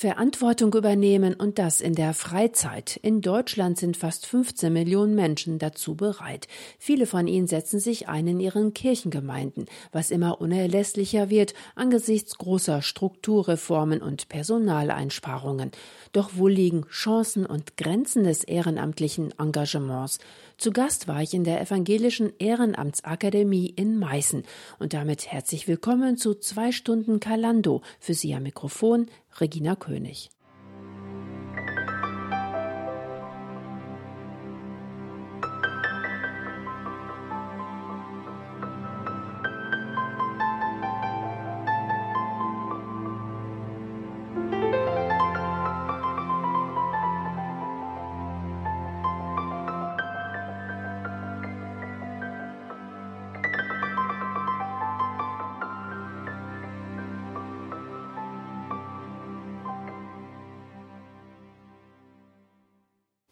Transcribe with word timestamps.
Verantwortung 0.00 0.72
übernehmen 0.74 1.34
und 1.34 1.58
das 1.58 1.80
in 1.80 1.96
der 1.96 2.14
Freizeit. 2.14 3.00
In 3.02 3.20
Deutschland 3.20 3.78
sind 3.78 3.96
fast 3.96 4.26
15 4.26 4.72
Millionen 4.72 5.16
Menschen 5.16 5.58
dazu 5.58 5.96
bereit. 5.96 6.46
Viele 6.78 7.04
von 7.04 7.26
ihnen 7.26 7.48
setzen 7.48 7.80
sich 7.80 8.08
ein 8.08 8.28
in 8.28 8.38
ihren 8.38 8.74
Kirchengemeinden, 8.74 9.66
was 9.90 10.12
immer 10.12 10.40
unerlässlicher 10.40 11.30
wird 11.30 11.52
angesichts 11.74 12.38
großer 12.38 12.80
Strukturreformen 12.80 14.00
und 14.00 14.28
Personaleinsparungen. 14.28 15.72
Doch 16.12 16.30
wo 16.34 16.46
liegen 16.46 16.86
Chancen 16.90 17.44
und 17.44 17.76
Grenzen 17.76 18.22
des 18.22 18.44
ehrenamtlichen 18.44 19.34
Engagements? 19.36 20.20
Zu 20.58 20.72
Gast 20.72 21.06
war 21.06 21.22
ich 21.22 21.34
in 21.34 21.44
der 21.44 21.60
Evangelischen 21.60 22.32
Ehrenamtsakademie 22.40 23.72
in 23.76 23.96
Meißen 23.96 24.42
und 24.80 24.92
damit 24.92 25.30
herzlich 25.30 25.68
willkommen 25.68 26.16
zu 26.16 26.34
zwei 26.34 26.72
Stunden 26.72 27.20
Kalando. 27.20 27.80
Für 28.00 28.12
Sie 28.12 28.34
am 28.34 28.42
Mikrofon 28.42 29.06
Regina 29.38 29.76
König. 29.76 30.30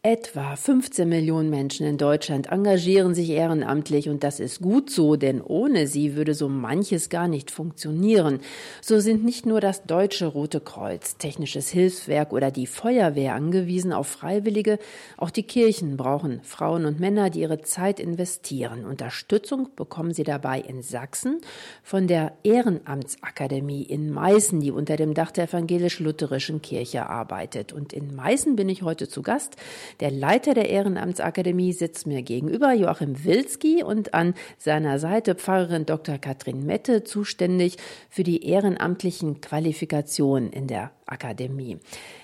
Etwa 0.09 0.55
15 0.55 1.09
Millionen 1.09 1.49
Menschen 1.49 1.85
in 1.85 1.97
Deutschland 1.97 2.49
engagieren 2.49 3.13
sich 3.13 3.29
ehrenamtlich 3.29 4.07
und 4.07 4.23
das 4.23 4.39
ist 4.39 4.61
gut 4.61 4.89
so, 4.89 5.17
denn 5.17 5.41
ohne 5.41 5.85
sie 5.85 6.15
würde 6.15 6.33
so 6.33 6.47
manches 6.47 7.09
gar 7.09 7.27
nicht 7.27 7.51
funktionieren. 7.51 8.39
So 8.81 9.01
sind 9.01 9.25
nicht 9.25 9.45
nur 9.45 9.59
das 9.59 9.83
Deutsche 9.83 10.27
Rote 10.27 10.61
Kreuz, 10.61 11.17
Technisches 11.17 11.67
Hilfswerk 11.67 12.31
oder 12.31 12.51
die 12.51 12.67
Feuerwehr 12.67 13.35
angewiesen 13.35 13.91
auf 13.91 14.07
Freiwillige, 14.07 14.79
auch 15.17 15.29
die 15.29 15.43
Kirchen 15.43 15.97
brauchen 15.97 16.39
Frauen 16.41 16.85
und 16.85 17.01
Männer, 17.01 17.29
die 17.29 17.41
ihre 17.41 17.61
Zeit 17.63 17.99
investieren. 17.99 18.85
Unterstützung 18.85 19.71
bekommen 19.75 20.13
sie 20.13 20.23
dabei 20.23 20.61
in 20.61 20.83
Sachsen 20.83 21.41
von 21.83 22.07
der 22.07 22.31
Ehrenamtsakademie 22.43 23.83
in 23.83 24.09
Meißen, 24.09 24.61
die 24.61 24.71
unter 24.71 24.95
dem 24.95 25.13
Dach 25.13 25.31
der 25.31 25.49
evangelisch-lutherischen 25.49 26.61
Kirche 26.61 27.07
arbeitet. 27.09 27.73
Und 27.73 27.91
in 27.91 28.15
Meißen 28.15 28.55
bin 28.55 28.69
ich 28.69 28.83
heute 28.83 29.09
zu 29.09 29.21
Gast. 29.21 29.57
Der 29.99 30.11
Leiter 30.11 30.53
der 30.53 30.69
Ehrenamtsakademie 30.69 31.73
sitzt 31.73 32.05
mir 32.05 32.21
gegenüber, 32.21 32.73
Joachim 32.73 33.23
Wilski, 33.23 33.83
und 33.83 34.13
an 34.13 34.35
seiner 34.57 34.99
Seite 34.99 35.33
Pfarrerin 35.33 35.87
Dr. 35.87 36.19
Katrin 36.19 36.65
Mette, 36.65 37.03
zuständig 37.03 37.77
für 38.09 38.23
die 38.23 38.45
ehrenamtlichen 38.45 39.41
Qualifikationen 39.41 40.51
in 40.51 40.67
der 40.67 40.91
Akademie. 41.07 41.79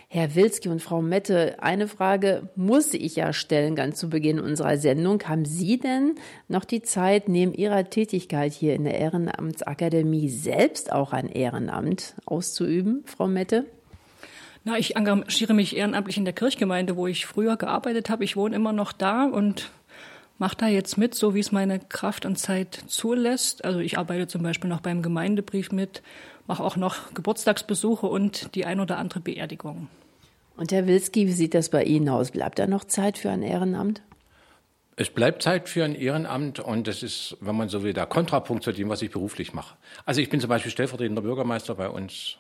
Herr 0.07 0.35
Wilski 0.35 0.69
und 0.69 0.83
Frau 0.83 1.02
Mette, 1.02 1.55
eine 1.63 1.88
Frage 1.88 2.49
muss 2.55 2.93
ich 2.93 3.15
ja 3.15 3.33
stellen, 3.33 3.75
ganz 3.75 3.97
zu 3.97 4.09
Beginn 4.09 4.39
unserer 4.39 4.77
Sendung. 4.77 5.23
Haben 5.23 5.45
Sie 5.45 5.80
denn 5.80 6.13
noch 6.47 6.65
die 6.65 6.83
Zeit, 6.83 7.27
neben 7.27 7.53
Ihrer 7.53 7.89
Tätigkeit 7.89 8.53
hier 8.53 8.75
in 8.75 8.83
der 8.83 8.99
Ehrenamtsakademie 8.99 10.30
selbst 10.30 10.91
auch 10.91 11.13
ein 11.13 11.27
Ehrenamt 11.30 12.13
auszuüben, 12.25 13.03
Frau 13.08 13.27
Mette? 13.27 13.65
Na, 14.66 14.78
ich 14.78 14.95
engagiere 14.95 15.53
mich 15.53 15.75
ehrenamtlich 15.75 16.17
in 16.17 16.23
der 16.23 16.33
Kirchgemeinde, 16.33 16.95
wo 16.95 17.08
ich 17.08 17.25
früher 17.25 17.58
gearbeitet 17.58 18.09
habe. 18.09 18.23
Ich 18.23 18.38
wohne 18.38 18.56
immer 18.56 18.72
noch 18.72 18.94
da 18.94 19.25
und 19.25 19.72
mache 20.38 20.55
da 20.55 20.67
jetzt 20.67 20.97
mit, 20.97 21.16
so 21.16 21.36
wie 21.36 21.42
es 21.42 21.52
meine 21.52 21.80
Kraft 21.80 22.25
und 22.25 22.38
Zeit 22.38 22.83
zulässt. 22.87 23.65
Also 23.65 23.80
ich 23.80 23.98
arbeite 23.98 24.27
zum 24.27 24.42
Beispiel 24.42 24.70
noch 24.70 24.80
beim 24.80 25.02
Gemeindebrief 25.02 25.71
mit, 25.71 26.02
mache 26.48 26.64
auch 26.64 26.77
noch 26.77 27.14
Geburtstagsbesuche 27.14 28.08
und 28.08 28.55
die 28.55 28.65
ein 28.65 28.80
oder 28.80 28.98
andere 28.98 29.20
Beerdigung. 29.20 29.89
Und 30.55 30.71
Herr 30.71 30.87
Wilski, 30.87 31.27
wie 31.27 31.33
sieht 31.33 31.55
das 31.55 31.70
bei 31.70 31.83
Ihnen 31.83 32.08
aus? 32.08 32.32
Bleibt 32.32 32.60
da 32.60 32.67
noch 32.67 32.86
Zeit 32.86 33.17
für 33.17 33.32
ein 33.32 33.42
Ehrenamt? 33.42 34.02
Es 34.95 35.10
bleibt 35.10 35.42
Zeit 35.42 35.67
für 35.67 35.83
ein 35.83 35.95
Ehrenamt 35.95 36.60
und 36.60 36.87
das 36.87 37.02
ist, 37.02 37.36
wenn 37.42 37.55
man 37.55 37.67
so 37.67 37.83
will, 37.83 37.93
der 37.93 38.05
Kontrapunkt 38.05 38.64
zu 38.64 38.71
dem, 38.71 38.89
was 38.89 39.02
ich 39.02 39.10
beruflich 39.10 39.54
mache. 39.54 39.76
Also 40.05 40.21
ich 40.21 40.30
bin 40.30 40.39
zum 40.39 40.49
Beispiel 40.49 40.71
stellvertretender 40.71 41.23
Bürgermeister 41.23 41.73
bei 41.76 41.89
uns 41.89 42.37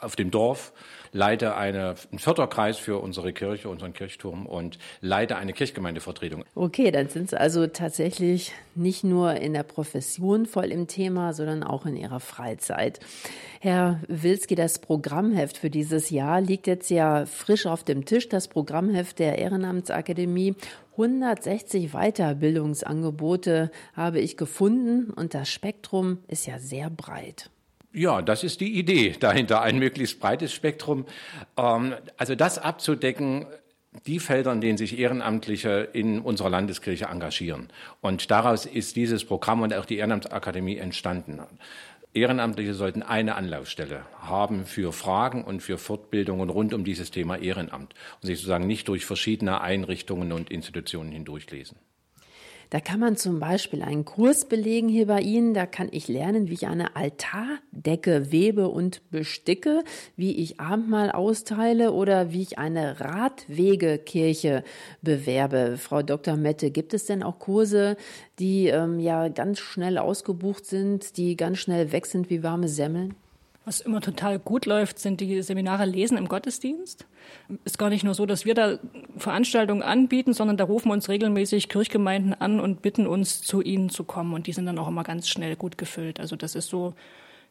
auf 0.00 0.16
dem 0.16 0.30
Dorf, 0.30 0.72
leite 1.12 1.56
eine, 1.56 1.94
einen 2.10 2.18
Förderkreis 2.18 2.76
für 2.76 2.98
unsere 2.98 3.32
Kirche, 3.32 3.68
unseren 3.68 3.92
Kirchturm 3.92 4.46
und 4.46 4.78
leite 5.00 5.36
eine 5.36 5.52
Kirchgemeindevertretung. 5.52 6.44
Okay, 6.54 6.90
dann 6.90 7.08
sind 7.08 7.30
Sie 7.30 7.40
also 7.40 7.66
tatsächlich 7.68 8.52
nicht 8.74 9.04
nur 9.04 9.34
in 9.34 9.54
der 9.54 9.62
Profession 9.62 10.46
voll 10.46 10.72
im 10.72 10.88
Thema, 10.88 11.32
sondern 11.32 11.62
auch 11.62 11.86
in 11.86 11.96
Ihrer 11.96 12.20
Freizeit. 12.20 12.98
Herr 13.60 14.00
Wilski, 14.08 14.56
das 14.56 14.80
Programmheft 14.80 15.56
für 15.56 15.70
dieses 15.70 16.10
Jahr 16.10 16.40
liegt 16.40 16.66
jetzt 16.66 16.90
ja 16.90 17.24
frisch 17.26 17.66
auf 17.66 17.84
dem 17.84 18.04
Tisch, 18.04 18.28
das 18.28 18.48
Programmheft 18.48 19.20
der 19.20 19.38
Ehrenamtsakademie. 19.38 20.56
160 20.92 21.92
Weiterbildungsangebote 21.92 23.70
habe 23.94 24.20
ich 24.20 24.36
gefunden 24.36 25.10
und 25.10 25.34
das 25.34 25.48
Spektrum 25.48 26.18
ist 26.28 26.46
ja 26.46 26.58
sehr 26.58 26.90
breit. 26.90 27.50
Ja, 27.94 28.22
das 28.22 28.42
ist 28.42 28.60
die 28.60 28.76
Idee 28.76 29.14
dahinter, 29.20 29.62
ein 29.62 29.78
möglichst 29.78 30.18
breites 30.18 30.52
Spektrum. 30.52 31.06
Ähm, 31.56 31.94
also 32.16 32.34
das 32.34 32.58
abzudecken, 32.58 33.46
die 34.06 34.18
Felder, 34.18 34.52
in 34.52 34.60
denen 34.60 34.76
sich 34.76 34.98
Ehrenamtliche 34.98 35.88
in 35.92 36.18
unserer 36.18 36.50
Landeskirche 36.50 37.04
engagieren. 37.04 37.68
Und 38.00 38.32
daraus 38.32 38.66
ist 38.66 38.96
dieses 38.96 39.24
Programm 39.24 39.62
und 39.62 39.72
auch 39.72 39.84
die 39.84 39.98
Ehrenamtsakademie 39.98 40.76
entstanden. 40.76 41.40
Ehrenamtliche 42.14 42.74
sollten 42.74 43.04
eine 43.04 43.36
Anlaufstelle 43.36 44.02
haben 44.20 44.66
für 44.66 44.92
Fragen 44.92 45.44
und 45.44 45.60
für 45.60 45.78
Fortbildungen 45.78 46.50
rund 46.50 46.74
um 46.74 46.82
dieses 46.82 47.12
Thema 47.12 47.36
Ehrenamt 47.36 47.94
und 48.20 48.26
sich 48.26 48.38
sozusagen 48.38 48.66
nicht 48.66 48.88
durch 48.88 49.06
verschiedene 49.06 49.60
Einrichtungen 49.60 50.32
und 50.32 50.50
Institutionen 50.50 51.12
hindurchlesen. 51.12 51.76
Da 52.74 52.80
kann 52.80 52.98
man 52.98 53.16
zum 53.16 53.38
Beispiel 53.38 53.82
einen 53.82 54.04
Kurs 54.04 54.46
belegen 54.46 54.88
hier 54.88 55.06
bei 55.06 55.20
Ihnen. 55.20 55.54
Da 55.54 55.64
kann 55.64 55.86
ich 55.92 56.08
lernen, 56.08 56.48
wie 56.48 56.54
ich 56.54 56.66
eine 56.66 56.96
Altardecke 56.96 58.32
webe 58.32 58.66
und 58.66 59.08
besticke, 59.12 59.84
wie 60.16 60.32
ich 60.38 60.58
Abendmahl 60.58 61.12
austeile 61.12 61.92
oder 61.92 62.32
wie 62.32 62.42
ich 62.42 62.58
eine 62.58 62.98
Radwegekirche 62.98 64.64
bewerbe. 65.02 65.76
Frau 65.78 66.02
Dr. 66.02 66.36
Mette, 66.36 66.72
gibt 66.72 66.94
es 66.94 67.06
denn 67.06 67.22
auch 67.22 67.38
Kurse, 67.38 67.96
die 68.40 68.66
ähm, 68.66 68.98
ja 68.98 69.28
ganz 69.28 69.60
schnell 69.60 69.96
ausgebucht 69.96 70.66
sind, 70.66 71.16
die 71.16 71.36
ganz 71.36 71.58
schnell 71.58 71.92
weg 71.92 72.06
sind 72.06 72.28
wie 72.28 72.42
warme 72.42 72.66
Semmeln? 72.66 73.14
Was 73.66 73.80
immer 73.80 74.02
total 74.02 74.38
gut 74.38 74.66
läuft, 74.66 74.98
sind 74.98 75.20
die 75.22 75.40
Seminare 75.40 75.86
Lesen 75.86 76.18
im 76.18 76.28
Gottesdienst. 76.28 77.06
Ist 77.64 77.78
gar 77.78 77.88
nicht 77.88 78.04
nur 78.04 78.12
so, 78.12 78.26
dass 78.26 78.44
wir 78.44 78.54
da 78.54 78.78
Veranstaltungen 79.16 79.82
anbieten, 79.82 80.34
sondern 80.34 80.58
da 80.58 80.64
rufen 80.64 80.90
uns 80.90 81.08
regelmäßig 81.08 81.70
Kirchgemeinden 81.70 82.34
an 82.34 82.60
und 82.60 82.82
bitten 82.82 83.06
uns, 83.06 83.40
zu 83.40 83.62
ihnen 83.62 83.88
zu 83.88 84.04
kommen. 84.04 84.34
Und 84.34 84.46
die 84.46 84.52
sind 84.52 84.66
dann 84.66 84.78
auch 84.78 84.88
immer 84.88 85.02
ganz 85.02 85.28
schnell 85.28 85.56
gut 85.56 85.78
gefüllt. 85.78 86.20
Also 86.20 86.36
das 86.36 86.54
ist 86.54 86.68
so 86.68 86.92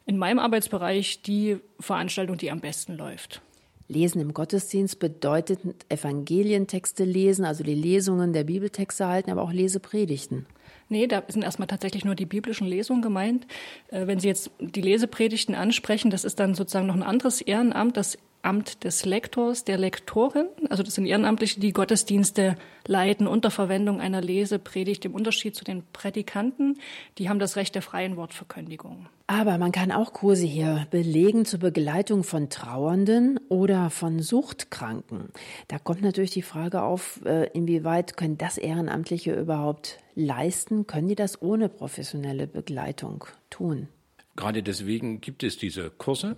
in 0.06 0.18
meinem 0.19 0.38
Arbeitsbereich 0.38 1.23
die 1.23 1.57
Veranstaltung, 1.79 2.38
die 2.38 2.52
am 2.52 2.59
besten 2.59 2.96
läuft. 2.96 3.41
Lesen 3.88 4.22
im 4.22 4.34
Gottesdienst 4.34 5.00
bedeutet 5.00 5.59
Evangelientexte 5.90 7.06
lesen, 7.06 7.44
also 7.44 7.63
die 7.63 7.75
Lesungen 7.75 8.34
der 8.34 8.44
Bibeltexte 8.44 9.07
halten, 9.07 9.31
aber 9.31 9.41
auch 9.41 9.52
Lesepredigten. 9.52 10.46
Nee, 10.90 11.08
da 11.08 11.24
sind 11.28 11.44
erstmal 11.44 11.68
tatsächlich 11.68 12.06
nur 12.06 12.16
die 12.16 12.26
biblischen 12.26 12.68
Lesungen 12.68 13.02
gemeint. 13.02 13.48
Äh, 13.90 14.08
wenn 14.08 14.20
Sie 14.20 14.28
jetzt 14.28 14.52
die 14.60 14.82
Lesepredigten 14.82 15.56
ansprechen, 15.56 16.12
das 16.12 16.24
ist 16.24 16.40
dann 16.40 16.56
sozusagen 16.56 16.88
noch 16.88 16.96
ein 16.96 17.04
anderes 17.04 17.42
Ehrenamt, 17.42 17.98
das 17.98 18.18
Amt 18.44 18.84
des 18.84 19.06
Lektors, 19.06 19.64
der 19.64 19.78
Lektorin. 19.78 20.47
Also 20.70 20.84
das 20.84 20.96
sind 20.96 21.06
Ehrenamtliche, 21.06 21.59
die 21.59 21.73
Gottesdienste 21.73 22.58
leiten 22.85 23.26
unter 23.26 23.50
Verwendung 23.50 24.02
einer 24.02 24.22
Lesepredigt. 24.22 25.06
Im 25.06 25.16
Unterschied 25.16 25.56
zu 25.56 25.64
den 25.64 25.84
Prädikanten, 25.94 26.78
die 27.17 27.29
haben 27.29 27.40
das 27.40 27.56
Recht 27.56 27.73
der 27.73 27.82
freien 27.82 28.17
Wortverkündigung. 28.17 29.08
Aber 29.28 29.58
man 29.58 29.72
kann 29.72 29.91
auch 29.91 30.14
Kurse 30.14 30.46
hier 30.46 30.85
belegen 30.91 31.46
zur 31.46 31.59
Begleitung 31.59 32.23
von 32.23 32.50
Trauernden 32.50 33.40
oder 33.50 33.90
von 33.90 34.20
Suchtkranken. 34.20 35.29
Da 35.70 35.79
kommt 35.79 36.02
natürlich 36.02 36.32
die 36.32 36.41
Frage 36.41 36.84
auf, 36.84 37.22
äh, 37.26 37.50
inwieweit 37.53 38.17
können 38.17 38.38
das 38.38 38.58
Ehrenamtliche 38.58 39.34
überhaupt 39.34 40.00
leisten? 40.16 40.85
Können 40.85 41.08
die 41.08 41.16
das 41.16 41.41
ohne 41.41 41.70
professionelle 41.70 42.47
Begleitung 42.47 43.26
tun? 43.50 43.88
Gerade 44.35 44.64
deswegen 44.64 45.22
gibt 45.22 45.44
es 45.44 45.58
diese 45.58 45.90
Kurse. 45.91 46.38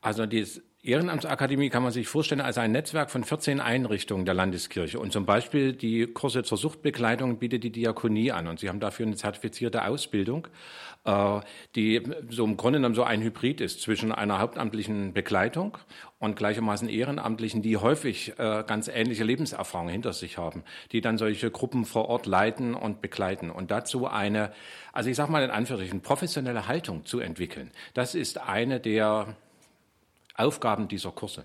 Also 0.00 0.26
das 0.26 0.62
Ehrenamtsakademie 0.84 1.68
kann 1.68 1.84
man 1.84 1.92
sich 1.92 2.08
vorstellen 2.08 2.40
als 2.40 2.58
ein 2.58 2.72
Netzwerk 2.72 3.12
von 3.12 3.22
14 3.22 3.60
Einrichtungen 3.60 4.24
der 4.24 4.34
Landeskirche. 4.34 4.98
Und 4.98 5.12
zum 5.12 5.24
Beispiel 5.24 5.74
die 5.74 6.08
Kurse 6.08 6.42
zur 6.42 6.58
Suchtbegleitung 6.58 7.38
bietet 7.38 7.62
die 7.62 7.70
Diakonie 7.70 8.32
an. 8.32 8.48
Und 8.48 8.58
sie 8.58 8.68
haben 8.68 8.80
dafür 8.80 9.06
eine 9.06 9.14
zertifizierte 9.14 9.84
Ausbildung, 9.84 10.48
äh, 11.04 11.38
die 11.76 12.02
so 12.30 12.44
im 12.44 12.56
Grunde 12.56 12.80
genommen 12.80 12.96
so 12.96 13.04
ein 13.04 13.22
Hybrid 13.22 13.60
ist 13.60 13.80
zwischen 13.80 14.10
einer 14.10 14.40
hauptamtlichen 14.40 15.12
Begleitung 15.12 15.78
und 16.18 16.34
gleichermaßen 16.34 16.88
Ehrenamtlichen, 16.88 17.62
die 17.62 17.76
häufig 17.76 18.32
äh, 18.40 18.64
ganz 18.66 18.88
ähnliche 18.88 19.22
Lebenserfahrungen 19.22 19.92
hinter 19.92 20.12
sich 20.12 20.36
haben, 20.36 20.64
die 20.90 21.00
dann 21.00 21.16
solche 21.16 21.52
Gruppen 21.52 21.84
vor 21.84 22.08
Ort 22.08 22.26
leiten 22.26 22.74
und 22.74 23.00
begleiten. 23.00 23.52
Und 23.52 23.70
dazu 23.70 24.08
eine, 24.08 24.50
also 24.92 25.08
ich 25.08 25.14
sage 25.14 25.30
mal 25.30 25.44
in 25.44 25.50
Anführungsstrichen, 25.50 26.00
professionelle 26.00 26.66
Haltung 26.66 27.04
zu 27.04 27.20
entwickeln. 27.20 27.70
Das 27.94 28.16
ist 28.16 28.38
eine 28.40 28.80
der 28.80 29.36
Aufgaben 30.34 30.88
dieser 30.88 31.10
Kurse. 31.10 31.44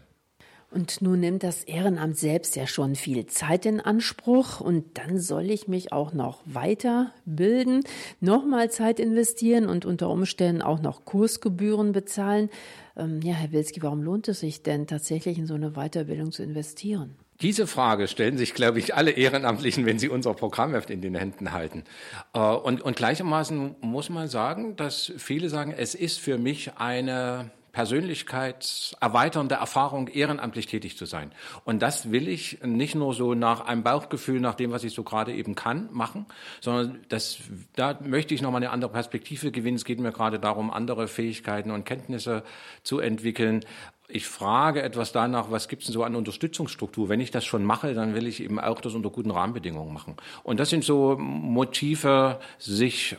Und 0.69 1.01
nun 1.01 1.21
nimmt 1.21 1.43
das 1.43 1.63
Ehrenamt 1.63 2.17
selbst 2.17 2.57
ja 2.57 2.67
schon 2.67 2.95
viel 2.95 3.25
Zeit 3.27 3.65
in 3.65 3.79
Anspruch 3.79 4.59
und 4.59 4.97
dann 4.97 5.17
soll 5.17 5.49
ich 5.49 5.69
mich 5.69 5.93
auch 5.93 6.11
noch 6.11 6.41
weiterbilden, 6.43 7.85
nochmal 8.19 8.69
Zeit 8.69 8.99
investieren 8.99 9.67
und 9.67 9.85
unter 9.85 10.09
Umständen 10.09 10.61
auch 10.61 10.81
noch 10.81 11.05
Kursgebühren 11.05 11.93
bezahlen. 11.93 12.49
Ähm, 12.97 13.21
ja, 13.21 13.33
Herr 13.33 13.53
Wilski, 13.53 13.81
warum 13.81 14.03
lohnt 14.03 14.27
es 14.27 14.41
sich 14.41 14.61
denn 14.61 14.87
tatsächlich 14.87 15.37
in 15.37 15.47
so 15.47 15.53
eine 15.53 15.71
Weiterbildung 15.71 16.33
zu 16.33 16.43
investieren? 16.43 17.15
Diese 17.39 17.65
Frage 17.65 18.09
stellen 18.09 18.37
sich, 18.37 18.53
glaube 18.53 18.79
ich, 18.79 18.93
alle 18.95 19.11
Ehrenamtlichen, 19.11 19.85
wenn 19.85 19.99
sie 19.99 20.09
unser 20.09 20.33
Programmheft 20.33 20.89
in 20.89 21.01
den 21.01 21.15
Händen 21.15 21.53
halten. 21.53 21.85
Äh, 22.33 22.39
und, 22.39 22.81
und 22.81 22.97
gleichermaßen 22.97 23.75
muss 23.79 24.09
man 24.09 24.27
sagen, 24.27 24.75
dass 24.75 25.13
viele 25.17 25.47
sagen, 25.47 25.71
es 25.71 25.95
ist 25.95 26.19
für 26.19 26.37
mich 26.37 26.73
eine 26.77 27.51
persönlichkeitserweiternde 27.77 29.53
Erfahrung, 29.53 30.07
ehrenamtlich 30.07 30.65
tätig 30.65 30.97
zu 30.97 31.05
sein. 31.05 31.31
Und 31.63 31.83
das 31.83 32.09
will 32.09 32.27
ich 32.27 32.57
nicht 32.63 32.95
nur 32.95 33.13
so 33.13 33.35
nach 33.35 33.67
einem 33.67 33.83
Bauchgefühl, 33.83 34.39
nach 34.39 34.55
dem, 34.55 34.71
was 34.71 34.83
ich 34.83 34.95
so 34.95 35.03
gerade 35.03 35.31
eben 35.31 35.53
kann, 35.53 35.87
machen, 35.91 36.25
sondern 36.59 37.01
das, 37.09 37.37
da 37.75 37.99
möchte 38.03 38.33
ich 38.33 38.41
nochmal 38.41 38.63
eine 38.63 38.71
andere 38.71 38.91
Perspektive 38.91 39.51
gewinnen. 39.51 39.77
Es 39.77 39.85
geht 39.85 39.99
mir 39.99 40.11
gerade 40.11 40.39
darum, 40.39 40.71
andere 40.71 41.07
Fähigkeiten 41.07 41.69
und 41.69 41.85
Kenntnisse 41.85 42.41
zu 42.81 42.97
entwickeln. 42.97 43.63
Ich 44.07 44.25
frage 44.25 44.81
etwas 44.81 45.11
danach, 45.11 45.51
was 45.51 45.67
gibt 45.67 45.83
es 45.83 45.89
denn 45.89 45.93
so 45.93 46.03
an 46.03 46.15
Unterstützungsstruktur? 46.15 47.09
Wenn 47.09 47.19
ich 47.19 47.29
das 47.29 47.45
schon 47.45 47.63
mache, 47.63 47.93
dann 47.93 48.15
will 48.15 48.25
ich 48.25 48.41
eben 48.41 48.59
auch 48.59 48.81
das 48.81 48.95
unter 48.95 49.11
guten 49.11 49.29
Rahmenbedingungen 49.29 49.93
machen. 49.93 50.15
Und 50.41 50.59
das 50.59 50.71
sind 50.71 50.83
so 50.83 51.15
Motive, 51.19 52.39
sich 52.57 53.17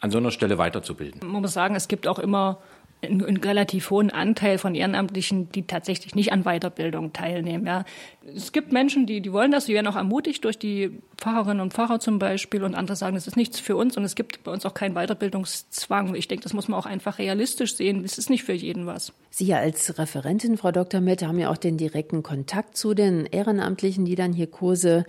an 0.00 0.10
so 0.10 0.18
einer 0.18 0.30
Stelle 0.30 0.58
weiterzubilden. 0.58 1.26
Man 1.26 1.40
muss 1.40 1.54
sagen, 1.54 1.74
es 1.74 1.88
gibt 1.88 2.06
auch 2.06 2.18
immer 2.18 2.58
einen, 3.04 3.24
einen 3.24 3.36
relativ 3.38 3.90
hohen 3.90 4.10
Anteil 4.10 4.58
von 4.58 4.74
Ehrenamtlichen, 4.74 5.50
die 5.52 5.66
tatsächlich 5.66 6.14
nicht 6.14 6.32
an 6.32 6.44
Weiterbildung 6.44 7.12
teilnehmen. 7.12 7.66
Ja. 7.66 7.84
Es 8.34 8.52
gibt 8.52 8.72
Menschen, 8.72 9.06
die, 9.06 9.20
die 9.20 9.32
wollen 9.32 9.50
das, 9.50 9.66
die 9.66 9.74
werden 9.74 9.86
auch 9.86 9.96
ermutigt 9.96 10.44
durch 10.44 10.58
die 10.58 10.98
Pfarrerinnen 11.16 11.60
und 11.60 11.72
Pfarrer 11.72 12.00
zum 12.00 12.18
Beispiel 12.18 12.64
und 12.64 12.74
andere 12.74 12.96
sagen, 12.96 13.14
das 13.14 13.26
ist 13.26 13.36
nichts 13.36 13.60
für 13.60 13.76
uns 13.76 13.96
und 13.96 14.04
es 14.04 14.14
gibt 14.14 14.44
bei 14.44 14.52
uns 14.52 14.66
auch 14.66 14.74
keinen 14.74 14.94
Weiterbildungszwang. 14.94 16.14
Ich 16.14 16.28
denke, 16.28 16.42
das 16.42 16.52
muss 16.52 16.68
man 16.68 16.78
auch 16.78 16.86
einfach 16.86 17.18
realistisch 17.18 17.76
sehen. 17.76 18.02
Das 18.02 18.18
ist 18.18 18.30
nicht 18.30 18.44
für 18.44 18.52
jeden 18.52 18.86
was. 18.86 19.12
Sie 19.30 19.52
als 19.54 19.98
Referentin, 19.98 20.56
Frau 20.56 20.72
Dr. 20.72 21.00
Mette, 21.00 21.28
haben 21.28 21.38
ja 21.38 21.50
auch 21.50 21.56
den 21.56 21.76
direkten 21.76 22.22
Kontakt 22.22 22.76
zu 22.76 22.94
den 22.94 23.26
Ehrenamtlichen, 23.26 24.04
die 24.04 24.14
dann 24.14 24.32
hier 24.32 24.46
Kurse 24.46 25.04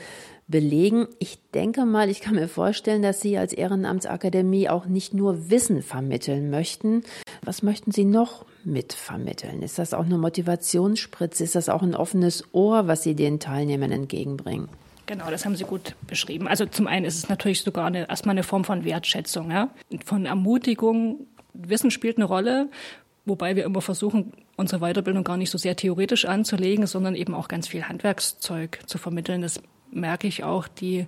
belegen. 0.47 1.07
Ich 1.19 1.39
denke 1.53 1.85
mal, 1.85 2.09
ich 2.09 2.21
kann 2.21 2.35
mir 2.35 2.47
vorstellen, 2.47 3.01
dass 3.01 3.21
Sie 3.21 3.37
als 3.37 3.53
Ehrenamtsakademie 3.53 4.69
auch 4.69 4.85
nicht 4.85 5.13
nur 5.13 5.49
Wissen 5.49 5.81
vermitteln 5.81 6.49
möchten. 6.49 7.03
Was 7.43 7.63
möchten 7.63 7.91
Sie 7.91 8.05
noch 8.05 8.45
mitvermitteln? 8.63 9.61
Ist 9.61 9.79
das 9.79 9.93
auch 9.93 10.05
eine 10.05 10.17
Motivationsspritze? 10.17 11.43
Ist 11.43 11.55
das 11.55 11.69
auch 11.69 11.81
ein 11.81 11.95
offenes 11.95 12.43
Ohr, 12.51 12.87
was 12.87 13.03
Sie 13.03 13.15
den 13.15 13.39
Teilnehmern 13.39 13.91
entgegenbringen? 13.91 14.69
Genau, 15.07 15.29
das 15.29 15.45
haben 15.45 15.55
Sie 15.55 15.65
gut 15.65 15.95
beschrieben. 16.07 16.47
Also 16.47 16.65
zum 16.65 16.87
einen 16.87 17.05
ist 17.05 17.17
es 17.17 17.29
natürlich 17.29 17.61
sogar 17.61 17.85
eine, 17.85 18.09
erstmal 18.09 18.33
eine 18.33 18.43
Form 18.43 18.63
von 18.63 18.85
Wertschätzung, 18.85 19.51
ja? 19.51 19.69
von 20.03 20.25
Ermutigung. 20.25 21.27
Wissen 21.53 21.91
spielt 21.91 22.17
eine 22.17 22.25
Rolle, 22.25 22.69
wobei 23.25 23.55
wir 23.55 23.65
immer 23.65 23.81
versuchen, 23.81 24.33
unsere 24.57 24.81
Weiterbildung 24.81 25.23
gar 25.23 25.37
nicht 25.37 25.51
so 25.51 25.57
sehr 25.57 25.75
theoretisch 25.75 26.25
anzulegen, 26.25 26.87
sondern 26.87 27.15
eben 27.15 27.35
auch 27.35 27.47
ganz 27.47 27.67
viel 27.67 27.83
Handwerkszeug 27.83 28.79
zu 28.87 28.97
vermitteln. 28.97 29.41
Das 29.41 29.61
merke 29.91 30.27
ich 30.27 30.43
auch, 30.43 30.67
die 30.67 31.05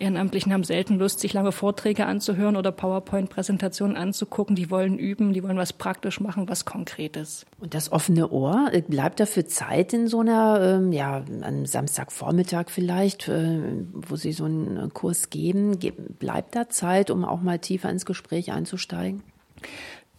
Ehrenamtlichen 0.00 0.52
haben 0.52 0.64
selten 0.64 0.98
Lust, 0.98 1.20
sich 1.20 1.34
lange 1.34 1.52
Vorträge 1.52 2.06
anzuhören 2.06 2.56
oder 2.56 2.72
PowerPoint-Präsentationen 2.72 3.96
anzugucken. 3.96 4.56
Die 4.56 4.70
wollen 4.70 4.98
üben, 4.98 5.34
die 5.34 5.42
wollen 5.42 5.58
was 5.58 5.74
praktisch 5.74 6.20
machen, 6.20 6.48
was 6.48 6.64
Konkretes. 6.64 7.44
Und 7.58 7.74
das 7.74 7.92
offene 7.92 8.30
Ohr, 8.30 8.70
äh, 8.72 8.80
bleibt 8.80 9.20
dafür 9.20 9.46
Zeit 9.46 9.92
in 9.92 10.08
so 10.08 10.20
einer, 10.20 10.78
ähm, 10.80 10.92
ja, 10.92 11.22
am 11.42 11.66
Samstagvormittag 11.66 12.70
vielleicht, 12.70 13.28
äh, 13.28 13.60
wo 13.92 14.16
Sie 14.16 14.32
so 14.32 14.44
einen 14.44 14.92
Kurs 14.94 15.28
geben? 15.28 15.78
Bleibt 16.18 16.56
da 16.56 16.70
Zeit, 16.70 17.10
um 17.10 17.24
auch 17.24 17.42
mal 17.42 17.58
tiefer 17.58 17.90
ins 17.90 18.06
Gespräch 18.06 18.52
einzusteigen? 18.52 19.22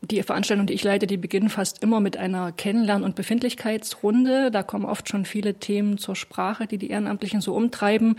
Die 0.03 0.23
Veranstaltung, 0.23 0.65
die 0.65 0.73
ich 0.73 0.83
leite, 0.83 1.05
die 1.05 1.17
beginnen 1.17 1.49
fast 1.49 1.83
immer 1.83 1.99
mit 1.99 2.17
einer 2.17 2.51
Kennenlern- 2.51 3.03
und 3.03 3.13
Befindlichkeitsrunde. 3.13 4.49
Da 4.49 4.63
kommen 4.63 4.85
oft 4.85 5.07
schon 5.07 5.25
viele 5.25 5.53
Themen 5.53 5.99
zur 5.99 6.15
Sprache, 6.15 6.65
die 6.65 6.79
die 6.79 6.89
Ehrenamtlichen 6.89 7.39
so 7.39 7.53
umtreiben. 7.53 8.15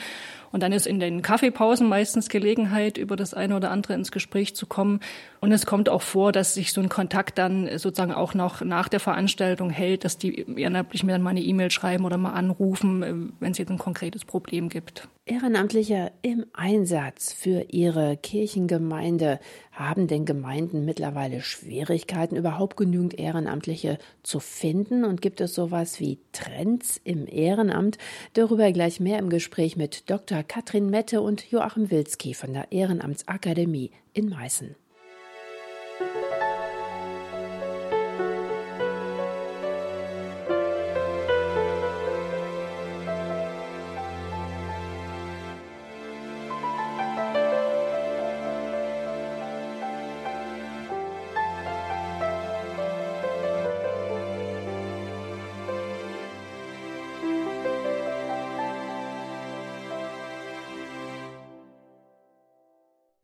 Und 0.52 0.62
dann 0.62 0.70
ist 0.70 0.86
in 0.86 1.00
den 1.00 1.22
Kaffeepausen 1.22 1.88
meistens 1.88 2.28
Gelegenheit, 2.28 2.98
über 2.98 3.16
das 3.16 3.34
eine 3.34 3.56
oder 3.56 3.72
andere 3.72 3.94
ins 3.94 4.12
Gespräch 4.12 4.54
zu 4.54 4.66
kommen. 4.66 5.00
Und 5.44 5.50
es 5.50 5.66
kommt 5.66 5.88
auch 5.88 6.02
vor, 6.02 6.30
dass 6.30 6.54
sich 6.54 6.72
so 6.72 6.80
ein 6.80 6.88
Kontakt 6.88 7.36
dann 7.36 7.66
sozusagen 7.76 8.12
auch 8.12 8.32
noch 8.32 8.60
nach 8.60 8.88
der 8.88 9.00
Veranstaltung 9.00 9.70
hält, 9.70 10.04
dass 10.04 10.16
die 10.16 10.38
Ehrenamtlichen 10.56 11.08
mir 11.08 11.14
dann 11.14 11.22
mal 11.22 11.30
eine 11.30 11.42
E-Mail 11.42 11.72
schreiben 11.72 12.04
oder 12.04 12.16
mal 12.16 12.34
anrufen, 12.34 13.02
äh, 13.02 13.12
wenn 13.40 13.50
es 13.50 13.58
jetzt 13.58 13.70
ein 13.70 13.78
konkretes 13.78 14.24
Problem 14.24 14.68
gibt. 14.68 15.08
Ehrenamtliche 15.26 16.12
im 16.22 16.46
Einsatz 16.52 17.32
für 17.32 17.66
ihre 17.70 18.16
Kirchengemeinde. 18.16 19.40
Haben 19.72 20.06
denn 20.06 20.26
Gemeinden 20.26 20.84
mittlerweile 20.84 21.40
Schwierigkeiten, 21.40 22.36
überhaupt 22.36 22.76
genügend 22.76 23.18
Ehrenamtliche 23.18 23.98
zu 24.22 24.38
finden? 24.38 25.04
Und 25.04 25.22
gibt 25.22 25.40
es 25.40 25.54
sowas 25.54 25.98
wie 25.98 26.20
Trends 26.30 27.00
im 27.02 27.26
Ehrenamt? 27.26 27.98
Darüber 28.34 28.70
gleich 28.70 29.00
mehr 29.00 29.18
im 29.18 29.28
Gespräch 29.28 29.76
mit 29.76 30.08
Dr. 30.08 30.44
Katrin 30.44 30.88
Mette 30.88 31.20
und 31.20 31.50
Joachim 31.50 31.90
Wilski 31.90 32.32
von 32.32 32.52
der 32.52 32.70
Ehrenamtsakademie 32.70 33.90
in 34.12 34.28
Meißen. 34.28 34.76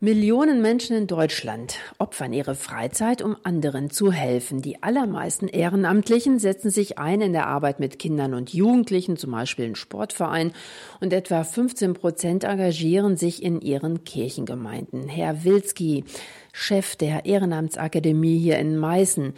Millionen 0.09 0.63
Menschen 0.63 0.97
in 0.97 1.07
Deutschland 1.07 1.81
opfern 1.99 2.33
ihre 2.33 2.55
Freizeit, 2.55 3.21
um 3.21 3.37
anderen 3.43 3.91
zu 3.91 4.11
helfen. 4.11 4.63
Die 4.63 4.83
allermeisten 4.83 5.49
Ehrenamtlichen 5.49 6.39
setzen 6.39 6.71
sich 6.71 6.97
ein 6.97 7.21
in 7.21 7.35
der 7.35 7.47
Arbeit 7.47 7.79
mit 7.79 7.99
Kindern 7.99 8.33
und 8.33 8.55
Jugendlichen, 8.55 9.19
zum 9.19 9.33
Beispiel 9.33 9.67
in 9.67 9.75
Sportvereinen, 9.75 10.55
und 11.03 11.13
etwa 11.13 11.45
15 11.45 11.93
Prozent 11.93 12.45
engagieren 12.45 13.19
sich 13.19 13.43
in 13.43 13.61
ihren 13.61 14.05
Kirchengemeinden. 14.05 15.09
Herr 15.09 15.45
Wilski, 15.45 16.07
Chef 16.55 16.97
der 16.97 17.27
Ehrenamtsakademie 17.27 18.39
hier 18.39 18.59
in 18.59 18.79
Meißen, 18.79 19.35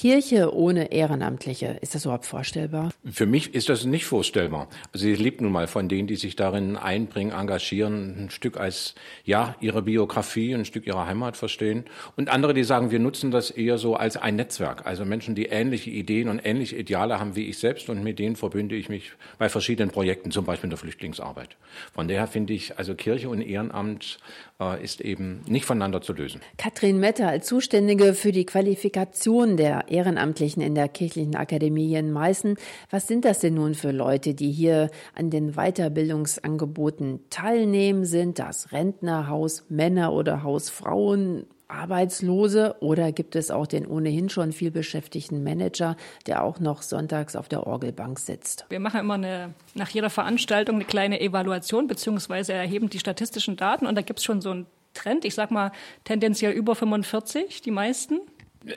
Kirche 0.00 0.54
ohne 0.54 0.92
Ehrenamtliche, 0.92 1.76
ist 1.80 1.96
das 1.96 2.04
überhaupt 2.04 2.24
vorstellbar? 2.24 2.90
Für 3.04 3.26
mich 3.26 3.52
ist 3.52 3.68
das 3.68 3.84
nicht 3.84 4.04
vorstellbar. 4.04 4.68
Ich 4.94 5.18
lebt 5.18 5.40
nun 5.40 5.50
mal 5.50 5.66
von 5.66 5.88
denen, 5.88 6.06
die 6.06 6.14
sich 6.14 6.36
darin 6.36 6.76
einbringen, 6.76 7.32
engagieren, 7.32 8.14
ein 8.16 8.30
Stück 8.30 8.58
als, 8.58 8.94
ja, 9.24 9.56
ihre 9.60 9.82
Biografie, 9.82 10.54
ein 10.54 10.64
Stück 10.64 10.86
ihrer 10.86 11.08
Heimat 11.08 11.36
verstehen. 11.36 11.84
Und 12.14 12.28
andere, 12.28 12.54
die 12.54 12.62
sagen, 12.62 12.92
wir 12.92 13.00
nutzen 13.00 13.32
das 13.32 13.50
eher 13.50 13.76
so 13.76 13.96
als 13.96 14.16
ein 14.16 14.36
Netzwerk. 14.36 14.86
Also 14.86 15.04
Menschen, 15.04 15.34
die 15.34 15.46
ähnliche 15.46 15.90
Ideen 15.90 16.28
und 16.28 16.38
ähnliche 16.44 16.76
Ideale 16.76 17.18
haben 17.18 17.34
wie 17.34 17.48
ich 17.48 17.58
selbst 17.58 17.88
und 17.88 18.04
mit 18.04 18.20
denen 18.20 18.36
verbünde 18.36 18.76
ich 18.76 18.88
mich 18.88 19.10
bei 19.36 19.48
verschiedenen 19.48 19.90
Projekten, 19.90 20.30
zum 20.30 20.44
Beispiel 20.44 20.66
in 20.66 20.70
der 20.70 20.78
Flüchtlingsarbeit. 20.78 21.56
Von 21.92 22.06
daher 22.06 22.28
finde 22.28 22.52
ich, 22.52 22.78
also 22.78 22.94
Kirche 22.94 23.30
und 23.30 23.42
Ehrenamt 23.42 24.20
ist 24.80 25.00
eben 25.00 25.42
nicht 25.46 25.66
voneinander 25.66 26.00
zu 26.00 26.12
lösen. 26.12 26.40
Katrin 26.56 26.98
Metter 26.98 27.28
als 27.28 27.46
Zuständige 27.46 28.12
für 28.12 28.32
die 28.32 28.44
Qualifikation 28.44 29.56
der 29.56 29.88
Ehrenamtlichen 29.88 30.60
in 30.60 30.74
der 30.74 30.88
Kirchlichen 30.88 31.36
Akademie 31.36 31.94
in 31.94 32.10
Meißen. 32.10 32.56
Was 32.90 33.06
sind 33.06 33.24
das 33.24 33.38
denn 33.38 33.54
nun 33.54 33.74
für 33.74 33.92
Leute, 33.92 34.34
die 34.34 34.50
hier 34.50 34.90
an 35.14 35.30
den 35.30 35.52
Weiterbildungsangeboten 35.52 37.20
teilnehmen? 37.30 38.04
Sind 38.04 38.40
das 38.40 38.72
Rentner, 38.72 39.28
Hausmänner 39.28 40.12
oder 40.12 40.42
Hausfrauen? 40.42 41.46
Arbeitslose 41.68 42.76
oder 42.80 43.12
gibt 43.12 43.36
es 43.36 43.50
auch 43.50 43.66
den 43.66 43.86
ohnehin 43.86 44.28
schon 44.28 44.52
viel 44.52 44.70
beschäftigten 44.70 45.44
Manager, 45.44 45.96
der 46.26 46.42
auch 46.42 46.60
noch 46.60 46.82
sonntags 46.82 47.36
auf 47.36 47.48
der 47.48 47.66
Orgelbank 47.66 48.18
sitzt? 48.18 48.66
Wir 48.70 48.80
machen 48.80 49.00
immer 49.00 49.14
eine, 49.14 49.54
nach 49.74 49.90
jeder 49.90 50.10
Veranstaltung 50.10 50.76
eine 50.76 50.84
kleine 50.84 51.20
Evaluation 51.20 51.86
beziehungsweise 51.86 52.54
erheben 52.54 52.88
die 52.88 52.98
statistischen 52.98 53.56
Daten 53.56 53.86
und 53.86 53.94
da 53.94 54.02
gibt 54.02 54.18
es 54.18 54.24
schon 54.24 54.40
so 54.40 54.50
einen 54.50 54.66
Trend, 54.94 55.24
ich 55.24 55.34
sag 55.34 55.50
mal 55.50 55.72
tendenziell 56.04 56.52
über 56.52 56.74
45, 56.74 57.60
die 57.62 57.70
meisten. 57.70 58.20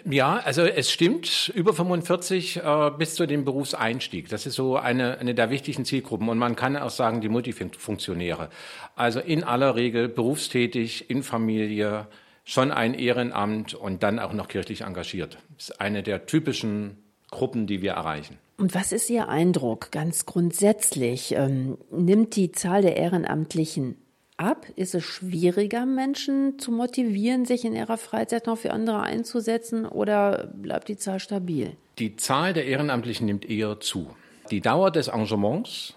Ja, 0.06 0.38
also 0.38 0.62
es 0.62 0.92
stimmt, 0.92 1.52
über 1.56 1.74
45 1.74 2.58
äh, 2.58 2.92
bis 2.98 3.16
zu 3.16 3.26
dem 3.26 3.44
Berufseinstieg. 3.44 4.30
Das 4.30 4.46
ist 4.46 4.56
so 4.56 4.78
eine, 4.78 5.18
eine 5.18 5.34
der 5.34 5.50
wichtigen 5.50 5.86
Zielgruppen. 5.86 6.30
Und 6.30 6.38
man 6.38 6.56
kann 6.56 6.78
auch 6.78 6.92
sagen, 6.92 7.20
die 7.20 7.30
Multifunktionäre. 7.30 8.50
Also 8.96 9.20
in 9.20 9.44
aller 9.44 9.76
Regel 9.76 10.08
berufstätig, 10.08 11.10
in 11.10 11.24
Familie, 11.24 12.08
schon 12.52 12.72
ein 12.72 12.94
Ehrenamt 12.94 13.74
und 13.74 14.04
dann 14.04 14.20
auch 14.20 14.34
noch 14.34 14.50
kirchlich 14.50 14.82
engagiert. 14.82 15.38
Das 15.56 15.70
ist 15.70 15.82
eine 15.82 16.04
der 16.04 16.26
typischen 16.26 16.98
Gruppen, 17.30 17.66
die 17.66 17.82
wir 17.82 17.94
erreichen. 17.94 18.38
Und 18.58 18.76
was 18.76 18.92
ist 18.92 19.10
Ihr 19.10 19.30
Eindruck 19.30 19.90
ganz 19.92 20.26
grundsätzlich? 20.26 21.34
Ähm, 21.34 21.78
nimmt 21.92 22.36
die 22.36 22.52
Zahl 22.52 22.82
der 22.82 22.98
Ehrenamtlichen 22.98 23.96
ab? 24.36 24.66
Ist 24.76 24.94
es 24.94 25.06
schwieriger, 25.06 25.86
Menschen 25.86 26.60
zu 26.60 26.74
motivieren, 26.74 27.46
sich 27.46 27.64
in 27.64 27.74
ihrer 27.74 27.98
Freizeit 27.98 28.48
noch 28.48 28.58
für 28.58 28.72
andere 28.72 29.02
einzusetzen 29.02 29.86
oder 29.86 30.52
bleibt 30.54 30.90
die 30.90 30.98
Zahl 30.98 31.22
stabil? 31.22 31.78
Die 32.00 32.18
Zahl 32.18 32.54
der 32.54 32.66
Ehrenamtlichen 32.66 33.26
nimmt 33.28 33.50
eher 33.50 33.80
zu. 33.80 34.10
Die 34.50 34.60
Dauer 34.60 34.92
des 34.92 35.08
Engagements 35.08 35.96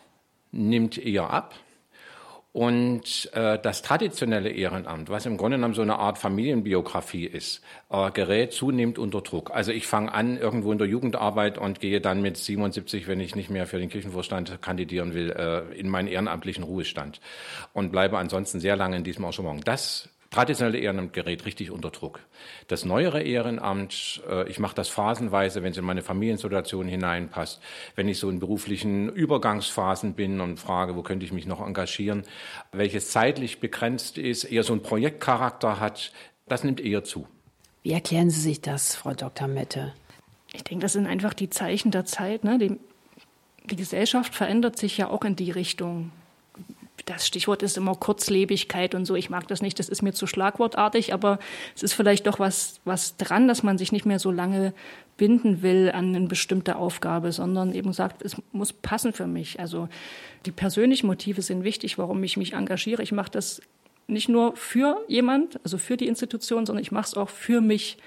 nimmt 0.53 0.99
eher 0.99 1.31
ab. 1.31 1.55
Und 2.55 3.31
äh, 3.33 3.59
das 3.59 3.83
traditionelle 3.83 4.49
Ehrenamt, 4.49 5.11
was 5.11 5.27
im 5.27 5.37
Grunde 5.37 5.57
genommen 5.57 5.75
so 5.75 5.83
eine 5.83 5.99
Art 5.99 6.19
Familienbiografie 6.19 7.25
ist, 7.27 7.63
äh, 7.91 8.13
gerät 8.13 8.53
zunehmend 8.53 8.97
unter 8.97 9.23
Druck. 9.23 9.51
Also 9.53 9.73
ich 9.73 9.89
fange 9.89 10.15
an 10.15 10.39
irgendwo 10.39 10.71
in 10.71 10.79
der 10.79 10.87
Jugendarbeit 10.87 11.59
und 11.59 11.81
gehe 11.81 12.01
dann 12.01 12.23
mit 12.23 12.37
77, 12.37 13.09
wenn 13.09 13.19
ich 13.19 13.35
nicht 13.35 13.51
mehr 13.51 13.67
für 13.67 13.81
den 13.81 13.89
Kirchenvorstand 13.89 14.63
kandidieren 14.63 15.15
will, 15.15 15.33
äh, 15.33 15.77
in 15.77 15.89
meinen 15.89 16.07
ehrenamtlichen 16.07 16.63
Ruhestand 16.63 17.21
und 17.73 17.91
bleibe 17.91 18.19
ansonsten 18.19 18.61
sehr 18.61 18.77
lange 18.77 18.99
in 18.99 19.03
diesem 19.03 19.25
Engagement. 19.25 19.67
Das 19.67 20.09
traditionelle 20.35 20.79
Ehrenamt 20.79 21.13
gerät 21.13 21.47
richtig 21.47 21.71
unter 21.71 21.91
Druck. 21.91 22.19
Das 22.67 22.85
neuere 22.85 23.23
Ehrenamt, 23.23 24.21
äh, 24.29 24.49
ich 24.49 24.59
mache 24.59 24.75
das 24.75 24.89
phasenweise, 24.89 25.63
wenn 25.63 25.71
es 25.71 25.79
in 25.79 25.85
meine 25.85 26.03
Familiensituation 26.03 26.89
hineinpasst, 26.89 27.63
wenn 27.95 28.09
ich 28.09 28.19
so 28.19 28.29
in 28.29 28.41
beruflichen 28.41 29.09
Übergangsphasen 29.09 30.15
bin 30.15 30.41
und 30.41 30.59
frage, 30.59 30.97
wo 30.97 31.03
könnte 31.03 31.25
ich 31.25 31.33
mich 31.33 31.47
noch 31.47 31.65
engagieren, 31.65 32.25
welches 32.73 33.11
zeitlich 33.11 33.61
begrenzt 33.61 34.19
ist, 34.19 34.43
eher 34.43 34.65
so 34.65 34.73
einen 34.73 34.83
Projektcharakter 34.83 35.79
hat, 35.79 36.11
das 36.49 36.65
nimmt 36.65 36.81
eher 36.81 37.05
zu. 37.05 37.29
Wie 37.85 37.93
erklären 37.93 38.31
Sie 38.31 38.41
sich 38.41 38.61
das, 38.61 38.97
Frau 38.97 39.15
Dr. 39.15 39.47
Mette? 39.47 39.93
Ich 40.53 40.65
denke, 40.65 40.83
das 40.83 40.95
sind 40.95 41.07
einfach 41.07 41.35
die 41.35 41.51
Zeichen 41.51 41.93
der 41.93 42.07
Zeit. 42.07 42.43
Ne? 42.43 42.59
Die, 42.59 42.81
die 43.71 43.77
Gesellschaft 43.77 44.35
verändert 44.35 44.79
sich 44.79 44.99
ja 44.99 45.11
auch 45.11 45.23
in 45.23 45.37
die 45.37 45.53
Richtung 45.53 46.11
das 47.07 47.27
Stichwort 47.27 47.63
ist 47.63 47.77
immer 47.77 47.95
Kurzlebigkeit 47.95 48.95
und 48.95 49.05
so. 49.05 49.15
Ich 49.15 49.29
mag 49.29 49.49
das 49.49 49.63
nicht, 49.63 49.79
das 49.79 49.89
ist 49.89 50.03
mir 50.03 50.13
zu 50.13 50.27
schlagwortartig, 50.27 51.13
aber 51.13 51.39
es 51.75 51.83
ist 51.83 51.93
vielleicht 51.93 52.27
doch 52.27 52.39
was, 52.39 52.81
was 52.85 53.17
dran, 53.17 53.49
dass 53.49 53.63
man 53.63 53.79
sich 53.79 53.93
nicht 53.93 54.07
mehr 54.07 54.19
so 54.19 54.31
lange 54.31 54.73
binden 55.17 55.63
will 55.63 55.91
an 55.93 56.15
eine 56.15 56.27
bestimmte 56.27 56.77
Aufgabe, 56.77 57.33
sondern 57.33 57.75
eben 57.75 57.93
sagt, 57.93 58.23
es 58.23 58.37
muss 58.53 58.73
passen 58.73 59.13
für 59.13 59.27
mich. 59.27 59.61
Also 59.61 59.89
die 60.47 60.53
persönlichen 60.53 61.07
Motive 61.07 61.43
sind 61.43 61.65
wichtig, 61.65 61.99
warum 61.99 62.23
ich 62.25 62.37
mich 62.37 62.55
engagiere. 62.55 63.03
Ich 63.03 63.13
mache 63.13 63.31
das 63.31 63.61
nicht 64.07 64.29
nur 64.29 64.57
für 64.57 65.03
jemand, 65.09 65.61
also 65.65 65.79
für 65.79 65.97
die 65.97 66.09
Institution, 66.09 66.67
sondern 66.67 66.83
ich 66.83 66.93
mache 66.93 67.07
es 67.07 67.15
auch 67.15 67.29
für 67.29 67.61
mich. 67.61 67.99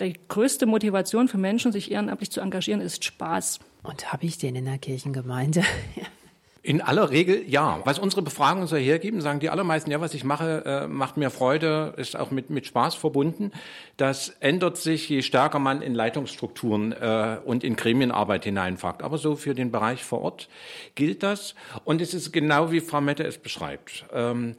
Die 0.00 0.14
größte 0.28 0.66
Motivation 0.66 1.28
für 1.28 1.38
Menschen, 1.38 1.72
sich 1.72 1.90
ehrenamtlich 1.90 2.30
zu 2.30 2.40
engagieren, 2.40 2.80
ist 2.80 3.04
Spaß. 3.04 3.60
Und 3.84 4.12
habe 4.12 4.26
ich 4.26 4.38
den 4.38 4.56
in 4.56 4.64
der 4.64 4.78
Kirchengemeinde? 4.78 5.62
In 6.66 6.80
aller 6.80 7.10
Regel 7.10 7.44
ja. 7.46 7.80
Was 7.84 7.98
unsere 7.98 8.22
Befragungen 8.22 8.66
so 8.66 8.76
hergeben, 8.76 9.20
sagen 9.20 9.38
die 9.38 9.50
allermeisten, 9.50 9.90
ja, 9.90 10.00
was 10.00 10.14
ich 10.14 10.24
mache, 10.24 10.64
äh, 10.64 10.88
macht 10.88 11.18
mir 11.18 11.28
Freude, 11.28 11.92
ist 11.98 12.16
auch 12.16 12.30
mit, 12.30 12.48
mit 12.48 12.66
Spaß 12.66 12.94
verbunden. 12.94 13.52
Das 13.98 14.30
ändert 14.40 14.78
sich, 14.78 15.06
je 15.10 15.20
stärker 15.20 15.58
man 15.58 15.82
in 15.82 15.94
Leitungsstrukturen 15.94 16.92
äh, 16.92 17.36
und 17.44 17.64
in 17.64 17.76
Gremienarbeit 17.76 18.44
hineinfragt. 18.44 19.02
Aber 19.02 19.18
so 19.18 19.36
für 19.36 19.54
den 19.54 19.72
Bereich 19.72 20.04
vor 20.04 20.22
Ort 20.22 20.48
gilt 20.94 21.22
das. 21.22 21.54
Und 21.84 22.00
es 22.00 22.14
ist 22.14 22.32
genau 22.32 22.72
wie 22.72 22.80
Frau 22.80 23.02
Mette 23.02 23.24
es 23.24 23.36
beschreibt. 23.36 24.06
Ähm, 24.14 24.56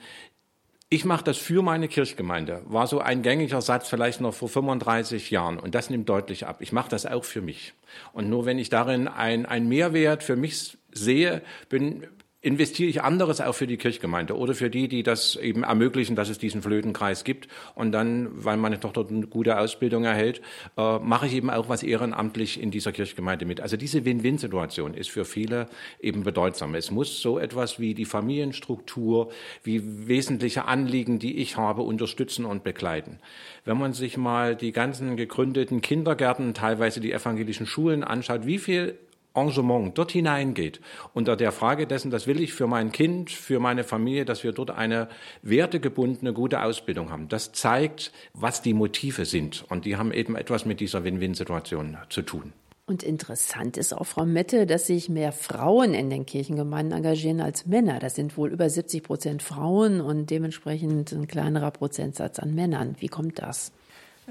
ich 0.89 1.04
mache 1.04 1.24
das 1.24 1.38
für 1.38 1.63
meine 1.63 1.88
Kirchgemeinde, 1.88 2.62
war 2.65 2.86
so 2.86 3.00
ein 3.00 3.24
gängiger 3.24 3.62
Satz 3.62 3.89
vielleicht 3.89 4.22
noch 4.22 4.34
vor 4.34 4.50
35 4.50 5.32
Jahren 5.32 5.60
und 5.60 5.74
das 5.74 5.89
nimmt 5.89 6.08
deutlich 6.08 6.46
ab. 6.46 6.58
Ich 6.60 6.72
mache 6.72 6.89
das 6.89 7.06
auch 7.06 7.24
für 7.24 7.42
mich. 7.42 7.74
Und 8.13 8.30
nur 8.30 8.46
wenn 8.46 8.60
ich 8.60 8.70
darin 8.70 9.08
ein, 9.08 9.46
ein 9.46 9.68
Mehrwert 9.68 10.24
für 10.24 10.36
mich 10.36 10.77
sehe, 10.92 11.42
bin, 11.70 12.08
investiere 12.45 12.87
ich 12.87 13.01
anderes 13.01 13.41
auch 13.41 13.55
für 13.55 13.65
die 13.65 13.77
Kirchgemeinde 13.77 14.37
oder 14.37 14.53
für 14.53 14.69
die, 14.69 14.87
die 14.87 15.01
das 15.01 15.35
eben 15.35 15.63
ermöglichen, 15.63 16.15
dass 16.15 16.29
es 16.29 16.37
diesen 16.37 16.61
Flötenkreis 16.61 17.23
gibt. 17.23 17.47
Und 17.73 17.91
dann, 17.91 18.29
weil 18.31 18.55
meine 18.55 18.79
Tochter 18.79 19.03
eine 19.09 19.25
gute 19.25 19.57
Ausbildung 19.57 20.03
erhält, 20.03 20.41
äh, 20.77 20.99
mache 20.99 21.25
ich 21.25 21.33
eben 21.33 21.49
auch 21.49 21.69
was 21.69 21.81
ehrenamtlich 21.81 22.61
in 22.61 22.69
dieser 22.69 22.91
Kirchgemeinde 22.91 23.45
mit. 23.45 23.61
Also 23.61 23.77
diese 23.77 24.05
Win-Win-Situation 24.05 24.93
ist 24.93 25.09
für 25.09 25.25
viele 25.25 25.67
eben 25.99 26.23
bedeutsam. 26.23 26.75
Es 26.75 26.91
muss 26.91 27.19
so 27.19 27.39
etwas 27.39 27.79
wie 27.79 27.95
die 27.95 28.05
Familienstruktur, 28.05 29.31
wie 29.63 30.07
wesentliche 30.07 30.65
Anliegen, 30.65 31.17
die 31.17 31.37
ich 31.37 31.57
habe, 31.57 31.81
unterstützen 31.81 32.45
und 32.45 32.63
begleiten. 32.63 33.17
Wenn 33.63 33.79
man 33.79 33.93
sich 33.93 34.17
mal 34.17 34.55
die 34.55 34.71
ganzen 34.71 35.17
gegründeten 35.17 35.81
Kindergärten, 35.81 36.53
teilweise 36.53 36.99
die 36.99 37.11
evangelischen 37.11 37.65
Schulen 37.65 38.03
anschaut, 38.03 38.45
wie 38.45 38.59
viel 38.59 38.99
Engagement 39.36 39.98
dort 39.98 40.12
hineingeht, 40.12 40.82
unter 41.13 41.36
der 41.36 41.51
Frage 41.51 41.88
dessen, 41.88 42.12
das 42.12 42.27
will 42.27 42.39
ich 42.39 42.54
für 42.54 42.68
mein 42.68 42.92
Kind, 42.92 43.30
für 43.30 43.60
meine 43.60 43.84
Familie, 43.84 44.25
dass 44.25 44.44
wir 44.44 44.51
dort 44.51 44.72
eine 44.72 45.10
wertegebundene, 45.42 46.34
gute 46.34 46.62
Ausbildung 46.62 47.12
haben. 47.12 47.27
Das 47.27 47.51
zeigt, 47.51 48.12
was 48.34 48.62
die 48.62 48.74
Motive 48.74 49.25
sind. 49.25 49.65
Und 49.70 49.86
die 49.86 49.98
haben 49.98 50.12
eben 50.12 50.36
etwas 50.36 50.65
mit 50.65 50.80
dieser 50.80 51.04
Win-Win-Situation 51.04 51.98
zu 52.10 52.22
tun. 52.22 52.54
Und 52.88 53.01
interessant 53.01 53.77
ist 53.77 53.94
auch, 53.94 54.06
Frau 54.06 54.25
Mette, 54.25 54.68
dass 54.68 54.86
sich 54.86 55.10
mehr 55.10 55.32
Frauen 55.32 55.96
in 55.96 56.12
den 56.12 56.27
Kirchengemeinden 56.27 56.96
engagieren 56.96 57.42
als 57.42 57.65
Männer. 57.65 57.98
Das 57.98 58.13
sind 58.13 58.38
wohl 58.38 58.51
über 58.51 58.70
70 58.70 59.01
Prozent 59.01 59.42
Frauen 59.42 60.01
und 60.01 60.30
dementsprechend 60.30 61.12
ein 61.12 61.27
kleinerer 61.27 61.72
Prozentsatz 61.72 62.38
an 62.38 62.54
Männern. 62.54 62.96
Wie 63.00 63.08
kommt 63.08 63.39
das? 63.39 63.72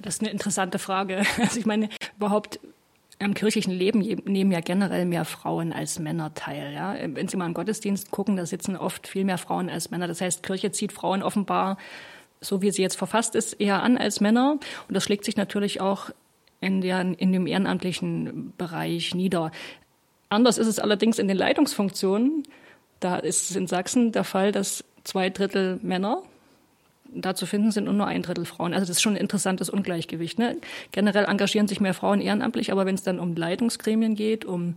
Das 0.01 0.15
ist 0.15 0.21
eine 0.21 0.31
interessante 0.31 0.79
Frage. 0.79 1.23
Also 1.39 1.59
ich 1.59 1.67
meine, 1.67 1.89
überhaupt 2.17 2.61
am 3.21 3.35
kirchlichen 3.35 3.73
Leben 3.73 4.01
nehmen 4.01 4.51
ja 4.51 4.61
generell 4.61 5.05
mehr 5.05 5.25
Frauen 5.25 5.73
als 5.73 5.99
Männer 5.99 6.35
teil. 6.35 6.73
Ja? 6.73 6.97
Wenn 7.01 7.29
Sie 7.29 7.37
mal 7.37 7.47
im 7.47 7.55
Gottesdienst 7.55 8.11
gucken, 8.11 8.37
da 8.37 8.47
sitzen 8.47 8.77
oft 8.77 9.07
viel 9.07 9.25
mehr 9.25 9.39
Frauen 9.39 9.71
als 9.71 9.91
Männer. 9.91 10.09
Das 10.09 10.21
heißt, 10.21 10.43
Kirche 10.43 10.73
zieht 10.73 10.93
Frauen 10.93 11.23
offenbar, 11.23 11.79
so 12.41 12.61
wie 12.61 12.71
sie 12.71 12.83
jetzt 12.83 12.97
verfasst 12.97 13.35
ist, 13.35 13.55
eher 13.55 13.83
an 13.83 13.97
als 13.97 14.21
Männer. 14.21 14.59
Und 14.89 14.95
das 14.95 15.05
schlägt 15.05 15.25
sich 15.25 15.37
natürlich 15.37 15.81
auch 15.81 16.11
in, 16.61 16.81
der, 16.81 17.01
in 17.01 17.33
dem 17.33 17.47
ehrenamtlichen 17.47 18.53
Bereich 18.57 19.15
nieder. 19.15 19.53
Anders 20.29 20.59
ist 20.59 20.67
es 20.67 20.79
allerdings 20.79 21.19
in 21.19 21.29
den 21.29 21.37
Leitungsfunktionen. 21.37 22.43
Da 23.01 23.17
ist 23.17 23.51
es 23.51 23.57
in 23.57 23.67
Sachsen 23.67 24.13
der 24.13 24.25
Fall, 24.25 24.51
dass 24.51 24.85
zwei 25.05 25.31
Drittel 25.31 25.79
Männer 25.83 26.23
da 27.13 27.35
zu 27.35 27.47
finden 27.47 27.71
sind 27.71 27.89
und 27.89 27.97
nur 27.97 28.07
ein 28.07 28.23
Drittel 28.23 28.45
Frauen. 28.45 28.75
Also 28.75 28.87
das 28.87 28.97
ist 28.97 29.03
schon 29.03 29.15
ein 29.15 29.21
interessantes 29.21 29.71
Ungleichgewicht. 29.71 30.39
Ne? 30.39 30.57
Generell 30.93 31.25
engagieren 31.25 31.69
sich 31.69 31.81
mehr 31.81 31.95
Frauen 31.95 32.21
ehrenamtlich, 32.21 32.73
aber 32.73 32.87
wenn 32.87 32.95
es 32.95 33.03
dann 33.03 33.21
um 33.21 33.35
Leitungsgremien 33.35 34.15
geht, 34.15 34.45
um 34.45 34.77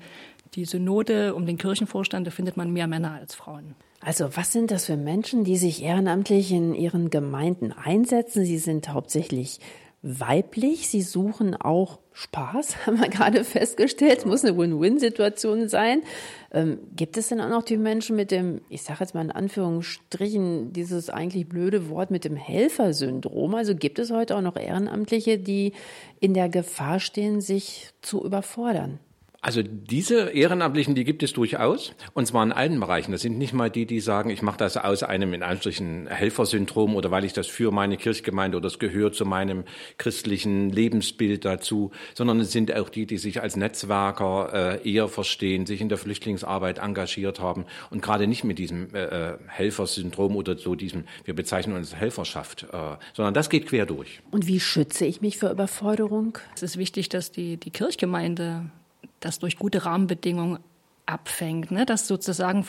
die 0.54 0.66
Synode, 0.66 1.36
um 1.36 1.46
den 1.46 1.58
Kirchenvorstand, 1.58 2.28
da 2.28 2.32
findet 2.32 2.58
man 2.58 2.72
mehr 2.72 2.88
Männer 2.88 3.12
als 3.12 3.36
Frauen. 3.36 3.76
Also 4.00 4.36
was 4.36 4.52
sind 4.52 4.72
das 4.72 4.86
für 4.86 4.98
Menschen, 4.98 5.44
die 5.44 5.58
sich 5.58 5.84
ehrenamtlich 5.84 6.52
in 6.52 6.74
ihren 6.74 7.10
Gemeinden 7.10 7.72
einsetzen? 7.72 8.46
Sie 8.46 8.60
sind 8.60 8.90
hauptsächlich 8.90 9.60
weiblich. 10.02 10.88
Sie 10.88 11.02
suchen 11.02 11.56
auch 11.56 12.00
Spaß, 12.14 12.76
haben 12.86 13.00
wir 13.00 13.10
gerade 13.10 13.44
festgestellt. 13.44 14.20
Es 14.20 14.26
muss 14.26 14.46
eine 14.46 14.58
Win-Win-Situation 14.58 15.68
sein. 15.68 16.04
Ähm, 16.52 16.80
gibt 16.96 17.18
es 17.18 17.30
denn 17.30 17.42
auch 17.42 17.50
noch 17.50 17.64
die 17.64 17.78
Menschen 17.78 18.16
mit 18.16 18.32
dem, 18.32 18.62
ich 18.70 18.84
sage 18.84 19.00
jetzt 19.02 19.14
mal 19.14 19.24
in 19.24 19.32
Anführungsstrichen, 19.32 20.72
dieses 20.74 21.10
eigentlich 21.10 21.50
blöde 21.50 21.90
Wort 21.90 22.12
mit 22.12 22.24
dem 22.24 22.36
Helfersyndrom? 22.36 23.56
Also 23.56 23.76
gibt 23.76 24.00
es 24.00 24.12
heute 24.12 24.36
auch 24.36 24.42
noch 24.42 24.56
Ehrenamtliche, 24.56 25.38
die 25.38 25.74
in 26.20 26.34
der 26.34 26.50
Gefahr 26.50 27.00
stehen, 27.00 27.42
sich 27.42 27.90
zu 28.02 28.24
überfordern? 28.24 29.00
Also 29.40 29.62
diese 29.62 30.32
Ehrenamtlichen, 30.32 30.96
die 30.96 31.04
gibt 31.04 31.22
es 31.22 31.32
durchaus, 31.32 31.94
und 32.14 32.26
zwar 32.26 32.44
in 32.44 32.52
allen 32.52 32.80
Bereichen. 32.80 33.12
Das 33.12 33.22
sind 33.22 33.38
nicht 33.38 33.54
mal 33.54 33.70
die, 33.70 33.86
die 33.86 34.00
sagen, 34.00 34.32
ich 34.32 34.42
mache 34.42 34.58
das 34.58 34.78
aus 34.78 35.04
einem 35.04 35.34
in 35.34 35.44
Anführungsstrichen 35.44 36.08
Helfersyndrom 36.08 36.96
oder 36.96 37.12
weil 37.12 37.24
ich 37.24 37.34
das 37.34 37.46
für 37.48 37.72
meine 37.72 37.98
Kirchgemeinde 37.98 38.58
oder 38.58 38.68
das 38.68 38.80
gehört 38.80 39.16
zu 39.16 39.26
meinem 39.26 39.64
christlichen 39.98 40.70
Lebensbild 40.70 41.46
dazu, 41.46 41.92
sondern 42.16 42.40
es 42.40 42.52
sind 42.52 42.74
auch 42.74 42.90
die, 42.90 43.06
die 43.06 43.18
sich 43.18 43.42
als 43.42 43.56
Netzwerker 43.56 44.82
äh, 44.84 44.92
eher 44.92 45.08
verstehen, 45.08 45.66
sich 45.66 45.82
in 45.82 45.90
der 45.90 45.98
Flüchtlingsarbeit 46.00 46.80
engagiert 46.80 47.40
haben 47.40 47.66
und 47.92 48.02
gerade 48.02 48.28
nicht 48.28 48.44
mit 48.44 48.58
diesem 48.58 48.94
äh, 48.96 49.04
äh 49.04 49.38
Helfersyndrom 49.48 50.36
oder 50.36 50.58
so 50.58 50.76
diesem, 50.76 51.06
wir 51.26 51.36
bezeichnen 51.36 51.76
uns 51.76 51.96
Helferschaft, 51.96 52.64
äh, 52.72 52.98
sondern 53.14 53.34
das 53.34 53.50
geht 53.50 53.68
quer 53.68 53.86
durch. 53.86 54.20
Und 54.32 54.48
wie 54.48 54.60
schütze 54.60 55.06
ich 55.06 55.22
mich 55.22 55.38
vor 55.38 55.52
Überforderung? 55.52 56.38
Es 56.56 56.64
ist 56.64 56.78
wichtig, 56.78 57.10
dass 57.10 57.32
die, 57.32 57.58
die 57.58 57.72
Kirchgemeinde 57.72 58.72
das 59.20 59.40
durch 59.40 59.58
gute 59.58 59.86
Rahmenbedingungen 59.86 60.60
abfängt, 61.06 61.72
ne? 61.72 61.86
dass 61.86 62.08
sozusagen 62.08 62.66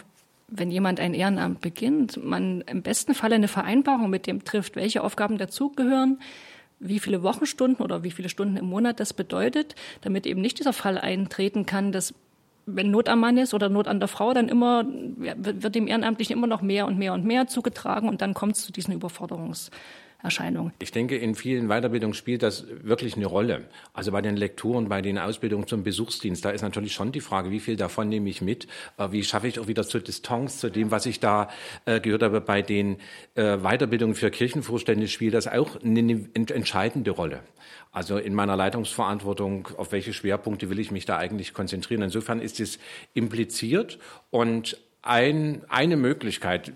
wenn 0.48 0.70
jemand 0.70 0.98
ein 0.98 1.12
Ehrenamt 1.12 1.60
beginnt, 1.60 2.24
man 2.24 2.62
im 2.62 2.82
besten 2.82 3.14
Falle 3.14 3.34
eine 3.34 3.48
Vereinbarung 3.48 4.08
mit 4.08 4.26
dem 4.26 4.44
trifft, 4.44 4.76
welche 4.76 5.04
Aufgaben 5.04 5.36
dazugehören, 5.36 6.20
wie 6.80 7.00
viele 7.00 7.22
Wochenstunden 7.22 7.84
oder 7.84 8.02
wie 8.02 8.10
viele 8.10 8.28
Stunden 8.28 8.56
im 8.56 8.64
Monat 8.64 8.98
das 8.98 9.12
bedeutet, 9.12 9.74
damit 10.00 10.26
eben 10.26 10.40
nicht 10.40 10.58
dieser 10.58 10.72
Fall 10.72 10.96
eintreten 10.96 11.66
kann, 11.66 11.92
dass 11.92 12.14
wenn 12.64 12.90
Not 12.90 13.08
am 13.08 13.20
Mann 13.20 13.36
ist 13.36 13.54
oder 13.54 13.68
Not 13.68 13.88
an 13.88 13.98
der 13.98 14.08
Frau, 14.08 14.32
dann 14.32 14.48
immer 14.48 14.84
wird 14.86 15.74
dem 15.74 15.86
Ehrenamtlichen 15.86 16.36
immer 16.36 16.46
noch 16.46 16.62
mehr 16.62 16.86
und 16.86 16.98
mehr 16.98 17.14
und 17.14 17.24
mehr 17.24 17.46
zugetragen 17.46 18.08
und 18.08 18.20
dann 18.22 18.34
kommt 18.34 18.56
es 18.56 18.64
zu 18.64 18.72
diesen 18.72 18.94
Überforderungs 18.94 19.70
Erscheinung. 20.20 20.72
Ich 20.80 20.90
denke, 20.90 21.16
in 21.16 21.36
vielen 21.36 21.68
Weiterbildungen 21.68 22.12
spielt 22.12 22.42
das 22.42 22.66
wirklich 22.82 23.16
eine 23.16 23.26
Rolle. 23.26 23.68
Also 23.92 24.10
bei 24.10 24.20
den 24.20 24.36
Lekturen, 24.36 24.88
bei 24.88 25.00
den 25.00 25.16
Ausbildungen 25.16 25.68
zum 25.68 25.84
Besuchsdienst, 25.84 26.44
da 26.44 26.50
ist 26.50 26.62
natürlich 26.62 26.92
schon 26.92 27.12
die 27.12 27.20
Frage, 27.20 27.52
wie 27.52 27.60
viel 27.60 27.76
davon 27.76 28.08
nehme 28.08 28.28
ich 28.28 28.42
mit? 28.42 28.66
Äh, 28.96 29.12
wie 29.12 29.22
schaffe 29.22 29.46
ich 29.46 29.60
auch 29.60 29.68
wieder 29.68 29.84
zur 29.84 30.00
Distanz 30.00 30.58
zu 30.58 30.70
dem, 30.70 30.90
was 30.90 31.06
ich 31.06 31.20
da 31.20 31.48
äh, 31.84 32.00
gehört 32.00 32.24
habe? 32.24 32.40
Bei 32.40 32.62
den 32.62 32.96
äh, 33.36 33.58
Weiterbildungen 33.58 34.16
für 34.16 34.30
Kirchenvorstände 34.30 35.06
spielt 35.06 35.34
das 35.34 35.46
auch 35.46 35.80
eine 35.82 36.28
entscheidende 36.34 37.12
Rolle. 37.12 37.40
Also 37.92 38.18
in 38.18 38.34
meiner 38.34 38.56
Leitungsverantwortung, 38.56 39.68
auf 39.76 39.92
welche 39.92 40.12
Schwerpunkte 40.12 40.68
will 40.68 40.80
ich 40.80 40.90
mich 40.90 41.04
da 41.04 41.16
eigentlich 41.16 41.54
konzentrieren? 41.54 42.02
Insofern 42.02 42.40
ist 42.40 42.58
es 42.58 42.80
impliziert 43.14 44.00
und 44.30 44.78
ein, 45.02 45.62
eine 45.68 45.96
Möglichkeit, 45.96 46.72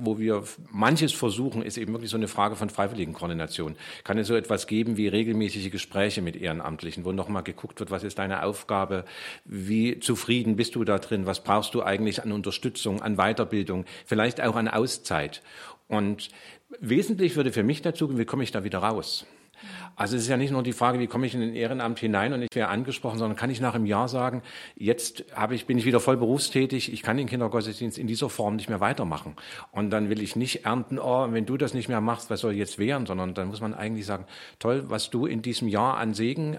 wo 0.00 0.18
wir 0.18 0.42
manches 0.70 1.12
versuchen, 1.12 1.62
ist 1.62 1.78
eben 1.78 1.92
wirklich 1.92 2.10
so 2.10 2.16
eine 2.16 2.28
Frage 2.28 2.56
von 2.56 2.70
Freiwilligenkoordination. 2.70 3.76
Kann 4.04 4.18
es 4.18 4.26
so 4.26 4.34
etwas 4.34 4.66
geben 4.66 4.96
wie 4.96 5.08
regelmäßige 5.08 5.70
Gespräche 5.70 6.22
mit 6.22 6.36
Ehrenamtlichen, 6.36 7.04
wo 7.04 7.12
nochmal 7.12 7.42
geguckt 7.42 7.80
wird, 7.80 7.90
was 7.90 8.04
ist 8.04 8.18
deine 8.18 8.42
Aufgabe, 8.42 9.04
wie 9.44 10.00
zufrieden 10.00 10.56
bist 10.56 10.74
du 10.74 10.84
da 10.84 10.98
drin, 10.98 11.26
was 11.26 11.42
brauchst 11.42 11.74
du 11.74 11.82
eigentlich 11.82 12.22
an 12.22 12.32
Unterstützung, 12.32 13.02
an 13.02 13.16
Weiterbildung, 13.16 13.84
vielleicht 14.06 14.40
auch 14.40 14.56
an 14.56 14.68
Auszeit. 14.68 15.42
Und 15.88 16.30
wesentlich 16.80 17.36
würde 17.36 17.52
für 17.52 17.62
mich 17.62 17.82
dazu, 17.82 18.18
wie 18.18 18.24
komme 18.24 18.44
ich 18.44 18.52
da 18.52 18.64
wieder 18.64 18.78
raus? 18.78 19.26
Also 19.96 20.16
es 20.16 20.22
ist 20.22 20.28
ja 20.28 20.36
nicht 20.36 20.50
nur 20.50 20.62
die 20.62 20.72
Frage, 20.72 20.98
wie 20.98 21.06
komme 21.06 21.26
ich 21.26 21.34
in 21.34 21.42
ein 21.42 21.54
Ehrenamt 21.54 21.98
hinein 21.98 22.32
und 22.32 22.42
ich 22.42 22.48
werde 22.54 22.70
angesprochen, 22.70 23.18
sondern 23.18 23.36
kann 23.36 23.50
ich 23.50 23.60
nach 23.60 23.74
einem 23.74 23.86
Jahr 23.86 24.08
sagen, 24.08 24.42
jetzt 24.76 25.24
habe 25.34 25.54
ich, 25.54 25.66
bin 25.66 25.78
ich 25.78 25.84
wieder 25.84 26.00
voll 26.00 26.16
berufstätig, 26.16 26.92
ich 26.92 27.02
kann 27.02 27.16
den 27.16 27.26
Kindergottesdienst 27.26 27.98
in 27.98 28.06
dieser 28.06 28.30
Form 28.30 28.56
nicht 28.56 28.68
mehr 28.68 28.80
weitermachen. 28.80 29.36
Und 29.72 29.90
dann 29.90 30.08
will 30.08 30.22
ich 30.22 30.36
nicht 30.36 30.64
ernten, 30.64 30.98
oh, 30.98 31.26
wenn 31.30 31.46
du 31.46 31.56
das 31.56 31.74
nicht 31.74 31.88
mehr 31.88 32.00
machst, 32.00 32.30
was 32.30 32.40
soll 32.40 32.52
jetzt 32.52 32.78
werden, 32.78 33.06
sondern 33.06 33.34
dann 33.34 33.48
muss 33.48 33.60
man 33.60 33.74
eigentlich 33.74 34.06
sagen, 34.06 34.24
toll, 34.58 34.84
was 34.86 35.10
du 35.10 35.26
in 35.26 35.42
diesem 35.42 35.68
Jahr 35.68 35.98
an 35.98 36.14
Segen 36.14 36.58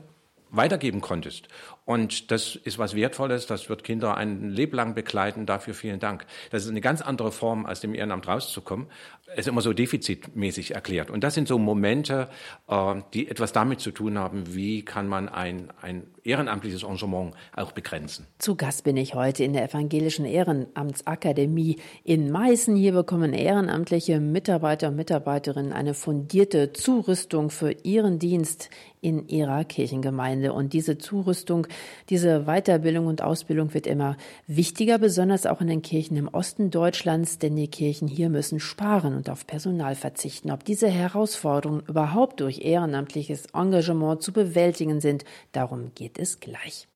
weitergeben 0.51 1.01
konntest. 1.01 1.47
Und 1.83 2.29
das 2.31 2.55
ist 2.55 2.77
was 2.77 2.95
Wertvolles, 2.95 3.47
das 3.47 3.67
wird 3.67 3.83
Kinder 3.83 4.15
ein 4.15 4.49
Leben 4.49 4.75
lang 4.75 4.93
begleiten. 4.93 5.45
Dafür 5.45 5.73
vielen 5.73 5.99
Dank. 5.99 6.25
Das 6.51 6.63
ist 6.63 6.69
eine 6.69 6.81
ganz 6.81 7.01
andere 7.01 7.31
Form, 7.31 7.65
als 7.65 7.81
dem 7.81 7.95
Ehrenamt 7.95 8.27
rauszukommen. 8.27 8.87
Es 9.33 9.39
ist 9.39 9.47
immer 9.47 9.61
so 9.61 9.73
defizitmäßig 9.73 10.75
erklärt. 10.75 11.09
Und 11.09 11.23
das 11.23 11.33
sind 11.33 11.47
so 11.47 11.57
Momente, 11.57 12.29
äh, 12.67 12.95
die 13.13 13.29
etwas 13.29 13.51
damit 13.51 13.79
zu 13.79 13.91
tun 13.91 14.19
haben, 14.19 14.53
wie 14.53 14.83
kann 14.83 15.07
man 15.07 15.27
ein, 15.27 15.71
ein 15.81 16.03
ehrenamtliches 16.23 16.83
Engagement 16.83 17.33
auch 17.55 17.71
begrenzen. 17.71 18.27
Zu 18.39 18.55
Gast 18.55 18.83
bin 18.83 18.97
ich 18.97 19.15
heute 19.15 19.43
in 19.43 19.53
der 19.53 19.63
Evangelischen 19.63 20.25
Ehrenamtsakademie 20.25 21.77
in 22.03 22.29
Meißen. 22.29 22.75
Hier 22.75 22.91
bekommen 22.91 23.33
ehrenamtliche 23.33 24.19
Mitarbeiter 24.19 24.89
und 24.89 24.97
Mitarbeiterinnen 24.97 25.73
eine 25.73 25.93
fundierte 25.93 26.73
Zurüstung 26.73 27.49
für 27.49 27.71
ihren 27.83 28.19
Dienst 28.19 28.69
in 29.01 29.27
ihrer 29.27 29.63
Kirchengemeinde. 29.63 30.53
Und 30.53 30.73
diese 30.73 30.97
Zurüstung, 30.97 31.67
diese 32.09 32.45
Weiterbildung 32.45 33.07
und 33.07 33.21
Ausbildung 33.21 33.73
wird 33.73 33.87
immer 33.87 34.17
wichtiger, 34.47 34.97
besonders 34.97 35.45
auch 35.45 35.61
in 35.61 35.67
den 35.67 35.81
Kirchen 35.81 36.17
im 36.17 36.27
Osten 36.27 36.69
Deutschlands, 36.71 37.39
denn 37.39 37.55
die 37.55 37.67
Kirchen 37.67 38.07
hier 38.07 38.29
müssen 38.29 38.59
sparen 38.59 39.15
und 39.15 39.29
auf 39.29 39.47
Personal 39.47 39.95
verzichten. 39.95 40.51
Ob 40.51 40.65
diese 40.65 40.89
Herausforderungen 40.89 41.83
überhaupt 41.87 42.41
durch 42.41 42.59
ehrenamtliches 42.59 43.47
Engagement 43.53 44.21
zu 44.21 44.33
bewältigen 44.33 45.01
sind, 45.01 45.25
darum 45.51 45.91
geht 45.95 46.19
es 46.19 46.39
gleich. 46.39 46.90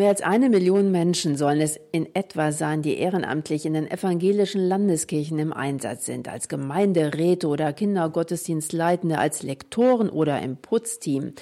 Mehr 0.00 0.08
als 0.08 0.22
eine 0.22 0.48
Million 0.48 0.90
Menschen 0.90 1.36
sollen 1.36 1.60
es 1.60 1.78
in 1.92 2.14
etwa 2.14 2.52
sein, 2.52 2.80
die 2.80 2.96
ehrenamtlich 2.96 3.66
in 3.66 3.74
den 3.74 3.86
evangelischen 3.86 4.66
Landeskirchen 4.66 5.38
im 5.38 5.52
Einsatz 5.52 6.06
sind, 6.06 6.26
als 6.26 6.48
Gemeinderäte 6.48 7.46
oder 7.48 7.74
Kindergottesdienstleitende, 7.74 9.18
als 9.18 9.42
Lektoren 9.42 10.08
oder 10.08 10.40
im 10.40 10.56
Putzteam. 10.56 11.34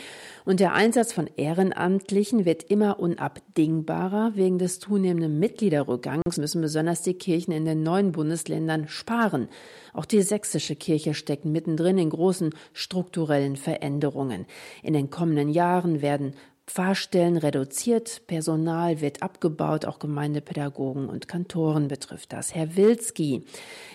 Und 0.45 0.59
der 0.59 0.73
Einsatz 0.73 1.13
von 1.13 1.31
Ehrenamtlichen 1.37 2.47
wird 2.47 2.65
immer 2.65 2.99
unabdingbarer. 2.99 4.33
Wegen 4.35 4.59
des 4.59 4.81
zunehmenden 4.81 5.39
Mitgliederrückgangs 5.39 6.39
müssen 6.39 6.61
besonders 6.61 7.03
die 7.03 7.15
Kirchen 7.15 7.53
in 7.53 7.65
den 7.65 7.85
neuen 7.85 8.11
Bundesländern 8.11 8.89
sparen. 8.89 9.47
Auch 9.93 10.05
die 10.05 10.23
sächsische 10.23 10.75
Kirche 10.75 11.15
steckt 11.15 11.45
mittendrin 11.45 11.99
in 11.99 12.11
großen 12.11 12.53
strukturellen 12.73 13.55
Veränderungen. 13.55 14.47
In 14.83 14.95
den 14.95 15.11
kommenden 15.11 15.49
Jahren 15.49 16.03
werden 16.03 16.35
Pfarrstellen 16.69 17.39
reduziert, 17.39 18.27
Personal 18.27 19.01
wird 19.01 19.23
abgebaut, 19.23 19.87
auch 19.87 19.99
Gemeindepädagogen 19.99 21.09
und 21.09 21.27
Kantoren 21.27 21.89
betrifft 21.89 22.33
das. 22.35 22.55
Herr 22.55 22.77
Wilski, 22.77 23.45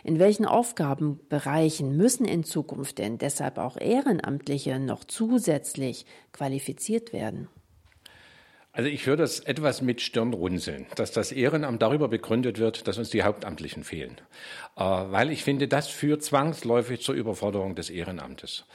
in 0.03 0.17
welchen 0.17 0.45
Aufgabenbereichen 0.45 1.95
müssen 1.95 2.25
in 2.25 2.43
Zukunft 2.43 2.97
denn 2.97 3.19
deshalb 3.19 3.59
auch 3.59 3.77
Ehrenamtliche 3.77 4.79
noch 4.79 5.03
zusätzlich 5.03 6.07
qualifiziert 6.31 7.13
werden? 7.13 7.47
Also 8.75 8.89
ich 8.89 9.05
höre 9.05 9.17
das 9.17 9.39
etwas 9.39 9.83
mit 9.83 10.01
Stirnrunzeln, 10.01 10.87
dass 10.95 11.11
das 11.11 11.31
Ehrenamt 11.31 11.83
darüber 11.83 12.07
begründet 12.07 12.57
wird, 12.57 12.87
dass 12.87 12.97
uns 12.97 13.11
die 13.11 13.21
Hauptamtlichen 13.21 13.83
fehlen. 13.83 14.17
Äh, 14.75 14.81
weil 14.81 15.29
ich 15.29 15.43
finde, 15.43 15.67
das 15.67 15.89
führt 15.89 16.23
zwangsläufig 16.23 16.99
zur 17.01 17.13
Überforderung 17.13 17.75
des 17.75 17.91
Ehrenamtes. 17.91 18.65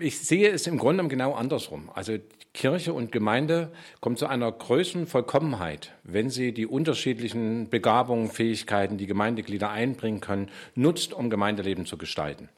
Ich 0.00 0.20
sehe 0.20 0.50
es 0.50 0.66
im 0.66 0.78
Grunde 0.78 1.08
genau 1.08 1.34
andersrum. 1.34 1.90
Also 1.92 2.18
Kirche 2.54 2.92
und 2.92 3.10
Gemeinde 3.10 3.72
kommen 4.00 4.16
zu 4.16 4.26
einer 4.26 4.50
größeren 4.50 5.06
Vollkommenheit, 5.06 5.92
wenn 6.04 6.30
sie 6.30 6.52
die 6.52 6.66
unterschiedlichen 6.66 7.68
Begabungen, 7.68 8.30
Fähigkeiten, 8.30 8.96
die 8.96 9.06
Gemeindeglieder 9.06 9.70
einbringen 9.70 10.20
können, 10.20 10.50
nutzt, 10.74 11.12
um 11.12 11.30
Gemeindeleben 11.30 11.84
zu 11.84 11.98
gestalten. 11.98 12.48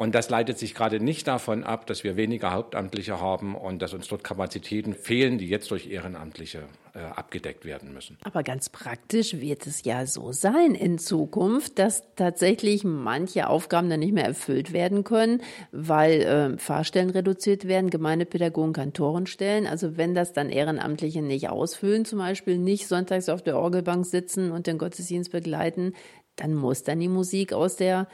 Und 0.00 0.14
das 0.14 0.30
leitet 0.30 0.60
sich 0.60 0.76
gerade 0.76 1.00
nicht 1.00 1.26
davon 1.26 1.64
ab, 1.64 1.88
dass 1.88 2.04
wir 2.04 2.16
weniger 2.16 2.52
Hauptamtliche 2.52 3.20
haben 3.20 3.56
und 3.56 3.82
dass 3.82 3.94
uns 3.94 4.06
dort 4.06 4.22
Kapazitäten 4.22 4.94
fehlen, 4.94 5.38
die 5.38 5.48
jetzt 5.48 5.72
durch 5.72 5.90
Ehrenamtliche 5.90 6.62
äh, 6.94 7.00
abgedeckt 7.00 7.64
werden 7.64 7.92
müssen. 7.92 8.16
Aber 8.22 8.44
ganz 8.44 8.68
praktisch 8.68 9.40
wird 9.40 9.66
es 9.66 9.84
ja 9.84 10.06
so 10.06 10.30
sein 10.30 10.76
in 10.76 10.98
Zukunft, 10.98 11.80
dass 11.80 12.04
tatsächlich 12.14 12.84
manche 12.84 13.48
Aufgaben 13.48 13.90
dann 13.90 13.98
nicht 13.98 14.12
mehr 14.12 14.26
erfüllt 14.26 14.72
werden 14.72 15.02
können, 15.02 15.42
weil 15.72 16.22
äh, 16.22 16.58
Fahrstellen 16.58 17.10
reduziert 17.10 17.66
werden, 17.66 17.90
Gemeindepädagogen 17.90 18.74
Kantorenstellen. 18.74 19.66
Also 19.66 19.96
wenn 19.96 20.14
das 20.14 20.32
dann 20.32 20.48
Ehrenamtliche 20.48 21.22
nicht 21.22 21.48
ausfüllen, 21.48 22.04
zum 22.04 22.20
Beispiel 22.20 22.56
nicht 22.56 22.86
sonntags 22.86 23.28
auf 23.28 23.42
der 23.42 23.58
Orgelbank 23.58 24.06
sitzen 24.06 24.52
und 24.52 24.68
den 24.68 24.78
Gottesdienst 24.78 25.32
begleiten, 25.32 25.94
dann 26.36 26.54
muss 26.54 26.84
dann 26.84 27.00
die 27.00 27.08
Musik 27.08 27.52
aus 27.52 27.74
der 27.74 28.06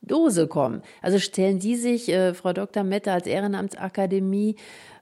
Dose 0.00 0.46
kommen. 0.46 0.82
Also 1.02 1.18
stellen 1.18 1.60
Sie 1.60 1.76
sich, 1.76 2.08
äh, 2.08 2.34
Frau 2.34 2.52
Dr. 2.52 2.84
Mette, 2.84 3.12
als 3.12 3.26
Ehrenamtsakademie 3.26 4.56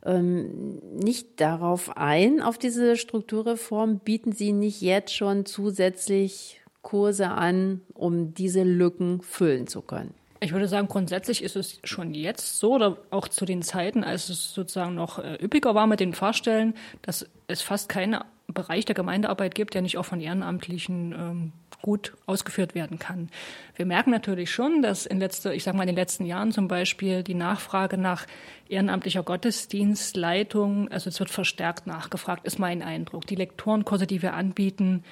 ähm, 0.04 0.80
nicht 0.98 1.40
darauf 1.40 1.96
ein, 1.96 2.40
auf 2.40 2.58
diese 2.58 2.96
Strukturreform? 2.96 3.98
Bieten 3.98 4.32
Sie 4.32 4.52
nicht 4.52 4.80
jetzt 4.80 5.14
schon 5.14 5.46
zusätzlich 5.46 6.60
Kurse 6.82 7.28
an, 7.28 7.80
um 7.94 8.34
diese 8.34 8.62
Lücken 8.62 9.20
füllen 9.22 9.66
zu 9.66 9.82
können? 9.82 10.14
Ich 10.40 10.52
würde 10.52 10.68
sagen, 10.68 10.86
grundsätzlich 10.86 11.42
ist 11.42 11.56
es 11.56 11.80
schon 11.84 12.14
jetzt 12.14 12.58
so, 12.58 12.74
oder 12.74 12.98
auch 13.10 13.28
zu 13.28 13.44
den 13.44 13.62
Zeiten, 13.62 14.04
als 14.04 14.28
es 14.28 14.52
sozusagen 14.52 14.94
noch 14.94 15.18
äh, 15.18 15.34
üppiger 15.42 15.74
war 15.74 15.86
mit 15.86 16.00
den 16.00 16.12
Fahrstellen, 16.12 16.74
dass 17.02 17.26
es 17.48 17.62
fast 17.62 17.88
keinen 17.88 18.18
Bereich 18.46 18.84
der 18.84 18.94
Gemeindearbeit 18.94 19.54
gibt, 19.54 19.74
der 19.74 19.82
nicht 19.82 19.98
auch 19.98 20.04
von 20.04 20.20
Ehrenamtlichen 20.20 21.12
ähm, 21.12 21.52
gut 21.86 22.14
ausgeführt 22.26 22.74
werden 22.74 22.98
kann. 22.98 23.28
Wir 23.76 23.86
merken 23.86 24.10
natürlich 24.10 24.50
schon, 24.50 24.82
dass 24.82 25.06
in 25.06 25.20
letzter, 25.20 25.54
ich 25.54 25.62
sage 25.62 25.76
mal 25.76 25.84
in 25.84 25.90
den 25.90 25.96
letzten 25.96 26.26
Jahren 26.26 26.50
zum 26.50 26.66
Beispiel 26.66 27.22
die 27.22 27.34
Nachfrage 27.34 27.96
nach 27.96 28.26
ehrenamtlicher 28.68 29.22
Gottesdienstleitung, 29.22 30.90
also 30.90 31.08
es 31.08 31.20
wird 31.20 31.30
verstärkt 31.30 31.86
nachgefragt, 31.86 32.44
ist 32.44 32.58
mein 32.58 32.82
Eindruck. 32.82 33.24
Die 33.28 33.36
Lektorenkurse, 33.36 34.08
die 34.08 34.20
wir 34.20 34.34
anbieten, 34.34 35.04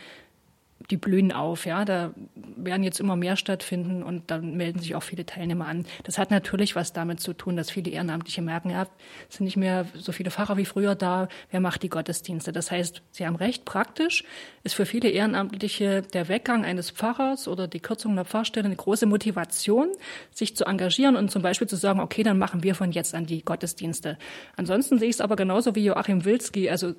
die 0.90 0.96
blühen 0.96 1.32
auf, 1.32 1.66
ja. 1.66 1.84
Da 1.84 2.12
werden 2.56 2.82
jetzt 2.82 3.00
immer 3.00 3.16
mehr 3.16 3.36
stattfinden 3.36 4.02
und 4.02 4.30
dann 4.30 4.56
melden 4.56 4.78
sich 4.78 4.94
auch 4.94 5.02
viele 5.02 5.26
Teilnehmer 5.26 5.66
an. 5.66 5.86
Das 6.04 6.18
hat 6.18 6.30
natürlich 6.30 6.76
was 6.76 6.92
damit 6.92 7.20
zu 7.20 7.32
tun, 7.32 7.56
dass 7.56 7.70
viele 7.70 7.90
Ehrenamtliche 7.90 8.42
merken, 8.42 8.70
ja, 8.70 8.86
sind 9.28 9.44
nicht 9.44 9.56
mehr 9.56 9.86
so 9.94 10.12
viele 10.12 10.30
Pfarrer 10.30 10.56
wie 10.56 10.64
früher 10.64 10.94
da. 10.94 11.28
Wer 11.50 11.60
macht 11.60 11.82
die 11.82 11.88
Gottesdienste? 11.88 12.52
Das 12.52 12.70
heißt, 12.70 13.02
Sie 13.10 13.26
haben 13.26 13.36
recht, 13.36 13.64
praktisch 13.64 14.24
ist 14.62 14.74
für 14.74 14.86
viele 14.86 15.08
Ehrenamtliche 15.08 16.02
der 16.02 16.28
Weggang 16.28 16.64
eines 16.64 16.90
Pfarrers 16.90 17.48
oder 17.48 17.68
die 17.68 17.80
Kürzung 17.80 18.14
der 18.16 18.24
Pfarrstelle 18.24 18.66
eine 18.66 18.76
große 18.76 19.06
Motivation, 19.06 19.88
sich 20.30 20.56
zu 20.56 20.64
engagieren 20.64 21.16
und 21.16 21.30
zum 21.30 21.42
Beispiel 21.42 21.68
zu 21.68 21.76
sagen, 21.76 22.00
okay, 22.00 22.22
dann 22.22 22.38
machen 22.38 22.62
wir 22.62 22.74
von 22.74 22.92
jetzt 22.92 23.14
an 23.14 23.26
die 23.26 23.44
Gottesdienste. 23.44 24.18
Ansonsten 24.56 24.98
sehe 24.98 25.08
ich 25.08 25.16
es 25.16 25.20
aber 25.20 25.36
genauso 25.36 25.74
wie 25.74 25.84
Joachim 25.84 26.24
Wilski. 26.24 26.70
Also 26.70 26.94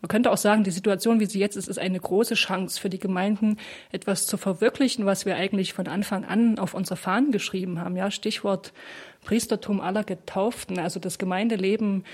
man 0.00 0.08
könnte 0.08 0.30
auch 0.30 0.36
sagen, 0.36 0.62
die 0.62 0.70
Situation, 0.70 1.18
wie 1.18 1.26
sie 1.26 1.40
jetzt 1.40 1.56
ist, 1.56 1.68
ist 1.68 1.78
eine 1.78 1.98
große 1.98 2.34
Chance 2.34 2.80
für 2.80 2.88
die 2.88 3.00
Gemeinden, 3.00 3.58
etwas 3.90 4.26
zu 4.26 4.36
verwirklichen, 4.36 5.06
was 5.06 5.26
wir 5.26 5.34
eigentlich 5.34 5.72
von 5.72 5.88
Anfang 5.88 6.24
an 6.24 6.58
auf 6.58 6.74
unsere 6.74 6.96
Fahnen 6.96 7.32
geschrieben 7.32 7.80
haben. 7.80 7.96
Ja, 7.96 8.10
Stichwort 8.10 8.72
Priestertum 9.24 9.80
aller 9.80 10.04
Getauften. 10.04 10.78
Also 10.78 11.00
das 11.00 11.18
Gemeindeleben 11.18 12.04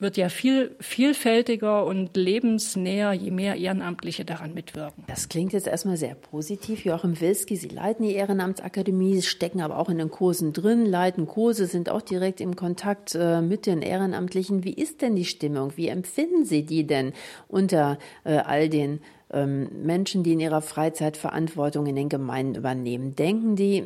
wird 0.00 0.16
ja 0.16 0.28
viel 0.28 0.74
vielfältiger 0.80 1.84
und 1.84 2.16
lebensnäher, 2.16 3.12
je 3.12 3.30
mehr 3.30 3.56
Ehrenamtliche 3.56 4.24
daran 4.24 4.54
mitwirken. 4.54 5.04
Das 5.06 5.28
klingt 5.28 5.52
jetzt 5.52 5.66
erstmal 5.66 5.96
sehr 5.96 6.14
positiv. 6.14 6.84
Joachim 6.84 7.20
Wilski, 7.20 7.56
Sie 7.56 7.68
leiten 7.68 8.06
die 8.06 8.14
Ehrenamtsakademie, 8.14 9.20
stecken 9.22 9.60
aber 9.60 9.78
auch 9.78 9.88
in 9.88 9.98
den 9.98 10.10
Kursen 10.10 10.52
drin, 10.52 10.86
leiten 10.86 11.26
Kurse, 11.26 11.66
sind 11.66 11.90
auch 11.90 12.02
direkt 12.02 12.40
im 12.40 12.56
Kontakt 12.56 13.14
äh, 13.14 13.42
mit 13.42 13.66
den 13.66 13.82
Ehrenamtlichen. 13.82 14.64
Wie 14.64 14.74
ist 14.74 15.02
denn 15.02 15.16
die 15.16 15.24
Stimmung? 15.24 15.72
Wie 15.76 15.88
empfinden 15.88 16.44
Sie 16.44 16.64
die 16.64 16.86
denn 16.86 17.12
unter 17.48 17.98
äh, 18.24 18.36
all 18.36 18.68
den 18.68 19.00
ähm, 19.32 19.68
Menschen, 19.84 20.22
die 20.22 20.32
in 20.32 20.40
ihrer 20.40 20.62
Freizeit 20.62 21.16
Verantwortung 21.16 21.86
in 21.86 21.96
den 21.96 22.08
Gemeinden 22.08 22.54
übernehmen? 22.54 23.14
Denken 23.16 23.54
die, 23.54 23.84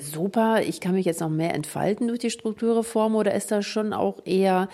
super, 0.00 0.62
ich 0.62 0.80
kann 0.80 0.94
mich 0.94 1.06
jetzt 1.06 1.20
noch 1.20 1.28
mehr 1.28 1.54
entfalten 1.54 2.08
durch 2.08 2.20
die 2.20 2.30
Strukturreform 2.30 3.14
oder 3.14 3.34
ist 3.34 3.50
das 3.50 3.66
schon 3.66 3.92
auch 3.92 4.24
eher 4.24 4.68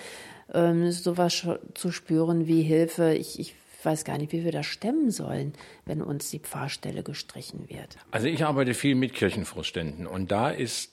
ähm, 0.52 0.90
sowas 0.90 1.46
zu 1.74 1.92
spüren 1.92 2.46
wie 2.46 2.62
Hilfe. 2.62 3.14
Ich, 3.14 3.38
ich 3.38 3.54
weiß 3.84 4.04
gar 4.04 4.18
nicht, 4.18 4.32
wie 4.32 4.44
wir 4.44 4.52
das 4.52 4.66
stemmen 4.66 5.10
sollen, 5.10 5.54
wenn 5.84 6.02
uns 6.02 6.30
die 6.30 6.38
Pfarrstelle 6.38 7.02
gestrichen 7.02 7.68
wird. 7.68 7.96
Also 8.10 8.26
ich 8.26 8.44
arbeite 8.44 8.74
viel 8.74 8.94
mit 8.94 9.14
Kirchenvorständen 9.14 10.06
und 10.06 10.30
da 10.30 10.50
ist 10.50 10.92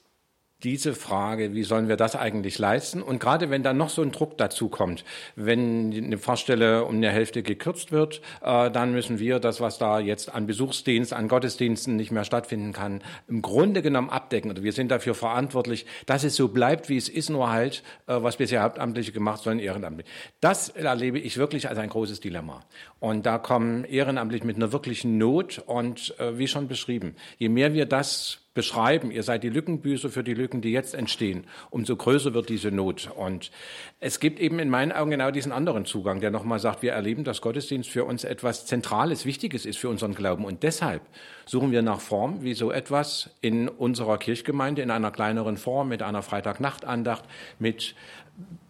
diese 0.63 0.93
Frage, 0.93 1.53
wie 1.53 1.63
sollen 1.63 1.87
wir 1.87 1.95
das 1.95 2.15
eigentlich 2.15 2.59
leisten? 2.59 3.01
Und 3.01 3.19
gerade 3.19 3.49
wenn 3.49 3.63
dann 3.63 3.77
noch 3.77 3.89
so 3.89 4.01
ein 4.01 4.11
Druck 4.11 4.37
dazu 4.37 4.67
kommt, 4.67 5.05
wenn 5.35 5.93
eine 5.93 6.17
Pfarrstelle 6.17 6.83
um 6.83 6.95
eine 6.95 7.11
Hälfte 7.11 7.43
gekürzt 7.43 7.91
wird, 7.91 8.21
äh, 8.41 8.69
dann 8.69 8.91
müssen 8.91 9.19
wir 9.19 9.39
das, 9.39 9.61
was 9.61 9.77
da 9.77 9.99
jetzt 9.99 10.33
an 10.33 10.47
Besuchsdienst, 10.47 11.13
an 11.13 11.29
Gottesdiensten 11.29 11.95
nicht 11.95 12.11
mehr 12.11 12.25
stattfinden 12.25 12.73
kann, 12.73 13.01
im 13.27 13.41
Grunde 13.41 13.81
genommen 13.81 14.09
abdecken. 14.09 14.51
Oder 14.51 14.63
wir 14.63 14.73
sind 14.73 14.91
dafür 14.91 15.15
verantwortlich, 15.15 15.85
dass 16.05 16.25
es 16.25 16.35
so 16.35 16.49
bleibt, 16.49 16.89
wie 16.89 16.97
es 16.97 17.07
ist, 17.07 17.29
nur 17.29 17.49
halt, 17.49 17.83
äh, 18.07 18.21
was 18.21 18.37
bisher 18.37 18.63
Hauptamtliche 18.63 19.13
gemacht, 19.13 19.41
sollen 19.41 19.59
ehrenamtlich. 19.59 20.07
Das 20.41 20.69
erlebe 20.69 21.19
ich 21.19 21.37
wirklich 21.37 21.69
als 21.69 21.77
ein 21.77 21.89
großes 21.89 22.19
Dilemma. 22.19 22.65
Und 22.99 23.25
da 23.25 23.37
kommen 23.37 23.85
Ehrenamtliche 23.85 24.45
mit 24.45 24.57
einer 24.57 24.73
wirklichen 24.73 25.17
Not 25.17 25.63
und 25.65 26.19
äh, 26.19 26.37
wie 26.37 26.47
schon 26.47 26.67
beschrieben, 26.67 27.15
je 27.37 27.47
mehr 27.47 27.73
wir 27.73 27.85
das 27.85 28.48
beschreiben, 28.53 29.11
ihr 29.11 29.23
seid 29.23 29.43
die 29.43 29.49
Lückenbüßer 29.49 30.09
für 30.09 30.23
die 30.23 30.33
Lücken, 30.33 30.61
die 30.61 30.71
jetzt 30.71 30.95
entstehen, 30.95 31.45
umso 31.69 31.95
größer 31.95 32.33
wird 32.33 32.49
diese 32.49 32.71
Not. 32.71 33.09
Und 33.15 33.51
es 33.99 34.19
gibt 34.19 34.39
eben 34.39 34.59
in 34.59 34.69
meinen 34.69 34.91
Augen 34.91 35.11
genau 35.11 35.31
diesen 35.31 35.51
anderen 35.51 35.85
Zugang, 35.85 36.19
der 36.19 36.31
nochmal 36.31 36.59
sagt, 36.59 36.81
wir 36.81 36.93
erleben, 36.93 37.23
dass 37.23 37.41
Gottesdienst 37.41 37.89
für 37.89 38.05
uns 38.05 38.23
etwas 38.23 38.65
Zentrales, 38.65 39.25
Wichtiges 39.25 39.65
ist 39.65 39.77
für 39.77 39.89
unseren 39.89 40.15
Glauben. 40.15 40.45
Und 40.45 40.63
deshalb 40.63 41.01
suchen 41.45 41.71
wir 41.71 41.81
nach 41.81 42.01
Form, 42.01 42.43
wie 42.43 42.53
so 42.53 42.71
etwas 42.71 43.29
in 43.41 43.69
unserer 43.69 44.17
Kirchgemeinde 44.17 44.81
in 44.81 44.91
einer 44.91 45.11
kleineren 45.11 45.57
Form, 45.57 45.89
mit 45.89 46.01
einer 46.01 46.23
Freitagnachtandacht, 46.23 47.25
mit 47.59 47.95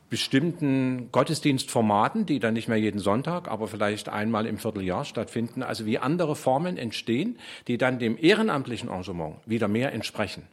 bestimmten 0.09 1.11
Gottesdienstformaten, 1.11 2.25
die 2.25 2.39
dann 2.39 2.53
nicht 2.53 2.67
mehr 2.67 2.77
jeden 2.77 2.99
Sonntag, 2.99 3.47
aber 3.47 3.67
vielleicht 3.67 4.09
einmal 4.09 4.45
im 4.45 4.57
Vierteljahr 4.57 5.05
stattfinden, 5.05 5.63
also 5.63 5.85
wie 5.85 5.99
andere 5.99 6.35
Formen 6.35 6.77
entstehen, 6.77 7.37
die 7.67 7.77
dann 7.77 7.99
dem 7.99 8.17
ehrenamtlichen 8.19 8.89
Engagement 8.89 9.35
wieder 9.45 9.67
mehr 9.67 9.93
entsprechen. 9.93 10.43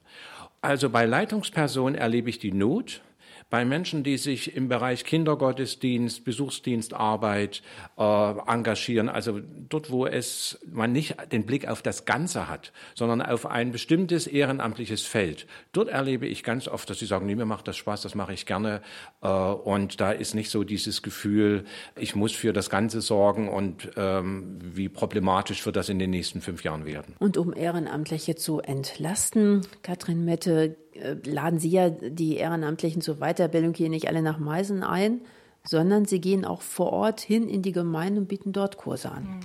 Also 0.61 0.90
bei 0.90 1.07
Leitungspersonen 1.07 1.95
erlebe 1.95 2.29
ich 2.29 2.38
die 2.38 2.53
Not, 2.53 3.01
bei 3.49 3.65
Menschen, 3.65 4.03
die 4.03 4.19
sich 4.19 4.57
im 4.57 4.69
Bereich 4.69 5.05
Kindergottesdienst, 5.05 6.25
Besuchsdienstarbeit 6.25 7.63
äh, 7.97 8.03
engagieren, 8.03 9.09
also 9.09 9.41
dort, 9.69 9.91
wo 9.91 10.07
es 10.07 10.59
man 10.71 10.93
nicht 10.93 11.15
den 11.33 11.47
Blick 11.47 11.69
auf 11.69 11.81
das 11.81 12.07
Ganze 12.07 12.49
hat, 12.49 12.73
sondern 12.95 13.23
auf 13.23 13.47
ein 13.47 13.71
bestimmtes 13.71 14.27
ehrenamtliches 14.27 15.03
Feld. 15.03 15.47
Dort 15.73 15.89
erlebe 15.89 16.27
ich 16.27 16.43
ganz 16.43 16.67
oft, 16.67 16.91
dass 16.91 16.99
sie 16.99 17.07
sagen, 17.07 17.27
nee, 17.27 17.37
mir 17.37 17.47
macht 17.47 17.69
das 17.69 17.77
Spaß, 17.77 18.03
das 18.03 18.17
mache 18.17 18.33
ich 18.33 18.47
gerne. 18.47 18.83
Äh, 19.23 19.29
und 19.29 20.01
da 20.01 20.11
ist 20.11 20.35
nicht 20.35 20.51
so 20.51 20.65
dieses 20.65 21.03
Gefühl, 21.03 21.65
ich 21.95 22.17
muss 22.17 22.33
für 22.33 22.53
das 22.53 22.69
Ganze 22.69 23.01
sorgen 23.01 23.49
und 23.49 23.91
ähm, 23.97 24.59
wie 24.61 24.89
problematisch 24.89 25.65
wird 25.65 25.77
das 25.77 25.89
in 25.89 26.01
den 26.01 26.11
nächsten 26.11 26.41
fünf 26.41 26.65
Jahren 26.65 26.85
werden. 26.85 27.15
Und 27.21 27.37
um 27.37 27.55
Ehrenamtliche 27.55 28.35
zu 28.35 28.61
entlasten, 28.61 29.61
Katrin 29.83 30.25
Mette, 30.25 30.77
laden 31.25 31.59
Sie 31.59 31.71
ja 31.71 31.91
die 31.91 32.37
Ehrenamtlichen 32.37 33.03
zur 33.03 33.17
Weiterbildung 33.17 33.75
hier 33.75 33.89
nicht 33.89 34.09
alle 34.09 34.23
nach 34.23 34.39
Meißen 34.39 34.83
ein, 34.83 35.21
sondern 35.69 36.05
Sie 36.05 36.21
gehen 36.21 36.45
auch 36.45 36.63
vor 36.63 36.93
Ort 36.93 37.21
hin 37.21 37.49
in 37.49 37.63
die 37.63 37.73
Gemeinde 37.73 38.21
und 38.21 38.29
bieten 38.29 38.53
dort 38.53 38.77
Kurse 38.77 39.11
an. 39.11 39.25
Mhm. 39.25 39.41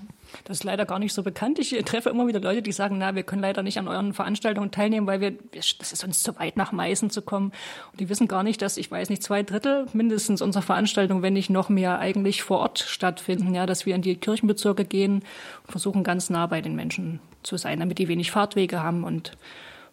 Das 0.46 0.58
ist 0.58 0.64
leider 0.64 0.86
gar 0.86 1.00
nicht 1.00 1.14
so 1.14 1.24
bekannt. 1.24 1.60
Ich 1.60 1.72
treffe 1.84 2.10
immer 2.10 2.28
wieder 2.28 2.40
Leute, 2.40 2.62
die 2.62 2.72
sagen, 2.72 2.98
na, 2.98 3.16
wir 3.16 3.24
können 3.24 3.42
leider 3.42 3.64
nicht 3.64 3.78
an 3.78 3.88
euren 3.88 4.14
Veranstaltungen 4.14 4.72
teilnehmen, 4.72 5.08
weil 5.08 5.20
wir, 5.20 5.32
das 5.32 5.92
ist 5.92 6.04
uns 6.04 6.24
zu 6.24 6.38
weit 6.40 6.56
nach 6.56 6.72
Meißen 6.72 7.10
zu 7.10 7.22
kommen. 7.22 7.52
Und 7.92 8.00
die 8.00 8.08
wissen 8.08 8.28
gar 8.28 8.44
nicht, 8.44 8.62
dass, 8.62 8.78
ich 8.78 8.90
weiß 8.90 9.10
nicht, 9.10 9.24
zwei 9.24 9.44
Drittel 9.44 9.88
mindestens 9.94 10.42
unserer 10.42 10.64
Veranstaltungen, 10.64 11.22
wenn 11.22 11.34
nicht 11.34 11.50
noch 11.50 11.70
mehr, 11.70 12.00
eigentlich 12.00 12.44
vor 12.44 12.60
Ort 12.60 12.80
stattfinden. 12.80 13.54
Ja, 13.54 13.66
dass 13.66 13.86
wir 13.86 13.96
in 13.96 14.02
die 14.02 14.16
Kirchenbezirke 14.16 14.86
gehen 14.86 15.24
und 15.66 15.72
versuchen, 15.72 16.04
ganz 16.04 16.30
nah 16.30 16.46
bei 16.48 16.62
den 16.62 16.76
Menschen 16.76 17.20
zu 17.44 17.58
sein, 17.58 17.80
damit 17.80 17.98
die 17.98 18.08
wenig 18.08 18.32
Fahrtwege 18.32 18.82
haben 18.82 19.04
und 19.04 19.34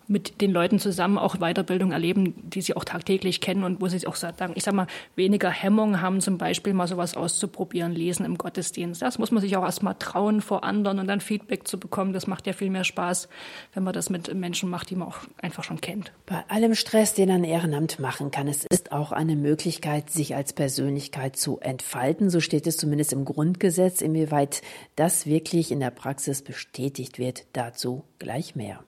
mit 0.09 0.41
den 0.41 0.51
Leuten 0.51 0.79
zusammen 0.79 1.19
auch 1.19 1.37
Weiterbildung 1.37 1.93
erleben, 1.93 2.35
die 2.51 2.63
sie 2.63 2.75
auch 2.75 2.85
tagtäglich 2.85 3.41
kennen 3.41 3.63
und 3.63 3.81
wo 3.81 3.89
sie 3.89 4.07
auch 4.07 4.17
sagen, 4.17 4.55
ich 4.57 4.65
sag 4.65 4.75
mal, 4.75 4.87
weniger 5.15 5.51
Hemmung 5.51 6.01
haben, 6.01 6.21
zum 6.21 6.39
Beispiel 6.39 6.73
mal 6.73 6.89
sowas 6.89 7.17
auszuprobieren, 7.17 7.93
lesen 7.93 8.25
im 8.25 8.39
Gottesdienst. 8.39 9.03
Das 9.03 9.19
muss 9.19 9.31
man 9.31 9.43
sich 9.43 9.57
auch 9.57 9.65
erstmal 9.65 9.95
trauen 9.99 10.41
vor 10.41 10.65
anderen 10.65 10.99
und 10.99 11.07
dann 11.07 11.21
Feedback 11.21 11.69
zu 11.69 11.79
bekommen. 11.79 12.15
Das 12.15 12.27
macht 12.27 12.47
ja 12.47 12.55
viel 12.55 12.71
mehr 12.71 12.85
Spaß, 12.85 13.29
wenn 13.75 13.85
man 13.85 13.93
das 13.93 14.09
mit 14.09 14.35
Menschen 14.35 14.71
macht, 14.71 14.91
die 14.91 14.97
man 14.97 15.09
auch 15.09 15.19
einfach 15.43 15.63
schon 15.63 15.81
kennt. 15.81 16.13
Bei 16.25 16.43
allem 16.49 16.75
Stress, 16.75 17.13
den 17.13 17.31
ein 17.31 17.45
Ehrenamt 17.45 17.99
machen 17.99 18.31
kann, 18.31 18.49
es 18.49 18.65
ist 18.65 18.93
auch 18.93 19.13
eine 19.13 19.37
Möglichkeit, 19.37 20.11
sich 20.11 20.35
als 20.35 20.55
Persönlichkeit 20.55 21.37
zu 21.37 21.61
entfalten. 21.61 22.31
So 22.31 22.41
steht 22.41 22.67
es 22.67 22.79
zumindest 22.79 23.13
im 23.13 23.27
Grundgesetz. 23.27 24.01
Inwieweit 24.01 24.63
das 24.97 25.27
wirklich 25.27 25.71
in 25.71 25.81
der 25.81 25.91
Praxis 25.91 26.43
bestätigt 26.43 27.19
wird, 27.19 27.45
dazu 27.53 28.05
gleich 28.19 28.57
mehr. 28.57 28.85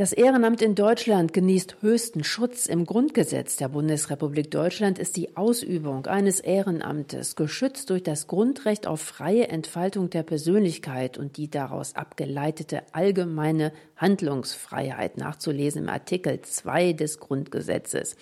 Das 0.00 0.14
Ehrenamt 0.14 0.62
in 0.62 0.74
Deutschland 0.74 1.34
genießt 1.34 1.82
höchsten 1.82 2.24
Schutz. 2.24 2.64
Im 2.64 2.86
Grundgesetz 2.86 3.56
der 3.56 3.68
Bundesrepublik 3.68 4.50
Deutschland 4.50 4.98
ist 4.98 5.14
die 5.18 5.36
Ausübung 5.36 6.06
eines 6.06 6.40
Ehrenamtes 6.40 7.36
geschützt 7.36 7.90
durch 7.90 8.02
das 8.02 8.26
Grundrecht 8.26 8.86
auf 8.86 9.02
freie 9.02 9.48
Entfaltung 9.48 10.08
der 10.08 10.22
Persönlichkeit 10.22 11.18
und 11.18 11.36
die 11.36 11.50
daraus 11.50 11.96
abgeleitete 11.96 12.80
allgemeine 12.92 13.74
Handlungsfreiheit 13.94 15.18
nachzulesen 15.18 15.82
im 15.82 15.90
Artikel 15.90 16.40
2 16.40 16.94
des 16.94 17.20
Grundgesetzes. 17.20 18.16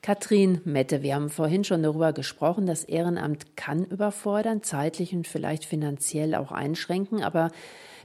Katrin 0.00 0.62
Mette, 0.64 1.02
wir 1.02 1.16
haben 1.16 1.28
vorhin 1.28 1.64
schon 1.64 1.82
darüber 1.82 2.14
gesprochen, 2.14 2.64
das 2.64 2.84
Ehrenamt 2.84 3.58
kann 3.58 3.84
überfordern, 3.84 4.62
zeitlich 4.62 5.12
und 5.12 5.28
vielleicht 5.28 5.66
finanziell 5.66 6.34
auch 6.34 6.50
einschränken, 6.50 7.22
aber 7.22 7.50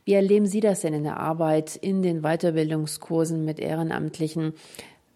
wie 0.05 0.13
erleben 0.13 0.45
Sie 0.45 0.59
das 0.59 0.81
denn 0.81 0.93
in 0.93 1.03
der 1.03 1.17
Arbeit, 1.17 1.75
in 1.75 2.01
den 2.01 2.21
Weiterbildungskursen 2.21 3.43
mit 3.43 3.59
Ehrenamtlichen? 3.59 4.53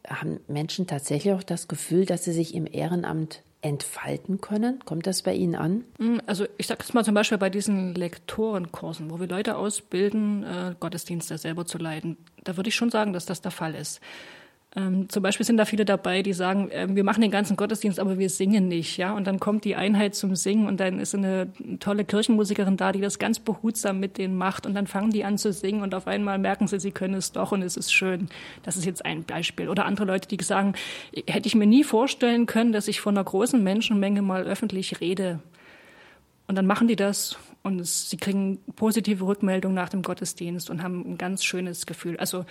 Haben 0.07 0.39
Menschen 0.47 0.87
tatsächlich 0.87 1.33
auch 1.33 1.43
das 1.43 1.67
Gefühl, 1.67 2.05
dass 2.05 2.23
sie 2.23 2.31
sich 2.31 2.55
im 2.55 2.65
Ehrenamt 2.65 3.43
entfalten 3.61 4.41
können? 4.41 4.79
Kommt 4.85 5.05
das 5.05 5.21
bei 5.21 5.33
Ihnen 5.33 5.55
an? 5.55 5.83
Mm, 5.99 6.17
also 6.25 6.45
ich 6.57 6.65
sage 6.65 6.81
es 6.83 6.93
mal 6.93 7.05
zum 7.05 7.13
Beispiel 7.13 7.37
bei 7.37 7.51
diesen 7.51 7.93
Lektorenkursen, 7.93 9.11
wo 9.11 9.19
wir 9.19 9.27
Leute 9.27 9.57
ausbilden, 9.57 10.43
äh, 10.43 10.75
Gottesdienste 10.79 11.37
selber 11.37 11.65
zu 11.65 11.77
leiten. 11.77 12.17
Da 12.43 12.57
würde 12.57 12.69
ich 12.69 12.75
schon 12.75 12.89
sagen, 12.89 13.13
dass 13.13 13.25
das 13.25 13.41
der 13.41 13.51
Fall 13.51 13.75
ist. 13.75 13.99
Ähm, 14.75 15.09
zum 15.09 15.23
Beispiel 15.23 15.47
sind 15.47 15.57
da 15.57 15.65
viele 15.65 15.83
dabei, 15.83 16.21
die 16.21 16.33
sagen, 16.33 16.69
äh, 16.69 16.87
wir 16.89 17.03
machen 17.03 17.21
den 17.21 17.31
ganzen 17.31 17.57
Gottesdienst, 17.57 17.99
aber 17.99 18.19
wir 18.19 18.29
singen 18.29 18.67
nicht, 18.67 18.97
ja. 18.97 19.13
Und 19.13 19.25
dann 19.25 19.39
kommt 19.39 19.65
die 19.65 19.75
Einheit 19.75 20.13
zum 20.13 20.35
Singen 20.35 20.67
und 20.67 20.79
dann 20.79 20.99
ist 20.99 21.15
eine 21.15 21.51
tolle 21.79 22.05
Kirchenmusikerin 22.05 22.77
da, 22.77 22.91
die 22.91 23.01
das 23.01 23.17
ganz 23.17 23.39
behutsam 23.39 23.99
mit 23.99 24.19
denen 24.19 24.37
macht 24.37 24.67
und 24.67 24.75
dann 24.75 24.85
fangen 24.85 25.09
die 25.09 25.25
an 25.25 25.39
zu 25.39 25.51
singen 25.53 25.81
und 25.81 25.95
auf 25.95 26.05
einmal 26.05 26.37
merken 26.37 26.67
sie, 26.67 26.79
sie 26.79 26.91
können 26.91 27.15
es 27.15 27.31
doch 27.31 27.51
und 27.51 27.63
es 27.63 27.77
ist 27.77 27.91
schön. 27.91 28.29
Das 28.61 28.77
ist 28.77 28.85
jetzt 28.85 29.03
ein 29.05 29.23
Beispiel. 29.23 29.69
Oder 29.69 29.85
andere 29.85 30.05
Leute, 30.05 30.27
die 30.27 30.41
sagen, 30.43 30.73
hätte 31.27 31.47
ich 31.47 31.55
mir 31.55 31.65
nie 31.65 31.83
vorstellen 31.83 32.45
können, 32.45 32.71
dass 32.71 32.87
ich 32.87 33.01
vor 33.01 33.11
einer 33.11 33.23
großen 33.23 33.63
Menschenmenge 33.63 34.21
mal 34.21 34.43
öffentlich 34.43 35.01
rede. 35.01 35.39
Und 36.45 36.55
dann 36.55 36.67
machen 36.67 36.87
die 36.87 36.95
das 36.95 37.37
und 37.63 37.79
es, 37.79 38.09
sie 38.09 38.17
kriegen 38.17 38.59
positive 38.75 39.25
Rückmeldungen 39.25 39.75
nach 39.75 39.89
dem 39.89 40.01
Gottesdienst 40.01 40.69
und 40.69 40.81
haben 40.81 41.13
ein 41.13 41.17
ganz 41.17 41.43
schönes 41.43 41.85
Gefühl. 41.85 42.17
Also 42.17 42.45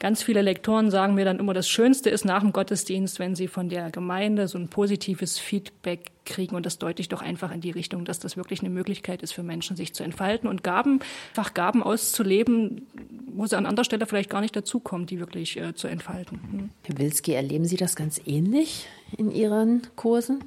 Ganz 0.00 0.22
viele 0.22 0.42
Lektoren 0.42 0.92
sagen 0.92 1.16
mir 1.16 1.24
dann 1.24 1.40
immer, 1.40 1.54
das 1.54 1.68
Schönste 1.68 2.08
ist 2.08 2.24
nach 2.24 2.40
dem 2.40 2.52
Gottesdienst, 2.52 3.18
wenn 3.18 3.34
sie 3.34 3.48
von 3.48 3.68
der 3.68 3.90
Gemeinde 3.90 4.46
so 4.46 4.56
ein 4.56 4.68
positives 4.68 5.40
Feedback 5.40 6.12
kriegen. 6.24 6.54
Und 6.54 6.66
das 6.66 6.78
deutet 6.78 7.12
doch 7.12 7.20
einfach 7.20 7.52
in 7.52 7.60
die 7.60 7.72
Richtung, 7.72 8.04
dass 8.04 8.20
das 8.20 8.36
wirklich 8.36 8.60
eine 8.60 8.70
Möglichkeit 8.70 9.22
ist 9.22 9.32
für 9.32 9.42
Menschen, 9.42 9.76
sich 9.76 9.94
zu 9.94 10.04
entfalten 10.04 10.48
und 10.48 10.62
Gaben, 10.62 11.00
einfach 11.30 11.52
Gaben 11.52 11.82
auszuleben, 11.82 12.86
wo 13.34 13.46
sie 13.46 13.56
an 13.56 13.66
anderer 13.66 13.84
Stelle 13.84 14.06
vielleicht 14.06 14.30
gar 14.30 14.40
nicht 14.40 14.54
dazukommen, 14.54 15.06
die 15.06 15.18
wirklich 15.18 15.56
äh, 15.56 15.74
zu 15.74 15.88
entfalten. 15.88 16.40
Hm. 16.48 16.70
Herr 16.84 16.98
Wilski, 16.98 17.32
erleben 17.32 17.64
Sie 17.64 17.76
das 17.76 17.96
ganz 17.96 18.20
ähnlich 18.24 18.86
in 19.16 19.32
Ihren 19.32 19.82
Kursen? 19.96 20.44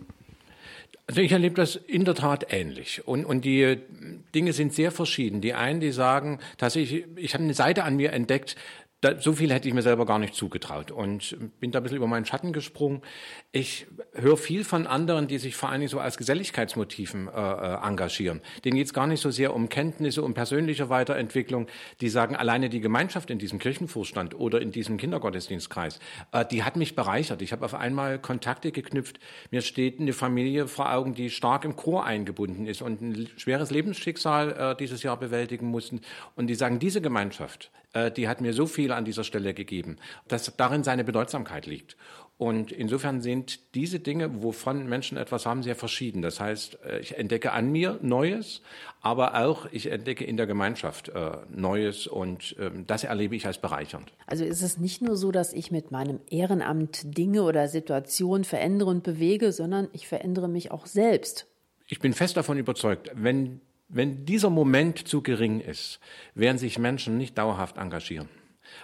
Also 1.07 1.21
ich 1.21 1.31
erlebe 1.31 1.55
das 1.55 1.75
in 1.75 2.05
der 2.05 2.15
Tat 2.15 2.53
ähnlich. 2.53 3.05
Und, 3.05 3.25
und 3.25 3.43
die 3.43 3.77
Dinge 4.33 4.53
sind 4.53 4.73
sehr 4.73 4.91
verschieden. 4.91 5.41
Die 5.41 5.53
einen, 5.53 5.79
die 5.79 5.91
sagen, 5.91 6.39
dass 6.57 6.75
ich, 6.75 7.05
ich 7.15 7.33
habe 7.33 7.43
eine 7.43 7.53
Seite 7.53 7.83
an 7.83 7.97
mir 7.97 8.13
entdeckt, 8.13 8.55
da, 9.01 9.19
so 9.19 9.33
viel 9.33 9.51
hätte 9.51 9.67
ich 9.67 9.73
mir 9.73 9.81
selber 9.81 10.05
gar 10.05 10.19
nicht 10.19 10.35
zugetraut 10.35 10.91
und 10.91 11.35
bin 11.59 11.71
da 11.71 11.79
ein 11.79 11.83
bisschen 11.83 11.97
über 11.97 12.07
meinen 12.07 12.25
Schatten 12.25 12.53
gesprungen. 12.53 13.01
Ich 13.51 13.87
höre 14.13 14.37
viel 14.37 14.63
von 14.63 14.85
anderen, 14.85 15.27
die 15.27 15.39
sich 15.39 15.55
vor 15.55 15.69
allen 15.69 15.79
Dingen 15.79 15.89
so 15.89 15.99
als 15.99 16.17
Geselligkeitsmotiven 16.17 17.27
äh, 17.27 17.31
äh, 17.31 17.87
engagieren. 17.87 18.41
Denen 18.63 18.77
geht 18.77 18.85
es 18.85 18.93
gar 18.93 19.07
nicht 19.07 19.19
so 19.19 19.31
sehr 19.31 19.55
um 19.55 19.69
Kenntnisse, 19.69 20.21
um 20.21 20.35
persönliche 20.35 20.89
Weiterentwicklung. 20.89 21.65
Die 21.99 22.09
sagen, 22.09 22.35
alleine 22.35 22.69
die 22.69 22.79
Gemeinschaft 22.79 23.31
in 23.31 23.39
diesem 23.39 23.57
Kirchenvorstand 23.57 24.35
oder 24.35 24.61
in 24.61 24.71
diesem 24.71 24.97
Kindergottesdienstkreis, 24.97 25.99
äh, 26.31 26.45
die 26.45 26.63
hat 26.63 26.75
mich 26.75 26.95
bereichert. 26.95 27.41
Ich 27.41 27.53
habe 27.53 27.65
auf 27.65 27.73
einmal 27.73 28.19
Kontakte 28.19 28.71
geknüpft. 28.71 29.19
Mir 29.49 29.63
steht 29.63 29.99
eine 29.99 30.13
Familie 30.13 30.67
vor 30.67 30.93
Augen, 30.93 31.15
die 31.15 31.31
stark 31.31 31.65
im 31.65 31.75
Chor 31.75 32.05
eingebunden 32.05 32.67
ist 32.67 32.83
und 32.83 33.01
ein 33.01 33.29
schweres 33.37 33.71
Lebensschicksal 33.71 34.51
äh, 34.51 34.75
dieses 34.75 35.01
Jahr 35.01 35.17
bewältigen 35.17 35.65
mussten. 35.65 36.01
Und 36.35 36.45
die 36.45 36.55
sagen, 36.55 36.77
diese 36.77 37.01
Gemeinschaft, 37.01 37.71
äh, 37.93 38.11
die 38.11 38.27
hat 38.27 38.41
mir 38.41 38.53
so 38.53 38.65
viel 38.65 38.91
an 38.91 39.05
dieser 39.05 39.23
Stelle 39.23 39.53
gegeben, 39.53 39.97
dass 40.27 40.55
darin 40.55 40.83
seine 40.83 41.03
Bedeutsamkeit 41.03 41.65
liegt. 41.65 41.97
Und 42.41 42.71
insofern 42.71 43.21
sind 43.21 43.75
diese 43.75 43.99
Dinge, 43.99 44.41
wovon 44.41 44.89
Menschen 44.89 45.15
etwas 45.15 45.45
haben, 45.45 45.61
sehr 45.61 45.75
verschieden. 45.75 46.23
Das 46.23 46.39
heißt, 46.39 46.79
äh, 46.83 46.99
ich 46.99 47.15
entdecke 47.15 47.51
an 47.51 47.71
mir 47.71 47.99
Neues, 48.01 48.63
aber 49.01 49.35
auch 49.45 49.67
ich 49.71 49.91
entdecke 49.91 50.23
in 50.23 50.37
der 50.37 50.47
Gemeinschaft 50.47 51.09
äh, 51.09 51.33
Neues 51.49 52.07
und 52.07 52.55
ähm, 52.59 52.87
das 52.87 53.03
erlebe 53.03 53.35
ich 53.35 53.45
als 53.45 53.59
bereichernd. 53.59 54.11
Also 54.25 54.43
ist 54.43 54.63
es 54.63 54.79
nicht 54.79 55.03
nur 55.03 55.17
so, 55.17 55.31
dass 55.31 55.53
ich 55.53 55.69
mit 55.69 55.91
meinem 55.91 56.19
Ehrenamt 56.31 57.15
Dinge 57.15 57.43
oder 57.43 57.67
Situationen 57.67 58.43
verändere 58.43 58.89
und 58.89 59.03
bewege, 59.03 59.51
sondern 59.51 59.87
ich 59.93 60.07
verändere 60.07 60.49
mich 60.49 60.71
auch 60.71 60.87
selbst. 60.87 61.45
Ich 61.87 61.99
bin 61.99 62.13
fest 62.13 62.37
davon 62.37 62.57
überzeugt, 62.57 63.11
wenn 63.13 63.61
wenn 63.91 64.25
dieser 64.25 64.49
Moment 64.49 65.07
zu 65.07 65.21
gering 65.21 65.59
ist, 65.59 65.99
werden 66.33 66.57
sich 66.57 66.79
Menschen 66.79 67.17
nicht 67.17 67.37
dauerhaft 67.37 67.77
engagieren. 67.77 68.29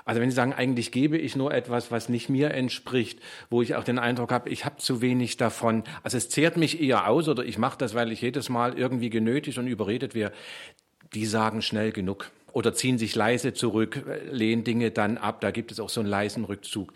Also 0.03 0.19
wenn 0.21 0.29
Sie 0.29 0.35
sagen, 0.35 0.53
eigentlich 0.53 0.91
gebe 0.91 1.17
ich 1.17 1.35
nur 1.35 1.53
etwas, 1.53 1.91
was 1.91 2.09
nicht 2.09 2.29
mir 2.29 2.51
entspricht, 2.51 3.19
wo 3.49 3.61
ich 3.61 3.75
auch 3.75 3.83
den 3.83 3.99
Eindruck 3.99 4.31
habe, 4.31 4.49
ich 4.49 4.65
habe 4.65 4.77
zu 4.77 5.01
wenig 5.01 5.37
davon, 5.37 5.83
also 6.03 6.17
es 6.17 6.29
zehrt 6.29 6.57
mich 6.57 6.81
eher 6.81 7.07
aus 7.07 7.29
oder 7.29 7.45
ich 7.45 7.57
mache 7.57 7.77
das, 7.77 7.93
weil 7.93 8.11
ich 8.11 8.21
jedes 8.21 8.49
Mal 8.49 8.77
irgendwie 8.77 9.09
genötigt 9.09 9.57
und 9.57 9.67
überredet 9.67 10.13
wäre, 10.13 10.33
die 11.13 11.25
sagen 11.25 11.61
schnell 11.61 11.91
genug 11.91 12.31
oder 12.51 12.73
ziehen 12.73 12.97
sich 12.97 13.15
leise 13.15 13.53
zurück, 13.53 14.03
lehnen 14.31 14.63
Dinge 14.63 14.91
dann 14.91 15.17
ab. 15.17 15.41
Da 15.41 15.51
gibt 15.51 15.71
es 15.71 15.79
auch 15.79 15.89
so 15.89 16.01
einen 16.01 16.09
leisen 16.09 16.43
Rückzug. 16.43 16.91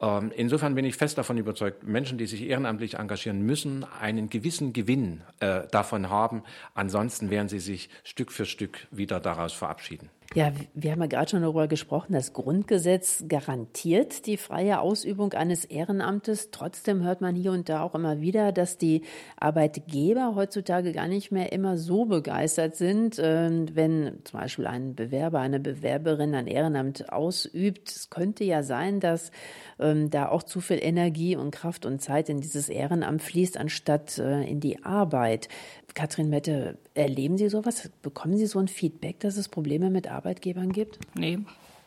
Ähm, 0.00 0.32
insofern 0.34 0.74
bin 0.74 0.84
ich 0.84 0.96
fest 0.96 1.18
davon 1.18 1.36
überzeugt, 1.36 1.82
Menschen, 1.84 2.16
die 2.16 2.26
sich 2.26 2.42
ehrenamtlich 2.42 2.94
engagieren, 2.94 3.42
müssen 3.42 3.84
einen 3.84 4.30
gewissen 4.30 4.72
Gewinn 4.72 5.22
äh, 5.40 5.62
davon 5.70 6.08
haben. 6.08 6.42
Ansonsten 6.74 7.30
werden 7.30 7.48
sie 7.48 7.60
sich 7.60 7.90
Stück 8.02 8.32
für 8.32 8.46
Stück 8.46 8.86
wieder 8.90 9.20
daraus 9.20 9.52
verabschieden. 9.52 10.08
Ja, 10.36 10.52
wir 10.74 10.92
haben 10.92 11.00
ja 11.00 11.08
gerade 11.08 11.28
schon 11.28 11.42
darüber 11.42 11.66
gesprochen, 11.66 12.12
das 12.12 12.32
Grundgesetz 12.32 13.24
garantiert 13.26 14.26
die 14.26 14.36
freie 14.36 14.78
Ausübung 14.78 15.32
eines 15.32 15.64
Ehrenamtes. 15.64 16.52
Trotzdem 16.52 17.02
hört 17.02 17.20
man 17.20 17.34
hier 17.34 17.50
und 17.50 17.68
da 17.68 17.82
auch 17.82 17.96
immer 17.96 18.20
wieder, 18.20 18.52
dass 18.52 18.78
die 18.78 19.02
Arbeitgeber 19.40 20.36
heutzutage 20.36 20.92
gar 20.92 21.08
nicht 21.08 21.32
mehr 21.32 21.50
immer 21.50 21.76
so 21.76 22.04
begeistert 22.04 22.76
sind, 22.76 23.16
ähm, 23.20 23.74
wenn 23.74 24.20
zum 24.22 24.38
Beispiel 24.38 24.68
ein 24.68 24.94
Bewerber, 24.94 25.40
eine 25.40 25.58
Bewerberin 25.58 26.36
ein 26.36 26.46
Ehrenamt 26.46 27.12
ausübt. 27.12 27.90
Es 27.90 28.08
könnte 28.08 28.44
ja 28.44 28.62
sein, 28.62 29.00
dass 29.00 29.32
ähm, 29.80 30.10
da 30.10 30.28
auch 30.28 30.44
zu 30.44 30.60
viel 30.60 30.78
Energie 30.80 31.34
und 31.34 31.50
Kraft 31.50 31.86
und 31.86 32.00
Zeit 32.00 32.28
in 32.28 32.40
dieses 32.40 32.68
Ehrenamt 32.68 33.22
fließt, 33.22 33.58
anstatt 33.58 34.18
äh, 34.18 34.44
in 34.44 34.60
die 34.60 34.84
Arbeit. 34.84 35.48
Katrin 35.94 36.30
Mette, 36.30 36.78
erleben 37.00 37.38
Sie 37.38 37.48
sowas? 37.48 37.90
Bekommen 38.02 38.36
Sie 38.36 38.46
so 38.46 38.58
ein 38.58 38.68
Feedback, 38.68 39.20
dass 39.20 39.36
es 39.36 39.48
Probleme 39.48 39.90
mit 39.90 40.10
Arbeitgebern 40.10 40.72
gibt? 40.72 40.98
Nee, 41.14 41.38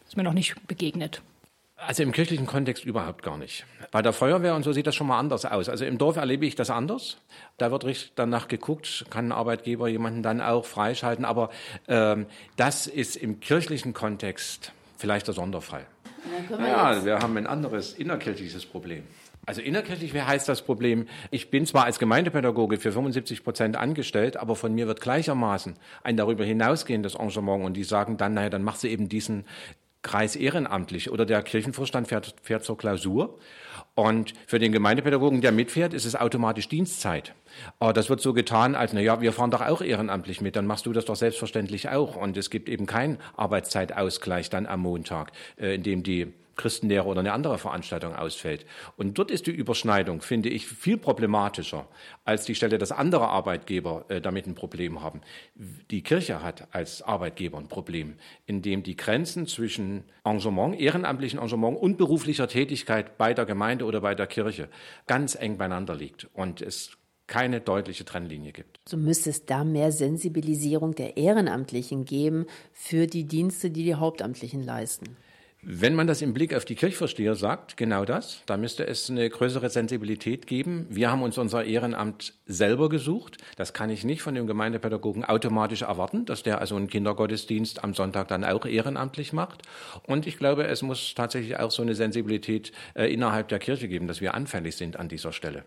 ist 0.06 0.18
mir 0.18 0.24
noch 0.24 0.34
nicht 0.34 0.68
begegnet. 0.68 1.22
Also 1.76 2.02
im 2.02 2.14
kirchlichen 2.14 2.46
Kontext 2.46 2.86
überhaupt 2.86 3.24
gar 3.24 3.38
nicht. 3.38 3.66
Bei 3.92 4.02
der 4.02 4.14
Feuerwehr 4.14 4.56
und 4.56 4.64
so 4.64 4.72
sieht 4.72 4.88
das 4.88 4.96
schon 4.96 5.08
mal 5.08 5.20
anders 5.20 5.44
aus. 5.46 5.68
Also 5.68 5.86
im 5.86 5.98
Dorf 5.98 6.16
erlebe 6.16 6.46
ich 6.46 6.56
das 6.56 6.70
anders. 6.70 7.18
Da 7.58 7.72
wird 7.72 7.84
richtig 7.84 8.14
danach 8.16 8.48
geguckt, 8.48 9.06
kann 9.10 9.28
ein 9.28 9.32
Arbeitgeber 9.32 9.90
jemanden 9.90 10.24
dann 10.24 10.40
auch 10.40 10.66
freischalten. 10.66 11.26
Aber 11.26 11.50
ähm, 11.88 12.26
das 12.56 12.88
ist 12.88 13.18
im 13.18 13.40
kirchlichen 13.42 13.94
Kontext 13.94 14.72
vielleicht 14.98 15.28
der 15.28 15.34
Sonderfall. 15.34 15.86
Wir 16.48 16.68
ja, 16.68 17.04
wir 17.04 17.20
haben 17.20 17.36
ein 17.36 17.48
anderes 17.48 17.94
innerkirchliches 17.94 18.66
Problem. 18.66 19.04
Also 19.46 19.62
innerkirchlich 19.62 20.14
heißt 20.14 20.48
das 20.48 20.62
Problem, 20.62 21.08
ich 21.30 21.50
bin 21.50 21.66
zwar 21.66 21.84
als 21.84 22.00
Gemeindepädagoge 22.00 22.78
für 22.78 22.92
75 22.92 23.44
Prozent 23.44 23.76
angestellt, 23.76 24.38
aber 24.38 24.56
von 24.56 24.74
mir 24.74 24.88
wird 24.88 25.02
gleichermaßen 25.02 25.76
ein 26.02 26.18
darüber 26.18 26.46
hinausgehendes 26.46 27.16
Engagement 27.16 27.66
und 27.66 27.74
die 27.74 27.84
sagen 27.84 28.18
dann, 28.18 28.36
naja, 28.36 28.50
dann 28.50 28.64
machst 28.64 28.84
du 28.84 28.88
eben 28.88 29.10
diesen 29.10 29.46
Kreis 30.02 30.36
ehrenamtlich 30.36 31.12
oder 31.12 31.26
der 31.26 31.42
Kirchenvorstand 31.42 32.08
fährt, 32.10 32.36
fährt 32.42 32.64
zur 32.64 32.78
Klausur 32.78 33.40
und 33.96 34.34
für 34.48 34.60
den 34.60 34.72
Gemeindepädagogen, 34.72 35.42
der 35.42 35.52
mitfährt, 35.52 35.94
ist 35.94 36.06
es 36.06 36.16
automatisch 36.16 36.68
Dienstzeit. 36.68 37.36
Aber 37.80 37.94
das 37.94 38.10
wird 38.10 38.22
so 38.22 38.34
getan, 38.34 38.76
als, 38.76 38.94
na 38.94 39.02
ja, 39.02 39.22
wir 39.22 39.32
fahren 39.32 39.52
doch 39.52 39.62
auch 39.62 39.82
ehrenamtlich 39.82 40.42
mit, 40.42 40.56
dann 40.56 40.66
machst 40.66 40.86
du 40.86 40.94
das 40.94 41.06
doch 41.06 41.16
selbstverständlich 41.16 41.90
auch. 41.90 42.16
Und 42.16 42.36
es 42.38 42.50
gibt 42.50 42.70
eben 42.70 42.86
keinen 42.86 43.18
Arbeitszeitausgleich 43.38 44.50
dann 44.50 44.66
am 44.66 44.82
Montag, 44.82 45.32
äh, 45.58 45.76
in 45.76 45.84
dem 45.84 46.04
die 46.04 46.34
Christenlehre 46.56 47.06
oder 47.06 47.20
eine 47.20 47.34
andere 47.34 47.58
Veranstaltung 47.58 48.16
ausfällt. 48.16 48.66
Und 48.98 49.18
dort 49.18 49.32
ist 49.32 49.48
die 49.48 49.52
Überschneidung, 49.52 50.22
finde 50.22 50.50
ich, 50.50 50.68
viel 50.68 50.98
problematischer 50.98 51.88
als 52.26 52.46
die 52.46 52.56
Stelle, 52.56 52.78
dass 52.78 52.92
andere 52.92 53.28
Arbeitgeber 53.28 54.06
äh, 54.10 54.22
damit 54.22 54.48
ein 54.48 54.56
Problem 54.56 55.02
haben. 55.02 55.22
Die 55.56 56.04
Kirche 56.04 56.44
hat 56.44 56.68
als 56.74 57.02
Arbeitgeber 57.02 57.58
ein 57.58 57.68
Problem, 57.68 58.16
in 58.46 58.62
dem 58.62 58.84
die 58.84 58.96
Grenzen 58.96 59.48
zwischen 59.48 60.04
Engagement, 60.24 60.80
ehrenamtlichen 60.80 61.40
Engagement 61.40 61.78
und 61.78 61.98
beruflicher 61.98 62.48
Tätigkeit 62.48 63.18
bei 63.18 63.34
der 63.34 63.46
Gemeinde 63.46 63.86
oder 63.86 64.02
bei 64.02 64.16
der 64.16 64.28
Kirche 64.28 64.70
ganz 65.08 65.36
eng 65.36 65.58
beieinander 65.58 65.96
liegt 65.96 66.28
und 66.34 66.62
es 66.62 66.98
keine 67.28 67.62
deutliche 67.62 68.06
Trennlinie 68.06 68.52
gibt. 68.52 68.80
So 68.88 68.98
müsste 68.98 69.30
es 69.30 69.46
da 69.46 69.64
mehr 69.64 69.92
Sensibilisierung 69.92 70.94
der 70.94 71.18
Ehrenamtlichen 71.18 72.06
geben 72.06 72.46
für 72.74 73.08
die 73.08 73.24
Dienste, 73.24 73.72
die 73.72 73.84
die 73.84 73.96
Hauptamtlichen 73.96 74.62
leisten. 74.62 75.18
Wenn 75.66 75.96
man 75.96 76.08
das 76.08 76.22
im 76.22 76.34
Blick 76.34 76.54
auf 76.54 76.66
die 76.66 76.76
Kirchvorsteher 76.76 77.36
sagt, 77.36 77.78
genau 77.78 78.04
das, 78.04 78.44
da 78.48 78.58
müsste 78.58 78.86
es 78.86 79.10
eine 79.10 79.30
größere 79.30 79.70
Sensibilität 79.70 80.46
geben. 80.46 80.88
Wir 80.90 81.10
haben 81.10 81.22
uns 81.22 81.38
unser 81.38 81.64
Ehrenamt 81.64 82.34
selber 82.46 82.90
gesucht. 82.90 83.38
Das 83.56 83.72
kann 83.72 83.90
ich 83.90 84.04
nicht 84.04 84.22
von 84.22 84.36
dem 84.36 84.46
Gemeindepädagogen 84.46 85.24
automatisch 85.24 85.84
erwarten, 85.84 86.26
dass 86.26 86.44
der 86.44 86.60
also 86.60 86.76
einen 86.76 86.90
Kindergottesdienst 86.90 87.82
am 87.82 87.94
Sonntag 87.94 88.28
dann 88.28 88.44
auch 88.44 88.66
ehrenamtlich 88.66 89.32
macht. 89.32 89.62
Und 90.06 90.28
ich 90.28 90.38
glaube, 90.38 90.68
es 90.68 90.82
muss 90.82 91.14
tatsächlich 91.16 91.58
auch 91.58 91.72
so 91.72 91.82
eine 91.82 91.96
Sensibilität 91.96 92.74
äh, 92.94 93.06
innerhalb 93.06 93.48
der 93.48 93.60
Kirche 93.60 93.88
geben, 93.88 94.08
dass 94.08 94.20
wir 94.20 94.34
anfällig 94.34 94.76
sind 94.76 95.00
an 95.00 95.08
dieser 95.08 95.32
Stelle. 95.32 95.64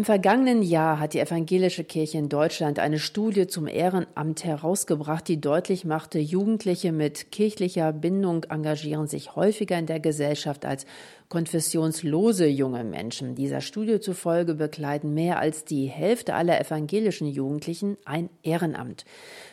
Im 0.00 0.06
vergangenen 0.06 0.62
Jahr 0.62 0.98
hat 0.98 1.12
die 1.12 1.18
Evangelische 1.18 1.84
Kirche 1.84 2.16
in 2.16 2.30
Deutschland 2.30 2.78
eine 2.78 2.98
Studie 2.98 3.48
zum 3.48 3.66
Ehrenamt 3.66 4.44
herausgebracht, 4.44 5.28
die 5.28 5.42
deutlich 5.42 5.84
machte, 5.84 6.18
Jugendliche 6.18 6.90
mit 6.90 7.30
kirchlicher 7.30 7.92
Bindung 7.92 8.44
engagieren 8.44 9.08
sich 9.08 9.36
häufiger 9.36 9.78
in 9.78 9.84
der 9.84 10.00
Gesellschaft 10.00 10.64
als 10.64 10.86
konfessionslose 11.28 12.46
junge 12.46 12.82
Menschen. 12.82 13.34
Dieser 13.34 13.60
Studie 13.60 14.00
zufolge 14.00 14.54
bekleiden 14.54 15.12
mehr 15.12 15.38
als 15.38 15.66
die 15.66 15.86
Hälfte 15.86 16.32
aller 16.34 16.58
evangelischen 16.58 17.28
Jugendlichen 17.28 17.98
ein 18.06 18.30
Ehrenamt. 18.42 19.04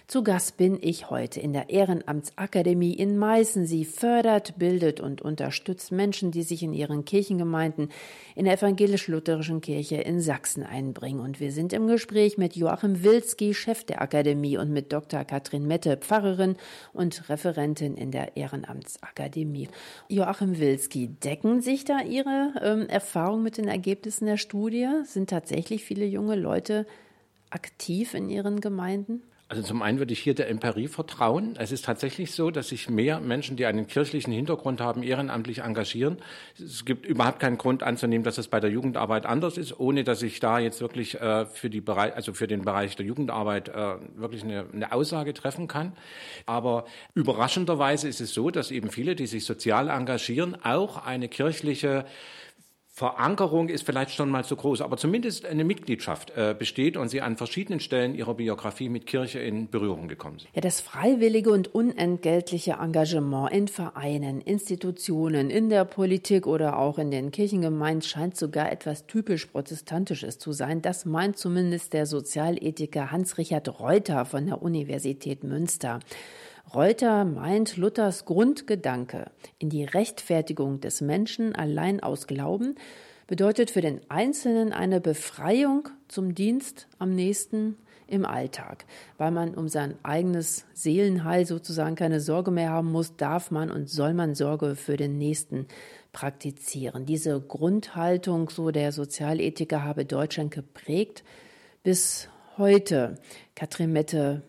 Zu 0.08 0.24
Gast 0.24 0.56
bin 0.56 0.80
ich 0.82 1.10
heute 1.10 1.42
in 1.42 1.52
der 1.52 1.70
Ehrenamtsakademie 1.70 2.94
in 2.94 3.18
Meißen. 3.18 3.68
Sie 3.68 3.84
fördert, 3.84 4.58
bildet 4.58 5.02
und 5.02 5.22
unterstützt 5.22 5.92
Menschen, 5.92 6.32
die 6.32 6.44
sich 6.44 6.64
in 6.64 6.74
ihren 6.74 7.04
Kirchengemeinden 7.04 7.90
in 8.34 8.46
der 8.46 8.54
evangelisch-lutherischen 8.56 9.60
Kirche 9.60 9.98
in 9.98 10.22
Sachsen 10.22 10.37
einbringen. 10.64 11.20
Und 11.20 11.40
wir 11.40 11.52
sind 11.52 11.74
im 11.74 11.88
Gespräch 11.88 12.38
mit 12.38 12.56
Joachim 12.56 13.04
Wilski, 13.04 13.54
Chef 13.54 13.84
der 13.84 14.02
Akademie, 14.02 14.58
und 14.58 14.72
mit 14.72 14.94
Dr. 14.94 15.24
Katrin 15.24 15.68
Mette, 15.68 15.98
Pfarrerin 15.98 16.56
und 16.94 17.30
Referentin 17.30 17.96
in 17.96 18.12
der 18.12 18.38
Ehrenamtsakademie. 18.38 19.70
Joachim 20.10 20.60
Wilski, 20.60 21.08
decken 21.08 21.62
sich 21.62 21.86
da 21.86 22.02
Ihre 22.02 22.54
ähm, 22.62 22.88
Erfahrungen 22.88 23.44
mit 23.44 23.58
den 23.58 23.68
Ergebnissen 23.68 24.26
der 24.26 24.38
Studie? 24.38 24.88
Sind 25.04 25.30
tatsächlich 25.30 25.84
viele 25.84 26.06
junge 26.06 26.36
Leute 26.36 26.86
aktiv 27.50 28.14
in 28.14 28.30
ihren 28.30 28.62
Gemeinden? 28.62 29.24
Also 29.50 29.64
zum 29.64 29.82
einen 29.82 29.98
würde 30.00 30.12
ich 30.12 30.20
hier 30.20 30.36
der 30.36 30.50
Empirie 30.50 30.90
vertrauen. 30.90 31.56
Es 31.58 31.72
ist 31.72 31.86
tatsächlich 31.86 32.34
so, 32.34 32.52
dass 32.52 32.68
sich 32.68 32.90
mehr 32.90 33.22
Menschen, 33.22 33.56
die 33.56 33.66
einen 33.66 33.88
kirchlichen 33.88 34.34
Hintergrund 34.34 34.82
haben, 34.82 35.04
ehrenamtlich 35.04 35.60
engagieren. 35.60 36.18
Es 36.60 36.84
gibt 36.84 37.06
überhaupt 37.06 37.40
keinen 37.40 37.58
Grund 37.58 37.82
anzunehmen, 37.82 38.26
dass 38.26 38.38
es 38.38 38.50
bei 38.50 38.60
der 38.60 38.70
Jugendarbeit 38.70 39.26
anders 39.26 39.58
ist, 39.58 39.80
ohne 39.80 40.04
dass 40.04 40.22
ich 40.22 40.42
da 40.42 40.60
jetzt 40.60 40.82
wirklich 40.82 41.22
äh, 41.22 41.46
für 41.46 41.70
die 41.70 41.80
Bereich, 41.80 42.14
also 42.14 42.34
für 42.34 42.48
den 42.48 42.64
Bereich 42.64 42.98
der 42.98 43.06
Jugendarbeit 43.06 43.70
äh, 43.70 43.96
wirklich 44.16 44.44
eine, 44.44 44.66
eine 44.74 44.92
Aussage 44.92 45.34
treffen 45.34 45.70
kann. 45.70 45.94
Aber 46.46 46.84
überraschenderweise 47.14 48.10
ist 48.10 48.20
es 48.20 48.34
so, 48.34 48.52
dass 48.52 48.70
eben 48.70 48.90
viele, 48.92 49.16
die 49.16 49.28
sich 49.28 49.46
sozial 49.46 49.88
engagieren, 49.88 50.58
auch 50.62 51.06
eine 51.06 51.30
kirchliche 51.30 52.04
Verankerung 52.98 53.70
ist 53.70 53.86
vielleicht 53.86 54.10
schon 54.10 54.32
mal 54.32 54.44
zu 54.44 54.56
groß, 54.56 54.82
aber 54.82 54.98
zumindest 54.98 55.46
eine 55.46 55.64
Mitgliedschaft 55.64 56.32
äh, 56.32 56.56
besteht 56.58 56.98
und 56.98 57.10
sie 57.10 57.22
an 57.22 57.38
verschiedenen 57.38 57.80
Stellen 57.80 58.16
ihrer 58.16 58.34
Biografie 58.34 58.90
mit 58.90 59.06
Kirche 59.06 59.38
in 59.38 59.70
Berührung 59.70 60.08
gekommen 60.08 60.40
sind. 60.40 60.50
Ja, 60.56 60.62
das 60.62 60.82
freiwillige 60.82 61.52
und 61.52 61.76
unentgeltliche 61.76 62.78
Engagement 62.82 63.52
in 63.52 63.68
Vereinen, 63.68 64.42
Institutionen, 64.42 65.52
in 65.52 65.70
der 65.70 65.86
Politik 65.86 66.48
oder 66.48 66.80
auch 66.80 66.98
in 66.98 67.12
den 67.12 67.30
Kirchengemeinden 67.30 68.02
scheint 68.02 68.36
sogar 68.36 68.72
etwas 68.72 69.06
typisch 69.06 69.46
Protestantisches 69.46 70.40
zu 70.40 70.52
sein. 70.52 70.82
Das 70.82 71.06
meint 71.06 71.38
zumindest 71.38 71.94
der 71.94 72.08
Sozialethiker 72.08 73.12
Hans-Richard 73.12 73.80
Reuter 73.80 74.26
von 74.26 74.48
der 74.48 74.64
Universität 74.64 75.44
Münster. 75.44 76.00
Reuter 76.74 77.24
meint 77.24 77.78
Luthers 77.78 78.26
Grundgedanke 78.26 79.32
in 79.58 79.70
die 79.70 79.86
Rechtfertigung 79.86 80.82
des 80.82 81.00
Menschen 81.00 81.56
allein 81.56 82.02
aus 82.02 82.28
Glauben 82.28 82.76
bedeutet 83.26 83.72
für 83.72 83.80
den 83.80 84.02
Einzelnen 84.10 84.74
eine 84.74 85.00
Befreiung 85.00 85.88
zum 86.10 86.36
Dienst 86.36 86.88
am 87.00 87.16
nächsten 87.16 87.78
im 88.08 88.26
Alltag. 88.26 88.86
Weil 89.18 89.32
man 89.32 89.56
um 89.56 89.70
sein 89.70 89.96
eigenes 90.04 90.66
Seelenheil 90.74 91.46
sozusagen 91.46 91.96
keine 91.96 92.20
Sorge 92.20 92.52
mehr 92.52 92.72
haben 92.72 92.92
muss, 92.92 93.16
darf 93.16 93.50
man 93.50 93.72
und 93.72 93.90
soll 93.90 94.14
man 94.14 94.36
Sorge 94.36 94.76
für 94.76 94.98
den 94.98 95.18
Nächsten 95.18 95.68
praktizieren. 96.12 97.06
Diese 97.06 97.40
Grundhaltung, 97.40 98.50
so 98.50 98.72
der 98.72 98.92
Sozialethiker, 98.92 99.84
habe 99.84 100.04
Deutschland 100.04 100.52
geprägt 100.52 101.24
bis 101.84 102.28
heute. 102.58 103.16
Katrin 103.56 103.94
Mette 103.94 104.44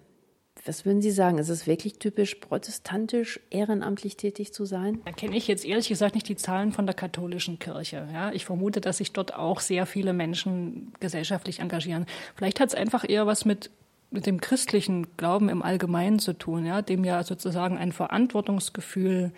was 0.68 0.84
würden 0.84 1.02
Sie 1.02 1.10
sagen? 1.10 1.38
Ist 1.38 1.48
es 1.48 1.66
wirklich 1.66 1.98
typisch 1.98 2.36
protestantisch, 2.36 3.40
ehrenamtlich 3.50 4.16
tätig 4.16 4.52
zu 4.52 4.66
sein? 4.66 5.00
Da 5.04 5.12
kenne 5.12 5.36
ich 5.36 5.48
jetzt 5.48 5.64
ehrlich 5.64 5.88
gesagt 5.88 6.14
nicht 6.14 6.28
die 6.28 6.36
Zahlen 6.36 6.72
von 6.72 6.86
der 6.86 6.94
katholischen 6.94 7.58
Kirche. 7.58 8.06
Ja, 8.12 8.30
ich 8.32 8.44
vermute, 8.44 8.80
dass 8.80 8.98
sich 8.98 9.12
dort 9.12 9.34
auch 9.34 9.60
sehr 9.60 9.86
viele 9.86 10.12
Menschen 10.12 10.92
gesellschaftlich 11.00 11.60
engagieren. 11.60 12.06
Vielleicht 12.36 12.60
hat 12.60 12.68
es 12.68 12.74
einfach 12.74 13.08
eher 13.08 13.26
was 13.26 13.44
mit 13.44 13.70
mit 14.10 14.24
dem 14.24 14.40
christlichen 14.40 15.16
Glauben 15.18 15.50
im 15.50 15.62
Allgemeinen 15.62 16.18
zu 16.18 16.32
tun, 16.32 16.64
ja, 16.64 16.80
dem 16.80 17.04
ja 17.04 17.22
sozusagen 17.22 17.76
ein 17.76 17.92
Verantwortungsgefühl 17.92 19.32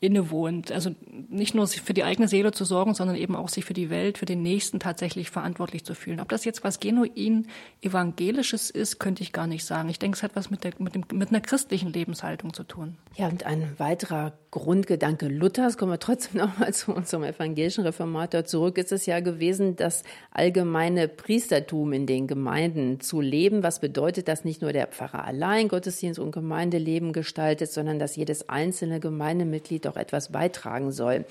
innewohnt. 0.00 0.70
Also 0.70 0.94
nicht 1.28 1.54
nur 1.54 1.66
für 1.66 1.92
die 1.92 2.04
eigene 2.04 2.28
Seele 2.28 2.52
zu 2.52 2.64
sorgen, 2.64 2.94
sondern 2.94 3.16
eben 3.16 3.34
auch 3.34 3.48
sich 3.48 3.64
für 3.64 3.74
die 3.74 3.90
Welt, 3.90 4.18
für 4.18 4.26
den 4.26 4.42
Nächsten 4.42 4.78
tatsächlich 4.78 5.30
verantwortlich 5.30 5.84
zu 5.84 5.94
fühlen. 5.94 6.20
Ob 6.20 6.28
das 6.28 6.44
jetzt 6.44 6.62
was 6.62 6.78
genuin 6.78 7.48
evangelisches 7.82 8.70
ist, 8.70 9.00
könnte 9.00 9.24
ich 9.24 9.32
gar 9.32 9.48
nicht 9.48 9.64
sagen. 9.64 9.88
Ich 9.88 9.98
denke, 9.98 10.16
es 10.16 10.22
hat 10.22 10.36
was 10.36 10.50
mit, 10.50 10.62
der, 10.62 10.72
mit, 10.78 10.94
dem, 10.94 11.04
mit 11.12 11.30
einer 11.30 11.40
christlichen 11.40 11.92
Lebenshaltung 11.92 12.54
zu 12.54 12.62
tun. 12.62 12.96
Ja, 13.16 13.28
und 13.28 13.44
ein 13.44 13.74
weiterer 13.78 14.34
Grundgedanke 14.52 15.26
Luthers, 15.26 15.76
kommen 15.76 15.92
wir 15.92 15.98
trotzdem 15.98 16.40
nochmal 16.40 16.72
zu 16.72 16.94
unserem 16.94 17.24
evangelischen 17.24 17.82
Reformator 17.82 18.44
zurück, 18.44 18.78
ist 18.78 18.92
es 18.92 19.04
ja 19.04 19.18
gewesen, 19.18 19.74
das 19.74 20.04
allgemeine 20.30 21.08
Priestertum 21.08 21.92
in 21.92 22.06
den 22.06 22.28
Gemeinden 22.28 23.00
zu 23.00 23.20
leben. 23.20 23.64
Was 23.64 23.80
bedeutet, 23.80 24.28
dass 24.28 24.44
nicht 24.44 24.62
nur 24.62 24.72
der 24.72 24.86
Pfarrer 24.86 25.24
allein 25.24 25.66
Gottesdienst 25.66 26.20
und 26.20 26.30
Gemeindeleben 26.30 27.12
gestaltet, 27.12 27.72
sondern 27.72 27.98
dass 27.98 28.14
jedes 28.14 28.48
einzelne 28.48 29.00
Gemeindemitglied 29.00 29.87
auch 29.88 29.96
etwas 29.96 30.32
beitragen 30.32 30.92
soll. 30.92 31.24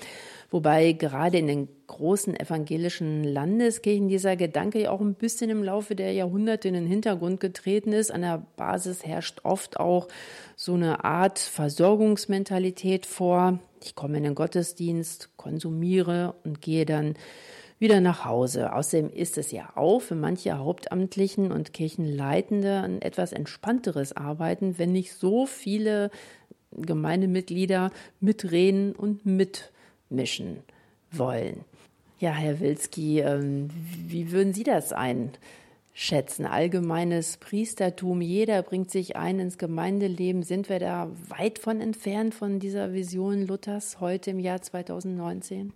Wobei 0.50 0.92
gerade 0.92 1.38
in 1.38 1.46
den 1.46 1.68
großen 1.88 2.38
evangelischen 2.38 3.22
Landeskirchen 3.22 4.08
dieser 4.08 4.34
Gedanke 4.34 4.80
ja 4.80 4.90
auch 4.90 5.00
ein 5.00 5.14
bisschen 5.14 5.50
im 5.50 5.62
Laufe 5.62 5.94
der 5.94 6.12
Jahrhunderte 6.12 6.68
in 6.68 6.74
den 6.74 6.86
Hintergrund 6.86 7.38
getreten 7.40 7.92
ist. 7.92 8.10
An 8.10 8.22
der 8.22 8.46
Basis 8.56 9.04
herrscht 9.04 9.40
oft 9.42 9.78
auch 9.78 10.08
so 10.56 10.74
eine 10.74 11.04
Art 11.04 11.38
Versorgungsmentalität 11.38 13.04
vor. 13.04 13.58
Ich 13.84 13.94
komme 13.94 14.16
in 14.16 14.24
den 14.24 14.34
Gottesdienst, 14.34 15.36
konsumiere 15.36 16.34
und 16.44 16.62
gehe 16.62 16.86
dann 16.86 17.14
wieder 17.78 18.00
nach 18.00 18.24
Hause. 18.24 18.72
Außerdem 18.72 19.10
ist 19.10 19.38
es 19.38 19.52
ja 19.52 19.70
auch 19.76 20.00
für 20.00 20.14
manche 20.14 20.58
Hauptamtlichen 20.58 21.52
und 21.52 21.72
Kirchenleitende 21.72 22.80
ein 22.80 23.02
etwas 23.02 23.32
entspannteres 23.32 24.16
Arbeiten, 24.16 24.78
wenn 24.78 24.92
nicht 24.92 25.14
so 25.14 25.46
viele 25.46 26.10
Gemeindemitglieder 26.72 27.90
mitreden 28.20 28.94
und 28.94 29.24
mitmischen 29.26 30.58
wollen. 31.10 31.64
Ja, 32.20 32.32
Herr 32.32 32.60
Wilski, 32.60 33.20
ähm, 33.20 33.68
wie 34.08 34.32
würden 34.32 34.52
Sie 34.52 34.64
das 34.64 34.92
einschätzen? 34.92 36.46
Allgemeines 36.46 37.36
Priestertum, 37.36 38.20
jeder 38.20 38.62
bringt 38.62 38.90
sich 38.90 39.16
ein 39.16 39.38
ins 39.38 39.56
Gemeindeleben. 39.56 40.42
Sind 40.42 40.68
wir 40.68 40.80
da 40.80 41.10
weit 41.28 41.60
von 41.60 41.80
entfernt 41.80 42.34
von 42.34 42.58
dieser 42.58 42.92
Vision 42.92 43.46
Luthers 43.46 44.00
heute 44.00 44.32
im 44.32 44.40
Jahr 44.40 44.60
2019? 44.60 45.72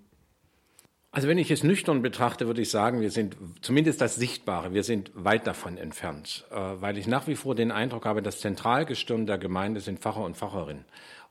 Also 1.14 1.29
wenn 1.29 1.37
ich 1.37 1.51
es 1.51 1.62
nüchtern 1.62 2.01
betrachte, 2.01 2.46
würde 2.46 2.62
ich 2.62 2.70
sagen, 2.70 3.03
wir 3.03 3.11
sind 3.11 3.37
zumindest 3.61 4.01
das 4.01 4.14
Sichtbare, 4.14 4.72
wir 4.72 4.83
sind 4.83 5.11
weit 5.14 5.46
davon 5.46 5.77
entfernt, 5.77 6.46
äh, 6.51 6.57
weil 6.57 6.96
ich 6.96 7.07
nach 7.07 7.27
wie 7.27 7.37
vor 7.37 7.55
den 7.55 7.70
Eindruck 7.70 8.07
habe, 8.07 8.22
das 8.22 8.40
Zentralgestirn 8.40 9.27
der 9.27 9.37
Gemeinde 9.37 9.81
sind 9.81 9.98
Pfarrer 9.98 10.25
und 10.25 10.38
Pfarrerinnen. 10.38 10.87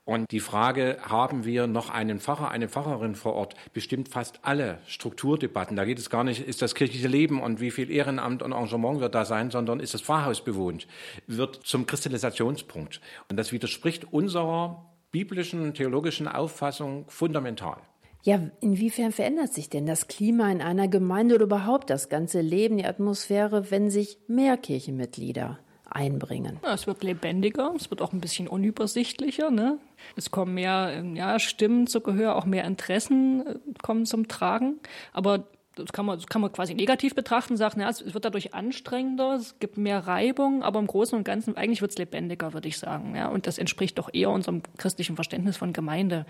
Und 0.05 0.31
die 0.31 0.39
Frage, 0.39 0.99
haben 1.01 1.45
wir 1.45 1.65
noch 1.65 1.89
einen 1.89 2.19
Pfarrer, 2.19 2.51
eine 2.51 2.69
Pfarrerin 2.69 3.15
vor 3.15 3.33
Ort, 3.33 3.55
bestimmt 3.73 4.07
fast 4.07 4.39
alle 4.43 4.77
Strukturdebatten. 4.85 5.75
Da 5.75 5.85
geht 5.85 5.97
es 5.97 6.11
gar 6.11 6.23
nicht, 6.23 6.47
ist 6.47 6.61
das 6.61 6.75
kirchliche 6.75 7.07
Leben 7.07 7.41
und 7.41 7.59
wie 7.59 7.71
viel 7.71 7.89
Ehrenamt 7.89 8.43
und 8.43 8.51
Engagement 8.51 8.99
wird 8.99 9.15
da 9.15 9.25
sein, 9.25 9.49
sondern 9.49 9.79
ist 9.79 9.95
das 9.95 10.01
Pfarrhaus 10.01 10.43
bewohnt, 10.43 10.87
wird 11.25 11.55
zum 11.55 11.87
Kristallisationspunkt. 11.87 13.01
Und 13.29 13.37
das 13.37 13.51
widerspricht 13.51 14.13
unserer 14.13 14.85
biblischen, 15.11 15.73
theologischen 15.73 16.27
Auffassung 16.27 17.05
fundamental. 17.07 17.77
Ja, 18.23 18.39
inwiefern 18.59 19.11
verändert 19.11 19.53
sich 19.53 19.69
denn 19.69 19.85
das 19.85 20.07
Klima 20.07 20.51
in 20.51 20.61
einer 20.61 20.87
Gemeinde 20.87 21.35
oder 21.35 21.45
überhaupt 21.45 21.89
das 21.89 22.07
ganze 22.09 22.41
Leben, 22.41 22.77
die 22.77 22.85
Atmosphäre, 22.85 23.71
wenn 23.71 23.89
sich 23.89 24.19
mehr 24.27 24.57
Kirchenmitglieder 24.57 25.57
einbringen? 25.89 26.59
Ja, 26.63 26.73
es 26.73 26.85
wird 26.85 27.03
lebendiger, 27.03 27.73
es 27.75 27.89
wird 27.89 28.01
auch 28.01 28.13
ein 28.13 28.21
bisschen 28.21 28.47
unübersichtlicher. 28.47 29.49
Ne? 29.49 29.79
Es 30.15 30.29
kommen 30.29 30.53
mehr 30.53 31.03
ja, 31.15 31.39
Stimmen 31.39 31.87
zu 31.87 32.01
Gehör, 32.01 32.35
auch 32.35 32.45
mehr 32.45 32.65
Interessen 32.65 33.45
äh, 33.45 33.55
kommen 33.81 34.05
zum 34.05 34.27
Tragen. 34.27 34.79
Aber 35.13 35.47
das 35.75 35.91
kann 35.93 36.05
man, 36.05 36.17
das 36.17 36.27
kann 36.27 36.41
man 36.41 36.51
quasi 36.51 36.75
negativ 36.75 37.15
betrachten, 37.15 37.57
sagen, 37.57 37.81
ja, 37.81 37.89
es 37.89 38.13
wird 38.13 38.25
dadurch 38.25 38.53
anstrengender, 38.53 39.35
es 39.35 39.57
gibt 39.59 39.77
mehr 39.77 39.99
Reibung, 39.99 40.63
aber 40.63 40.79
im 40.79 40.87
Großen 40.87 41.17
und 41.17 41.23
Ganzen 41.23 41.55
eigentlich 41.55 41.81
wird 41.81 41.91
es 41.91 41.97
lebendiger, 41.97 42.53
würde 42.53 42.67
ich 42.67 42.77
sagen. 42.77 43.15
Ja? 43.15 43.29
Und 43.29 43.47
das 43.47 43.57
entspricht 43.57 43.97
doch 43.97 44.09
eher 44.13 44.29
unserem 44.29 44.61
christlichen 44.77 45.15
Verständnis 45.15 45.57
von 45.57 45.73
Gemeinde 45.73 46.25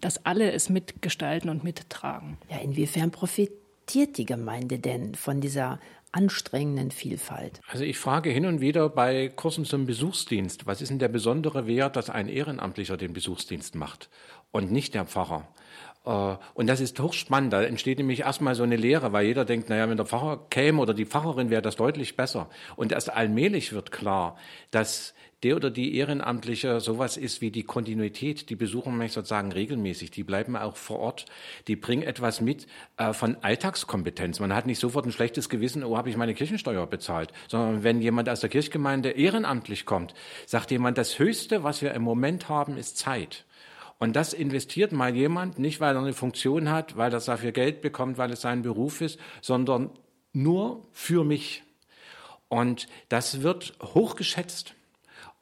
dass 0.00 0.24
alle 0.24 0.52
es 0.52 0.68
mitgestalten 0.68 1.50
und 1.50 1.64
mittragen. 1.64 2.38
Ja, 2.50 2.58
inwiefern 2.58 3.10
profitiert 3.10 4.16
die 4.16 4.26
Gemeinde 4.26 4.78
denn 4.78 5.14
von 5.14 5.40
dieser 5.40 5.78
anstrengenden 6.12 6.90
Vielfalt? 6.90 7.60
Also 7.68 7.84
ich 7.84 7.98
frage 7.98 8.30
hin 8.30 8.46
und 8.46 8.60
wieder 8.60 8.88
bei 8.88 9.28
Kursen 9.28 9.64
zum 9.64 9.86
Besuchsdienst, 9.86 10.66
was 10.66 10.80
ist 10.80 10.88
denn 10.88 10.98
der 10.98 11.08
besondere 11.08 11.66
Wert, 11.66 11.96
dass 11.96 12.10
ein 12.10 12.28
Ehrenamtlicher 12.28 12.96
den 12.96 13.12
Besuchsdienst 13.12 13.74
macht 13.74 14.08
und 14.50 14.72
nicht 14.72 14.94
der 14.94 15.04
Pfarrer? 15.04 15.46
Äh, 16.04 16.36
und 16.54 16.66
das 16.66 16.80
ist 16.80 16.98
hochspannend. 16.98 17.52
Da 17.52 17.62
entsteht 17.62 17.98
nämlich 17.98 18.20
erstmal 18.20 18.54
so 18.54 18.62
eine 18.62 18.76
Lehre, 18.76 19.12
weil 19.12 19.26
jeder 19.26 19.44
denkt, 19.44 19.68
naja, 19.68 19.88
wenn 19.88 19.96
der 19.96 20.06
Pfarrer 20.06 20.46
käme 20.50 20.80
oder 20.80 20.94
die 20.94 21.06
Pfarrerin 21.06 21.50
wäre 21.50 21.62
das 21.62 21.76
deutlich 21.76 22.16
besser. 22.16 22.48
Und 22.76 22.92
erst 22.92 23.12
allmählich 23.12 23.72
wird 23.72 23.92
klar, 23.92 24.36
dass 24.70 25.14
der 25.42 25.56
oder 25.56 25.70
die 25.70 25.96
Ehrenamtliche 25.96 26.80
sowas 26.80 27.16
ist 27.16 27.40
wie 27.40 27.50
die 27.50 27.62
Kontinuität. 27.62 28.50
Die 28.50 28.56
besuchen 28.56 28.98
mich 28.98 29.12
sozusagen 29.12 29.52
regelmäßig. 29.52 30.10
Die 30.10 30.24
bleiben 30.24 30.56
auch 30.56 30.76
vor 30.76 30.98
Ort. 30.98 31.26
Die 31.68 31.76
bringen 31.76 32.02
etwas 32.02 32.40
mit 32.40 32.66
äh, 32.96 33.12
von 33.12 33.36
Alltagskompetenz. 33.42 34.40
Man 34.40 34.52
hat 34.52 34.66
nicht 34.66 34.80
sofort 34.80 35.06
ein 35.06 35.12
schlechtes 35.12 35.48
Gewissen, 35.48 35.84
oh, 35.84 35.96
habe 35.96 36.10
ich 36.10 36.16
meine 36.16 36.34
Kirchensteuer 36.34 36.86
bezahlt. 36.86 37.32
Sondern 37.46 37.84
wenn 37.84 38.00
jemand 38.00 38.28
aus 38.28 38.40
der 38.40 38.50
Kirchgemeinde 38.50 39.10
ehrenamtlich 39.10 39.86
kommt, 39.86 40.14
sagt 40.46 40.72
jemand, 40.72 40.98
das 40.98 41.18
Höchste, 41.18 41.62
was 41.62 41.82
wir 41.82 41.94
im 41.94 42.02
Moment 42.02 42.48
haben, 42.48 42.76
ist 42.76 42.98
Zeit. 42.98 43.44
Und 43.98 44.14
das 44.16 44.32
investiert 44.32 44.92
mal 44.92 45.14
jemand, 45.14 45.58
nicht 45.58 45.80
weil 45.80 45.94
er 45.94 46.02
eine 46.02 46.12
Funktion 46.12 46.70
hat, 46.70 46.96
weil 46.96 47.12
er 47.12 47.20
dafür 47.20 47.52
Geld 47.52 47.80
bekommt, 47.80 48.18
weil 48.18 48.32
es 48.32 48.40
sein 48.40 48.62
Beruf 48.62 49.00
ist, 49.00 49.18
sondern 49.40 49.90
nur 50.32 50.86
für 50.92 51.24
mich. 51.24 51.64
Und 52.48 52.88
das 53.08 53.42
wird 53.42 53.74
hochgeschätzt. 53.82 54.74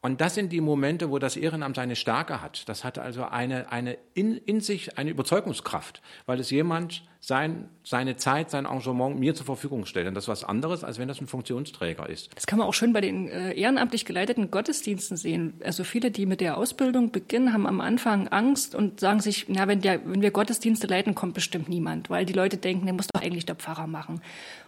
Und 0.00 0.20
das 0.20 0.34
sind 0.34 0.52
die 0.52 0.60
Momente, 0.60 1.10
wo 1.10 1.18
das 1.18 1.36
Ehrenamt 1.36 1.76
seine 1.76 1.96
Stärke 1.96 2.40
hat. 2.40 2.68
Das 2.68 2.84
hat 2.84 2.98
also 2.98 3.24
eine, 3.24 3.72
eine 3.72 3.98
in, 4.14 4.36
in 4.36 4.60
sich 4.60 4.98
eine 4.98 5.10
Überzeugungskraft, 5.10 6.02
weil 6.26 6.38
es 6.38 6.50
jemand 6.50 7.02
sein, 7.20 7.68
seine 7.82 8.16
Zeit, 8.16 8.50
sein 8.50 8.66
Engagement 8.66 9.18
mir 9.18 9.34
zur 9.34 9.46
Verfügung 9.46 9.86
stellt. 9.86 10.06
Und 10.06 10.14
das 10.14 10.24
ist 10.24 10.28
was 10.28 10.44
anderes, 10.44 10.84
als 10.84 10.98
wenn 10.98 11.08
das 11.08 11.20
ein 11.20 11.26
Funktionsträger 11.26 12.08
ist. 12.08 12.30
Das 12.34 12.46
kann 12.46 12.58
man 12.58 12.68
auch 12.68 12.74
schön 12.74 12.92
bei 12.92 13.00
den 13.00 13.28
äh, 13.28 13.52
ehrenamtlich 13.54 14.04
geleiteten 14.04 14.50
Gottesdiensten 14.50 15.16
sehen. 15.16 15.54
Also 15.64 15.84
viele, 15.84 16.10
die 16.10 16.26
mit 16.26 16.40
der 16.40 16.56
Ausbildung 16.56 17.10
beginnen, 17.10 17.52
haben 17.52 17.66
am 17.66 17.80
Anfang 17.80 18.28
Angst 18.28 18.74
und 18.74 19.00
sagen 19.00 19.20
sich, 19.20 19.46
na, 19.48 19.66
wenn, 19.66 19.80
der, 19.80 20.04
wenn 20.06 20.22
wir 20.22 20.30
Gottesdienste 20.30 20.86
leiten, 20.86 21.14
kommt 21.14 21.34
bestimmt 21.34 21.68
niemand, 21.68 22.10
weil 22.10 22.26
die 22.26 22.32
Leute 22.32 22.58
denken, 22.58 22.86
der 22.86 22.94
muss 22.94 23.08
doch 23.08 23.22
eigentlich 23.22 23.46
der 23.46 23.56
Pfarrer 23.56 23.86
machen. 23.86 24.20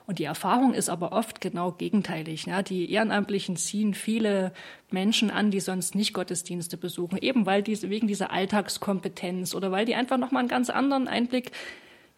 Und 0.09 0.19
die 0.19 0.25
Erfahrung 0.25 0.73
ist 0.73 0.89
aber 0.89 1.13
oft 1.13 1.43
genau 1.43 1.73
gegenteilig. 1.73 2.47
Ja. 2.47 2.63
Die 2.63 2.91
Ehrenamtlichen 2.91 3.57
ziehen 3.57 3.93
viele 3.93 4.53
Menschen 4.91 5.31
an, 5.31 5.51
die 5.51 5.61
sonst 5.61 5.95
nicht 5.95 6.15
Gottesdienste 6.15 6.79
besuchen, 6.79 7.19
eben 7.19 7.45
weil 7.45 7.63
diese, 7.63 7.91
wegen 7.91 8.07
dieser 8.07 8.33
Alltagskompetenz 8.33 9.55
oder 9.55 9.71
weil 9.71 9.85
die 9.85 9.95
einfach 9.95 10.17
nochmal 10.17 10.41
einen 10.41 10.49
ganz 10.49 10.71
anderen 10.71 11.09
Einblick 11.09 11.53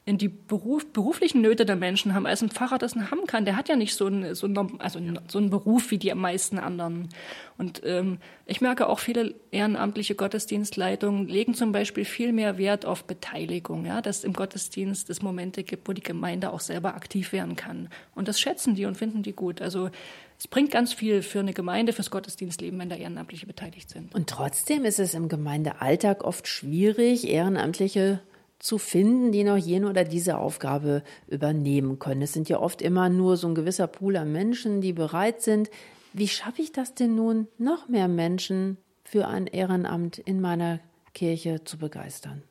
in 0.06 0.16
die 0.16 0.28
Beruf, 0.28 0.86
beruflichen 0.92 1.42
Nöte 1.42 1.66
der 1.66 1.76
Menschen 1.76 2.14
haben, 2.14 2.26
als 2.26 2.42
ein 2.42 2.50
Pfarrer 2.50 2.78
das 2.78 2.96
haben 2.96 3.26
kann. 3.26 3.44
Der 3.44 3.54
hat 3.54 3.68
ja 3.68 3.76
nicht 3.76 3.94
so 3.94 4.06
einen, 4.06 4.34
so 4.34 4.46
einen, 4.46 4.80
also 4.80 4.98
so 5.28 5.38
einen 5.38 5.50
Beruf 5.50 5.90
wie 5.90 5.98
die 5.98 6.12
meisten 6.14 6.58
anderen. 6.58 7.10
Und 7.58 7.82
ähm, 7.84 8.18
ich 8.46 8.60
merke 8.60 8.88
auch, 8.88 8.98
viele 8.98 9.34
ehrenamtliche 9.50 10.14
Gottesdienstleitungen 10.14 11.28
legen 11.28 11.54
zum 11.54 11.72
Beispiel 11.72 12.06
viel 12.06 12.32
mehr 12.32 12.56
Wert 12.56 12.86
auf 12.86 13.04
Beteiligung, 13.04 13.84
ja, 13.84 14.00
dass 14.00 14.24
im 14.24 14.32
Gottesdienst 14.32 15.10
es 15.10 15.20
Momente 15.20 15.62
gibt, 15.62 15.86
wo 15.86 15.92
die 15.92 16.02
Gemeinde 16.02 16.52
auch 16.52 16.60
selber 16.60 16.94
aktiv 16.94 17.32
werden 17.32 17.54
kann. 17.54 17.88
Und 18.14 18.26
das 18.26 18.40
schätzen 18.40 18.74
die 18.74 18.86
und 18.86 18.96
finden 18.96 19.22
die 19.22 19.32
gut. 19.32 19.60
Also 19.60 19.90
es 20.38 20.48
bringt 20.48 20.70
ganz 20.70 20.94
viel 20.94 21.20
für 21.20 21.40
eine 21.40 21.52
Gemeinde, 21.52 21.92
fürs 21.92 22.10
Gottesdienstleben, 22.10 22.78
wenn 22.78 22.88
da 22.88 22.96
Ehrenamtliche 22.96 23.46
beteiligt 23.46 23.90
sind. 23.90 24.14
Und 24.14 24.30
trotzdem 24.30 24.86
ist 24.86 24.98
es 24.98 25.12
im 25.12 25.28
Gemeindealltag 25.28 26.24
oft 26.24 26.48
schwierig, 26.48 27.28
Ehrenamtliche 27.28 28.22
zu 28.60 28.78
finden, 28.78 29.32
die 29.32 29.42
noch 29.42 29.56
jene 29.56 29.88
oder 29.88 30.04
diese 30.04 30.38
Aufgabe 30.38 31.02
übernehmen 31.26 31.98
können. 31.98 32.22
Es 32.22 32.32
sind 32.32 32.48
ja 32.48 32.60
oft 32.60 32.82
immer 32.82 33.08
nur 33.08 33.36
so 33.36 33.48
ein 33.48 33.54
gewisser 33.54 33.88
Pool 33.88 34.16
an 34.16 34.30
Menschen, 34.30 34.80
die 34.80 34.92
bereit 34.92 35.42
sind. 35.42 35.70
Wie 36.12 36.28
schaffe 36.28 36.62
ich 36.62 36.70
das 36.70 36.94
denn 36.94 37.16
nun, 37.16 37.48
noch 37.58 37.88
mehr 37.88 38.06
Menschen 38.06 38.76
für 39.02 39.26
ein 39.26 39.46
Ehrenamt 39.46 40.18
in 40.18 40.40
meiner 40.40 40.78
Kirche 41.14 41.64
zu 41.64 41.78
begeistern? 41.78 42.42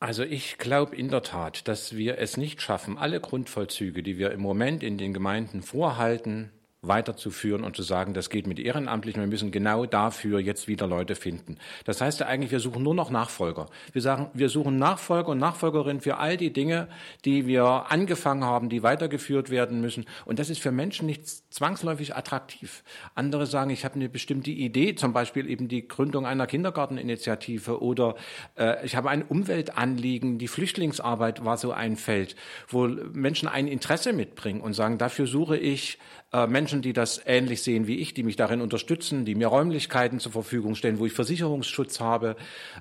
Also 0.00 0.24
ich 0.24 0.58
glaube 0.58 0.96
in 0.96 1.10
der 1.10 1.22
Tat, 1.22 1.68
dass 1.68 1.96
wir 1.96 2.18
es 2.18 2.36
nicht 2.36 2.60
schaffen, 2.60 2.98
alle 2.98 3.20
Grundvollzüge, 3.20 4.02
die 4.02 4.18
wir 4.18 4.32
im 4.32 4.40
Moment 4.40 4.82
in 4.82 4.98
den 4.98 5.12
Gemeinden 5.12 5.62
vorhalten, 5.62 6.50
weiterzuführen 6.82 7.62
und 7.62 7.76
zu 7.76 7.82
sagen, 7.82 8.12
das 8.12 8.28
geht 8.28 8.48
mit 8.48 8.58
Ehrenamtlichen, 8.58 9.22
wir 9.22 9.28
müssen 9.28 9.52
genau 9.52 9.86
dafür 9.86 10.40
jetzt 10.40 10.66
wieder 10.66 10.88
Leute 10.88 11.14
finden. 11.14 11.56
Das 11.84 12.00
heißt 12.00 12.20
ja 12.20 12.26
eigentlich, 12.26 12.50
wir 12.50 12.58
suchen 12.58 12.82
nur 12.82 12.94
noch 12.94 13.10
Nachfolger. 13.10 13.66
Wir 13.92 14.02
sagen, 14.02 14.30
wir 14.34 14.48
suchen 14.48 14.78
Nachfolger 14.78 15.28
und 15.28 15.38
Nachfolgerinnen 15.38 16.00
für 16.00 16.16
all 16.18 16.36
die 16.36 16.52
Dinge, 16.52 16.88
die 17.24 17.46
wir 17.46 17.64
angefangen 17.90 18.42
haben, 18.44 18.68
die 18.68 18.82
weitergeführt 18.82 19.50
werden 19.50 19.80
müssen. 19.80 20.06
Und 20.24 20.40
das 20.40 20.50
ist 20.50 20.60
für 20.60 20.72
Menschen 20.72 21.06
nicht 21.06 21.41
zwangsläufig 21.52 22.16
attraktiv. 22.16 22.82
Andere 23.14 23.46
sagen, 23.46 23.70
ich 23.70 23.84
habe 23.84 23.96
eine 23.96 24.08
bestimmte 24.08 24.50
Idee, 24.50 24.94
zum 24.94 25.12
Beispiel 25.12 25.48
eben 25.48 25.68
die 25.68 25.86
Gründung 25.86 26.26
einer 26.26 26.46
Kindergarteninitiative 26.46 27.82
oder 27.82 28.16
äh, 28.56 28.84
ich 28.84 28.96
habe 28.96 29.10
ein 29.10 29.22
Umweltanliegen, 29.22 30.38
die 30.38 30.48
Flüchtlingsarbeit 30.48 31.44
war 31.44 31.56
so 31.56 31.72
ein 31.72 31.96
Feld, 31.96 32.36
wo 32.68 32.86
Menschen 32.86 33.48
ein 33.48 33.68
Interesse 33.68 34.12
mitbringen 34.12 34.60
und 34.60 34.74
sagen, 34.74 34.98
dafür 34.98 35.26
suche 35.26 35.56
ich 35.56 35.98
äh, 36.32 36.46
Menschen, 36.46 36.80
die 36.80 36.94
das 36.94 37.20
ähnlich 37.26 37.62
sehen 37.62 37.86
wie 37.86 37.96
ich, 37.96 38.14
die 38.14 38.22
mich 38.22 38.36
darin 38.36 38.62
unterstützen, 38.62 39.24
die 39.24 39.34
mir 39.34 39.48
Räumlichkeiten 39.48 40.18
zur 40.18 40.32
Verfügung 40.32 40.74
stellen, 40.74 40.98
wo 40.98 41.04
ich 41.04 41.12
Versicherungsschutz 41.12 42.00
habe. 42.00 42.36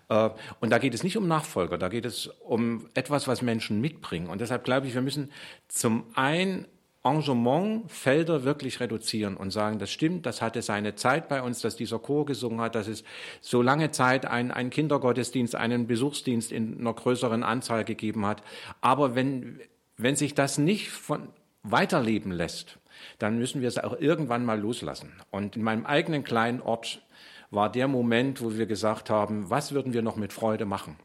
Äh, 0.07 0.29
und 0.61 0.69
da 0.69 0.77
geht 0.77 0.93
es 0.93 1.03
nicht 1.03 1.17
um 1.17 1.27
Nachfolger, 1.27 1.77
da 1.77 1.89
geht 1.89 2.05
es 2.05 2.27
um 2.27 2.87
etwas, 2.93 3.27
was 3.27 3.41
Menschen 3.41 3.81
mitbringen. 3.81 4.27
Und 4.29 4.39
deshalb 4.39 4.63
glaube 4.63 4.87
ich, 4.87 4.93
wir 4.93 5.01
müssen 5.01 5.31
zum 5.67 6.05
einen 6.15 6.65
Engagementfelder 7.03 8.43
wirklich 8.43 8.79
reduzieren 8.79 9.35
und 9.35 9.51
sagen, 9.51 9.79
das 9.79 9.91
stimmt, 9.91 10.25
das 10.25 10.41
hatte 10.41 10.61
seine 10.61 10.95
Zeit 10.95 11.29
bei 11.29 11.41
uns, 11.41 11.61
dass 11.61 11.75
dieser 11.75 11.97
Chor 11.97 12.25
gesungen 12.25 12.61
hat, 12.61 12.75
dass 12.75 12.87
es 12.87 13.03
so 13.41 13.61
lange 13.61 13.89
Zeit 13.89 14.25
einen, 14.25 14.51
einen 14.51 14.69
Kindergottesdienst, 14.69 15.55
einen 15.55 15.87
Besuchsdienst 15.87 16.51
in 16.51 16.79
einer 16.79 16.93
größeren 16.93 17.43
Anzahl 17.43 17.85
gegeben 17.85 18.25
hat. 18.25 18.43
Aber 18.81 19.15
wenn, 19.15 19.59
wenn 19.97 20.15
sich 20.15 20.35
das 20.35 20.59
nicht 20.59 20.89
von 20.89 21.29
weiterleben 21.63 22.31
lässt, 22.31 22.77
dann 23.17 23.39
müssen 23.39 23.61
wir 23.61 23.67
es 23.67 23.79
auch 23.79 23.99
irgendwann 23.99 24.45
mal 24.45 24.59
loslassen. 24.59 25.11
Und 25.31 25.55
in 25.55 25.63
meinem 25.63 25.87
eigenen 25.87 26.23
kleinen 26.23 26.61
Ort 26.61 27.01
war 27.49 27.71
der 27.71 27.87
Moment, 27.87 28.41
wo 28.41 28.55
wir 28.55 28.67
gesagt 28.67 29.09
haben, 29.09 29.49
was 29.49 29.71
würden 29.71 29.93
wir 29.93 30.01
noch 30.01 30.17
mit 30.17 30.33
Freude 30.33 30.65
machen? 30.65 30.97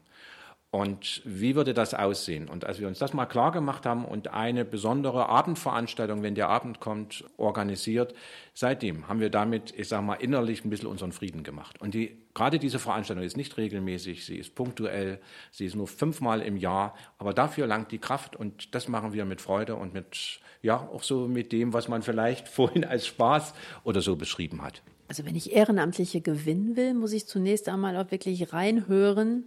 Und 0.69 1.21
wie 1.23 1.55
würde 1.55 1.73
das 1.73 1.93
aussehen? 1.93 2.49
Und 2.49 2.65
als 2.65 2.79
wir 2.79 2.89
uns 2.89 2.99
das 2.99 3.13
mal 3.13 3.25
klar 3.25 3.53
gemacht 3.53 3.85
haben 3.85 4.03
und 4.03 4.33
eine 4.33 4.65
besondere 4.65 5.29
Abendveranstaltung, 5.29 6.23
wenn 6.23 6.35
der 6.35 6.49
Abend 6.49 6.81
kommt, 6.81 7.23
organisiert, 7.37 8.13
seitdem 8.53 9.07
haben 9.07 9.21
wir 9.21 9.29
damit, 9.29 9.73
ich 9.77 9.87
sage 9.87 10.03
mal, 10.03 10.15
innerlich 10.15 10.65
ein 10.65 10.69
bisschen 10.69 10.89
unseren 10.89 11.13
Frieden 11.13 11.43
gemacht. 11.43 11.79
Und 11.79 11.93
die, 11.93 12.17
gerade 12.33 12.59
diese 12.59 12.79
Veranstaltung 12.79 13.23
ist 13.23 13.37
nicht 13.37 13.55
regelmäßig, 13.55 14.25
sie 14.25 14.35
ist 14.35 14.55
punktuell, 14.55 15.21
sie 15.51 15.65
ist 15.65 15.75
nur 15.75 15.87
fünfmal 15.87 16.41
im 16.41 16.57
Jahr, 16.57 16.95
aber 17.17 17.33
dafür 17.33 17.65
langt 17.65 17.93
die 17.93 17.99
Kraft 17.99 18.35
und 18.35 18.75
das 18.75 18.89
machen 18.89 19.13
wir 19.13 19.23
mit 19.23 19.39
Freude 19.39 19.77
und 19.77 19.93
mit, 19.93 20.41
ja, 20.61 20.75
auch 20.75 21.03
so 21.03 21.29
mit 21.29 21.53
dem, 21.53 21.71
was 21.71 21.87
man 21.87 22.01
vielleicht 22.01 22.47
vorhin 22.49 22.83
als 22.83 23.07
Spaß 23.07 23.53
oder 23.85 24.01
so 24.01 24.17
beschrieben 24.17 24.61
hat. 24.61 24.81
Also 25.07 25.25
wenn 25.25 25.37
ich 25.37 25.53
Ehrenamtliche 25.53 26.19
gewinnen 26.19 26.75
will, 26.75 26.93
muss 26.93 27.13
ich 27.13 27.25
zunächst 27.25 27.69
einmal 27.69 27.95
auch 27.95 28.11
wirklich 28.11 28.51
reinhören, 28.51 29.45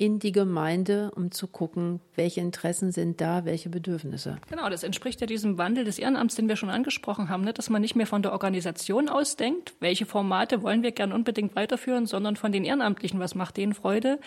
in 0.00 0.18
die 0.18 0.32
Gemeinde, 0.32 1.10
um 1.14 1.30
zu 1.30 1.46
gucken, 1.46 2.00
welche 2.16 2.40
Interessen 2.40 2.90
sind 2.90 3.20
da, 3.20 3.44
welche 3.44 3.68
Bedürfnisse. 3.68 4.38
Genau, 4.48 4.70
das 4.70 4.82
entspricht 4.82 5.20
ja 5.20 5.26
diesem 5.26 5.58
Wandel 5.58 5.84
des 5.84 5.98
Ehrenamts, 5.98 6.36
den 6.36 6.48
wir 6.48 6.56
schon 6.56 6.70
angesprochen 6.70 7.28
haben, 7.28 7.44
ne? 7.44 7.52
dass 7.52 7.68
man 7.68 7.82
nicht 7.82 7.96
mehr 7.96 8.06
von 8.06 8.22
der 8.22 8.32
Organisation 8.32 9.10
ausdenkt, 9.10 9.74
welche 9.78 10.06
Formate 10.06 10.62
wollen 10.62 10.82
wir 10.82 10.92
gern 10.92 11.12
unbedingt 11.12 11.54
weiterführen, 11.54 12.06
sondern 12.06 12.36
von 12.36 12.50
den 12.50 12.64
Ehrenamtlichen, 12.64 13.20
was 13.20 13.34
macht 13.34 13.58
denen 13.58 13.74
Freude, 13.74 14.18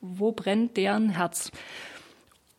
wo 0.00 0.32
brennt 0.32 0.76
deren 0.76 1.10
Herz. 1.10 1.52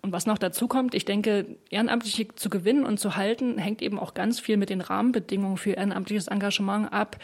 Und 0.01 0.13
was 0.13 0.25
noch 0.25 0.37
dazu 0.37 0.69
kommt, 0.69 0.95
ich 0.95 1.03
denke, 1.03 1.57
Ehrenamtliche 1.71 2.33
zu 2.35 2.49
gewinnen 2.49 2.85
und 2.85 3.01
zu 3.01 3.17
halten, 3.17 3.57
hängt 3.57 3.81
eben 3.81 3.99
auch 3.99 4.13
ganz 4.13 4.39
viel 4.39 4.55
mit 4.55 4.69
den 4.69 4.79
Rahmenbedingungen 4.79 5.57
für 5.57 5.71
ehrenamtliches 5.71 6.29
Engagement 6.29 6.93
ab, 6.93 7.17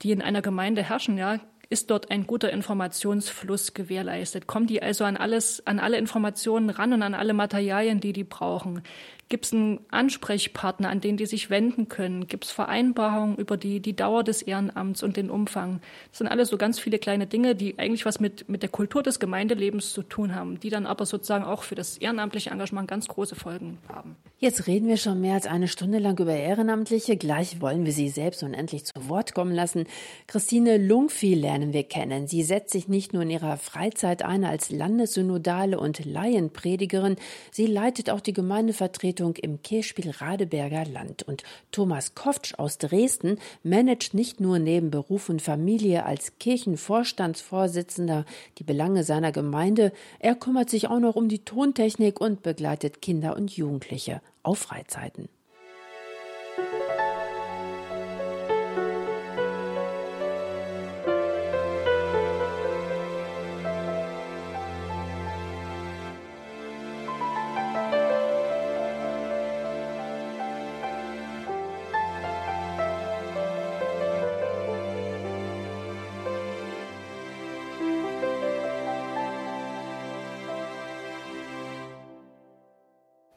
die 0.00 0.12
in 0.12 0.22
einer 0.22 0.40
Gemeinde 0.40 0.82
herrschen. 0.82 1.18
Ja, 1.18 1.40
ist 1.70 1.90
dort 1.90 2.10
ein 2.10 2.26
guter 2.26 2.50
Informationsfluss 2.52 3.74
gewährleistet? 3.74 4.46
Kommen 4.46 4.66
die 4.66 4.82
also 4.82 5.04
an 5.04 5.16
alles, 5.16 5.66
an 5.66 5.78
alle 5.78 5.98
Informationen 5.98 6.70
ran 6.70 6.92
und 6.92 7.02
an 7.02 7.14
alle 7.14 7.34
Materialien, 7.34 8.00
die 8.00 8.12
die 8.12 8.24
brauchen? 8.24 8.82
Gibt 9.28 9.46
es 9.46 9.52
einen 9.52 9.80
Ansprechpartner, 9.90 10.90
an 10.90 11.00
den 11.00 11.16
die 11.16 11.26
sich 11.26 11.50
wenden 11.50 11.88
können? 11.88 12.26
Gibt 12.26 12.44
es 12.44 12.50
Vereinbarungen 12.50 13.36
über 13.36 13.56
die, 13.56 13.80
die 13.80 13.96
Dauer 13.96 14.22
des 14.22 14.42
Ehrenamts 14.42 15.02
und 15.02 15.16
den 15.16 15.30
Umfang? 15.30 15.80
Das 16.10 16.18
sind 16.18 16.28
alles 16.28 16.50
so 16.50 16.58
ganz 16.58 16.78
viele 16.78 16.98
kleine 16.98 17.26
Dinge, 17.26 17.54
die 17.54 17.78
eigentlich 17.78 18.04
was 18.04 18.20
mit, 18.20 18.48
mit 18.48 18.62
der 18.62 18.68
Kultur 18.68 19.02
des 19.02 19.18
Gemeindelebens 19.18 19.92
zu 19.92 20.02
tun 20.02 20.34
haben, 20.34 20.60
die 20.60 20.70
dann 20.70 20.86
aber 20.86 21.06
sozusagen 21.06 21.44
auch 21.44 21.62
für 21.62 21.74
das 21.74 21.96
ehrenamtliche 21.96 22.50
Engagement 22.50 22.86
ganz 22.86 23.08
große 23.08 23.34
Folgen 23.34 23.78
haben. 23.88 24.16
Jetzt 24.38 24.66
reden 24.66 24.88
wir 24.88 24.98
schon 24.98 25.20
mehr 25.20 25.34
als 25.34 25.46
eine 25.46 25.68
Stunde 25.68 25.98
lang 25.98 26.18
über 26.18 26.34
Ehrenamtliche. 26.34 27.16
Gleich 27.16 27.60
wollen 27.62 27.86
wir 27.86 27.92
Sie 27.92 28.10
selbst 28.10 28.42
unendlich 28.42 28.84
zu 28.84 29.08
Wort 29.08 29.34
kommen 29.34 29.54
lassen. 29.54 29.86
Christine 30.26 30.76
Lungvieh 30.76 31.34
lernen 31.34 31.72
wir 31.72 31.84
kennen. 31.84 32.26
Sie 32.26 32.42
setzt 32.42 32.72
sich 32.72 32.88
nicht 32.88 33.14
nur 33.14 33.22
in 33.22 33.30
ihrer 33.30 33.56
Freizeit 33.56 34.22
ein 34.22 34.44
als 34.44 34.70
Landessynodale 34.70 35.80
und 35.80 36.04
Laienpredigerin, 36.04 37.16
sie 37.50 37.66
leitet 37.66 38.10
auch 38.10 38.20
die 38.20 38.32
Gemeindevertretung 38.32 39.13
Vertretung 39.14 39.36
im 39.36 39.62
Kirchspiel 39.62 40.10
Radeberger 40.10 40.84
Land. 40.86 41.22
Und 41.22 41.44
Thomas 41.70 42.16
Koftsch 42.16 42.54
aus 42.58 42.78
Dresden 42.78 43.38
managt 43.62 44.12
nicht 44.12 44.40
nur 44.40 44.58
neben 44.58 44.90
Beruf 44.90 45.28
und 45.28 45.40
Familie 45.40 46.04
als 46.04 46.32
Kirchenvorstandsvorsitzender 46.40 48.24
die 48.58 48.64
Belange 48.64 49.04
seiner 49.04 49.30
Gemeinde, 49.30 49.92
er 50.18 50.34
kümmert 50.34 50.68
sich 50.68 50.88
auch 50.88 50.98
noch 50.98 51.14
um 51.14 51.28
die 51.28 51.44
Tontechnik 51.44 52.20
und 52.20 52.42
begleitet 52.42 53.02
Kinder 53.02 53.36
und 53.36 53.56
Jugendliche 53.56 54.20
auf 54.42 54.58
Freizeiten. 54.58 55.28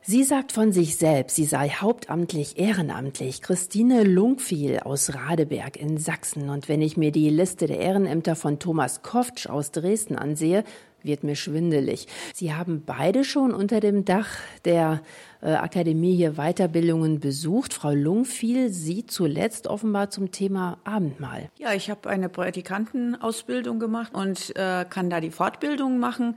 Sie 0.10 0.24
sagt 0.24 0.54
von 0.54 0.72
sich 0.72 0.96
selbst, 0.96 1.36
sie 1.36 1.44
sei 1.44 1.68
hauptamtlich 1.68 2.58
ehrenamtlich. 2.58 3.42
Christine 3.42 4.06
Lungfiel 4.06 4.80
aus 4.80 5.14
Radeberg 5.14 5.76
in 5.76 5.98
Sachsen. 5.98 6.50
Und 6.50 6.70
wenn 6.70 6.82
ich 6.82 6.96
mir 6.96 7.12
die 7.12 7.30
Liste 7.30 7.68
der 7.68 7.80
Ehrenämter 7.80 8.38
von 8.38 8.58
Thomas 8.58 9.02
Koftsch 9.02 9.48
aus 9.48 9.72
Dresden 9.72 10.16
ansehe, 10.16 10.64
wird 11.04 11.26
mir 11.26 11.36
schwindelig. 11.36 12.08
Sie 12.34 12.54
haben 12.54 12.84
beide 12.86 13.26
schon 13.26 13.54
unter 13.54 13.82
dem 13.82 14.06
Dach 14.06 14.30
der 14.64 15.02
Akademie 15.42 16.16
hier 16.16 16.34
Weiterbildungen 16.34 17.20
besucht. 17.20 17.74
Frau 17.74 17.92
Lungfiel, 17.92 18.70
Sie 18.70 19.06
zuletzt 19.06 19.68
offenbar 19.68 20.10
zum 20.10 20.32
Thema 20.32 20.78
Abendmahl. 20.84 21.50
Ja, 21.58 21.74
ich 21.74 21.90
habe 21.90 22.10
eine 22.10 22.30
Prädikantenausbildung 22.30 23.80
gemacht 23.80 24.14
und 24.14 24.56
äh, 24.56 24.86
kann 24.90 25.10
da 25.10 25.20
die 25.22 25.32
Fortbildung 25.32 26.00
machen 26.00 26.36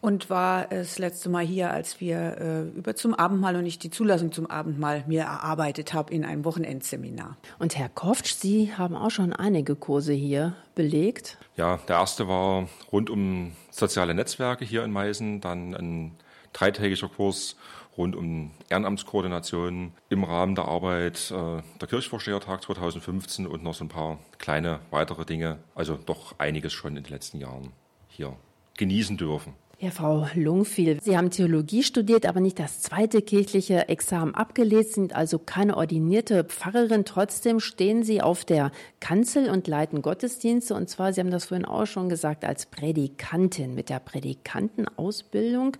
und 0.00 0.30
war 0.30 0.66
das 0.66 0.98
letzte 0.98 1.28
Mal 1.28 1.44
hier, 1.44 1.70
als 1.70 2.00
wir 2.00 2.16
äh, 2.38 2.78
über 2.78 2.94
zum 2.94 3.14
Abendmahl 3.14 3.56
und 3.56 3.66
ich 3.66 3.78
die 3.78 3.90
Zulassung 3.90 4.32
zum 4.32 4.46
Abendmahl 4.46 5.04
mir 5.06 5.22
erarbeitet 5.22 5.94
habe 5.94 6.12
in 6.12 6.24
einem 6.24 6.44
Wochenendseminar. 6.44 7.36
Und 7.58 7.76
Herr 7.78 7.88
Koftsch, 7.88 8.34
Sie 8.34 8.72
haben 8.76 8.96
auch 8.96 9.10
schon 9.10 9.32
einige 9.32 9.76
Kurse 9.76 10.12
hier 10.12 10.54
belegt. 10.74 11.38
Ja, 11.56 11.78
der 11.88 11.96
erste 11.96 12.28
war 12.28 12.68
rund 12.90 13.10
um 13.10 13.52
soziale 13.70 14.14
Netzwerke 14.14 14.64
hier 14.64 14.84
in 14.84 14.90
Meißen, 14.90 15.40
dann 15.40 15.74
ein 15.74 16.12
dreitägiger 16.52 17.08
Kurs 17.08 17.56
rund 17.96 18.16
um 18.16 18.50
Ehrenamtskoordination 18.68 19.92
im 20.08 20.24
Rahmen 20.24 20.54
der 20.54 20.66
Arbeit 20.66 21.30
äh, 21.30 21.62
der 21.80 21.88
Kirchvorstehertag 21.88 22.62
2015 22.62 23.46
und 23.46 23.62
noch 23.62 23.74
so 23.74 23.84
ein 23.84 23.88
paar 23.88 24.18
kleine 24.38 24.80
weitere 24.90 25.24
Dinge, 25.24 25.58
also 25.74 25.96
doch 25.96 26.38
einiges 26.38 26.72
schon 26.72 26.96
in 26.96 27.02
den 27.02 27.12
letzten 27.12 27.38
Jahren 27.38 27.72
hier 28.08 28.36
genießen 28.76 29.16
dürfen. 29.16 29.54
Ja, 29.82 29.90
Frau 29.90 30.28
Lungfiel, 30.36 31.00
Sie 31.02 31.16
haben 31.16 31.30
Theologie 31.32 31.82
studiert, 31.82 32.24
aber 32.24 32.38
nicht 32.38 32.60
das 32.60 32.82
zweite 32.82 33.20
kirchliche 33.20 33.88
Examen 33.88 34.32
abgelegt, 34.32 34.92
sind 34.92 35.12
also 35.12 35.40
keine 35.40 35.76
ordinierte 35.76 36.44
Pfarrerin. 36.44 37.04
Trotzdem 37.04 37.58
stehen 37.58 38.04
Sie 38.04 38.22
auf 38.22 38.44
der 38.44 38.70
Kanzel 39.00 39.50
und 39.50 39.66
leiten 39.66 40.00
Gottesdienste. 40.00 40.76
Und 40.76 40.88
zwar, 40.88 41.12
Sie 41.12 41.18
haben 41.18 41.32
das 41.32 41.46
vorhin 41.46 41.64
auch 41.64 41.86
schon 41.86 42.08
gesagt, 42.08 42.44
als 42.44 42.66
Predikantin 42.66 43.74
mit 43.74 43.88
der 43.88 43.98
Predikantenausbildung 43.98 45.76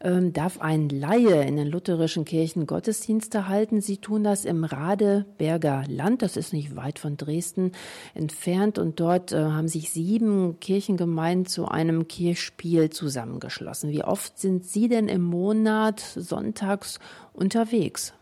ähm, 0.00 0.32
darf 0.32 0.60
ein 0.60 0.88
Laie 0.88 1.42
in 1.46 1.56
den 1.56 1.68
lutherischen 1.68 2.24
Kirchen 2.24 2.66
Gottesdienste 2.66 3.48
halten. 3.48 3.80
Sie 3.80 3.98
tun 3.98 4.24
das 4.24 4.44
im 4.44 4.64
Radeberger 4.64 5.84
Land, 5.88 6.22
das 6.22 6.36
ist 6.36 6.52
nicht 6.52 6.76
weit 6.76 6.98
von 6.98 7.16
Dresden 7.16 7.72
entfernt. 8.14 8.78
Und 8.78 9.00
dort 9.00 9.32
äh, 9.32 9.36
haben 9.36 9.68
sich 9.68 9.90
sieben 9.90 10.58
Kirchengemeinden 10.60 11.46
zu 11.46 11.68
einem 11.68 12.08
Kirchspiel 12.08 12.90
zusammengeschlossen. 12.90 13.90
Wie 13.90 14.04
oft 14.04 14.38
sind 14.38 14.64
Sie 14.64 14.88
denn 14.88 15.08
im 15.08 15.22
Monat 15.22 16.00
sonntags 16.00 16.98
unterwegs? 17.32 18.14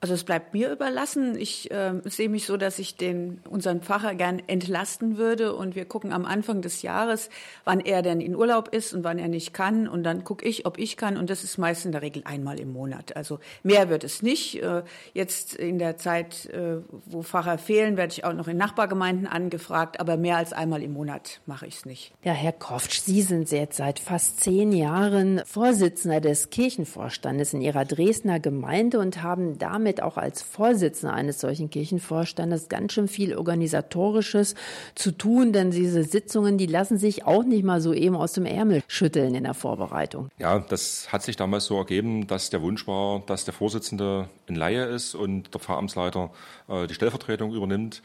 Also 0.00 0.12
es 0.12 0.24
bleibt 0.24 0.52
mir 0.52 0.70
überlassen. 0.70 1.38
Ich 1.38 1.70
äh, 1.70 1.94
sehe 2.04 2.28
mich 2.28 2.44
so, 2.44 2.58
dass 2.58 2.78
ich 2.78 2.96
den 2.96 3.40
unseren 3.48 3.80
Pfarrer 3.80 4.14
gern 4.14 4.42
entlasten 4.46 5.16
würde 5.16 5.54
und 5.54 5.74
wir 5.74 5.86
gucken 5.86 6.12
am 6.12 6.26
Anfang 6.26 6.60
des 6.60 6.82
Jahres, 6.82 7.30
wann 7.64 7.80
er 7.80 8.02
denn 8.02 8.20
in 8.20 8.36
Urlaub 8.36 8.68
ist 8.74 8.92
und 8.92 9.04
wann 9.04 9.18
er 9.18 9.28
nicht 9.28 9.54
kann 9.54 9.88
und 9.88 10.02
dann 10.02 10.22
gucke 10.22 10.46
ich, 10.46 10.66
ob 10.66 10.78
ich 10.78 10.98
kann 10.98 11.16
und 11.16 11.30
das 11.30 11.44
ist 11.44 11.56
meist 11.56 11.86
in 11.86 11.92
der 11.92 12.02
Regel 12.02 12.22
einmal 12.26 12.60
im 12.60 12.74
Monat. 12.74 13.16
Also 13.16 13.40
mehr 13.62 13.88
wird 13.88 14.04
es 14.04 14.20
nicht. 14.20 14.62
Äh, 14.62 14.82
jetzt 15.14 15.54
in 15.54 15.78
der 15.78 15.96
Zeit, 15.96 16.44
äh, 16.46 16.76
wo 17.06 17.22
Pfarrer 17.22 17.56
fehlen, 17.56 17.96
werde 17.96 18.12
ich 18.12 18.24
auch 18.24 18.34
noch 18.34 18.48
in 18.48 18.58
Nachbargemeinden 18.58 19.26
angefragt, 19.26 19.98
aber 19.98 20.18
mehr 20.18 20.36
als 20.36 20.52
einmal 20.52 20.82
im 20.82 20.92
Monat 20.92 21.40
mache 21.46 21.66
ich 21.66 21.76
es 21.76 21.86
nicht. 21.86 22.12
Ja, 22.22 22.32
Herr 22.32 22.52
Koftsch, 22.52 23.00
Sie 23.00 23.22
sind 23.22 23.50
jetzt 23.50 23.78
seit 23.78 23.98
fast 23.98 24.40
zehn 24.40 24.72
Jahren 24.72 25.40
Vorsitzender 25.46 26.20
des 26.20 26.50
Kirchenvorstandes 26.50 27.54
in 27.54 27.62
Ihrer 27.62 27.86
Dresdner 27.86 28.40
Gemeinde 28.40 28.98
und 28.98 29.22
haben 29.22 29.58
damit 29.58 29.85
damit 29.86 30.02
auch 30.02 30.16
als 30.16 30.42
Vorsitzender 30.42 31.14
eines 31.14 31.40
solchen 31.40 31.70
Kirchenvorstandes 31.70 32.68
ganz 32.68 32.92
schön 32.92 33.06
viel 33.06 33.36
organisatorisches 33.36 34.56
zu 34.96 35.12
tun, 35.12 35.52
denn 35.52 35.70
diese 35.70 36.02
Sitzungen, 36.02 36.58
die 36.58 36.66
lassen 36.66 36.98
sich 36.98 37.24
auch 37.24 37.44
nicht 37.44 37.64
mal 37.64 37.80
so 37.80 37.92
eben 37.92 38.16
aus 38.16 38.32
dem 38.32 38.46
Ärmel 38.46 38.82
schütteln 38.88 39.34
in 39.36 39.44
der 39.44 39.54
Vorbereitung. 39.54 40.28
Ja, 40.38 40.58
das 40.58 41.12
hat 41.12 41.22
sich 41.22 41.36
damals 41.36 41.66
so 41.66 41.78
ergeben, 41.78 42.26
dass 42.26 42.50
der 42.50 42.62
Wunsch 42.62 42.88
war, 42.88 43.22
dass 43.26 43.44
der 43.44 43.54
Vorsitzende 43.54 44.28
ein 44.48 44.56
Laie 44.56 44.86
ist 44.86 45.14
und 45.14 45.54
der 45.54 45.60
Pfarramtsleiter 45.60 46.30
äh, 46.68 46.86
die 46.88 46.94
Stellvertretung 46.94 47.54
übernimmt. 47.54 48.02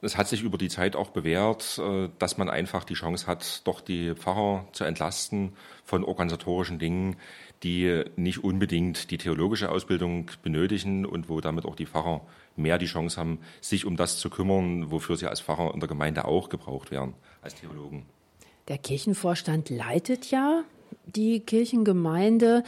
Es 0.00 0.16
hat 0.16 0.28
sich 0.28 0.42
über 0.42 0.58
die 0.58 0.68
Zeit 0.68 0.94
auch 0.96 1.10
bewährt, 1.10 1.78
äh, 1.78 2.08
dass 2.18 2.38
man 2.38 2.48
einfach 2.48 2.84
die 2.84 2.94
Chance 2.94 3.26
hat, 3.26 3.66
doch 3.66 3.80
die 3.82 4.14
Pfarrer 4.14 4.66
zu 4.72 4.84
entlasten 4.84 5.52
von 5.84 6.04
organisatorischen 6.04 6.78
Dingen, 6.78 7.16
die 7.62 8.04
nicht 8.16 8.44
unbedingt 8.44 9.10
die 9.10 9.18
theologische 9.18 9.70
Ausbildung 9.70 10.30
benötigen 10.42 11.04
und 11.04 11.28
wo 11.28 11.40
damit 11.40 11.64
auch 11.64 11.74
die 11.74 11.86
Pfarrer 11.86 12.20
mehr 12.56 12.78
die 12.78 12.86
Chance 12.86 13.18
haben, 13.18 13.38
sich 13.60 13.84
um 13.84 13.96
das 13.96 14.18
zu 14.18 14.30
kümmern, 14.30 14.90
wofür 14.90 15.16
sie 15.16 15.26
als 15.26 15.40
Pfarrer 15.40 15.74
in 15.74 15.80
der 15.80 15.88
Gemeinde 15.88 16.24
auch 16.24 16.48
gebraucht 16.48 16.90
werden, 16.90 17.14
als 17.42 17.54
Theologen. 17.54 18.06
Der 18.68 18.78
Kirchenvorstand 18.78 19.70
leitet 19.70 20.30
ja 20.30 20.62
die 21.06 21.40
Kirchengemeinde. 21.40 22.62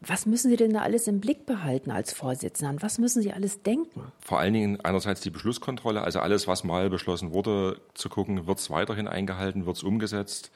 Was 0.00 0.26
müssen 0.26 0.50
Sie 0.50 0.56
denn 0.56 0.74
da 0.74 0.80
alles 0.80 1.06
im 1.06 1.20
Blick 1.20 1.46
behalten 1.46 1.90
als 1.90 2.12
Vorsitzender? 2.12 2.70
An 2.70 2.82
was 2.82 2.98
müssen 2.98 3.22
Sie 3.22 3.32
alles 3.32 3.62
denken? 3.62 4.12
Vor 4.20 4.38
allen 4.38 4.52
Dingen 4.52 4.80
einerseits 4.80 5.22
die 5.22 5.30
Beschlusskontrolle, 5.30 6.02
also 6.02 6.18
alles, 6.18 6.46
was 6.46 6.64
mal 6.64 6.90
beschlossen 6.90 7.32
wurde, 7.32 7.80
zu 7.94 8.08
gucken, 8.08 8.46
wird 8.46 8.58
es 8.58 8.68
weiterhin 8.68 9.08
eingehalten, 9.08 9.64
wird 9.64 9.76
es 9.76 9.82
umgesetzt 9.82 10.50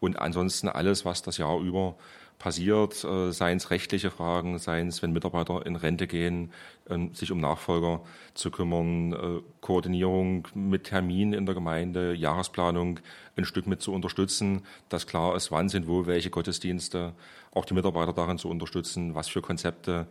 und 0.00 0.18
ansonsten 0.18 0.68
alles, 0.68 1.04
was 1.04 1.22
das 1.22 1.36
Jahr 1.38 1.60
über 1.60 1.96
passiert, 2.44 3.02
äh, 3.04 3.32
seien 3.32 3.56
es 3.56 3.70
rechtliche 3.70 4.10
Fragen, 4.10 4.58
seien 4.58 4.88
es, 4.88 5.00
wenn 5.00 5.14
Mitarbeiter 5.14 5.64
in 5.64 5.76
Rente 5.76 6.06
gehen, 6.06 6.52
äh, 6.90 7.08
sich 7.14 7.32
um 7.32 7.40
Nachfolger 7.40 8.02
zu 8.34 8.50
kümmern, 8.50 9.14
äh, 9.14 9.40
Koordinierung 9.62 10.46
mit 10.52 10.84
Terminen 10.84 11.32
in 11.32 11.46
der 11.46 11.54
Gemeinde, 11.54 12.12
Jahresplanung 12.12 13.00
ein 13.38 13.46
Stück 13.46 13.66
mit 13.66 13.80
zu 13.80 13.94
unterstützen, 13.94 14.60
dass 14.90 15.06
klar 15.06 15.34
ist, 15.36 15.52
wann 15.52 15.70
sind 15.70 15.88
wo 15.88 16.04
welche 16.04 16.28
Gottesdienste, 16.28 17.14
auch 17.54 17.64
die 17.64 17.72
Mitarbeiter 17.72 18.12
darin 18.12 18.36
zu 18.36 18.50
unterstützen, 18.50 19.14
was 19.14 19.28
für 19.28 19.40
Konzepte 19.40 20.06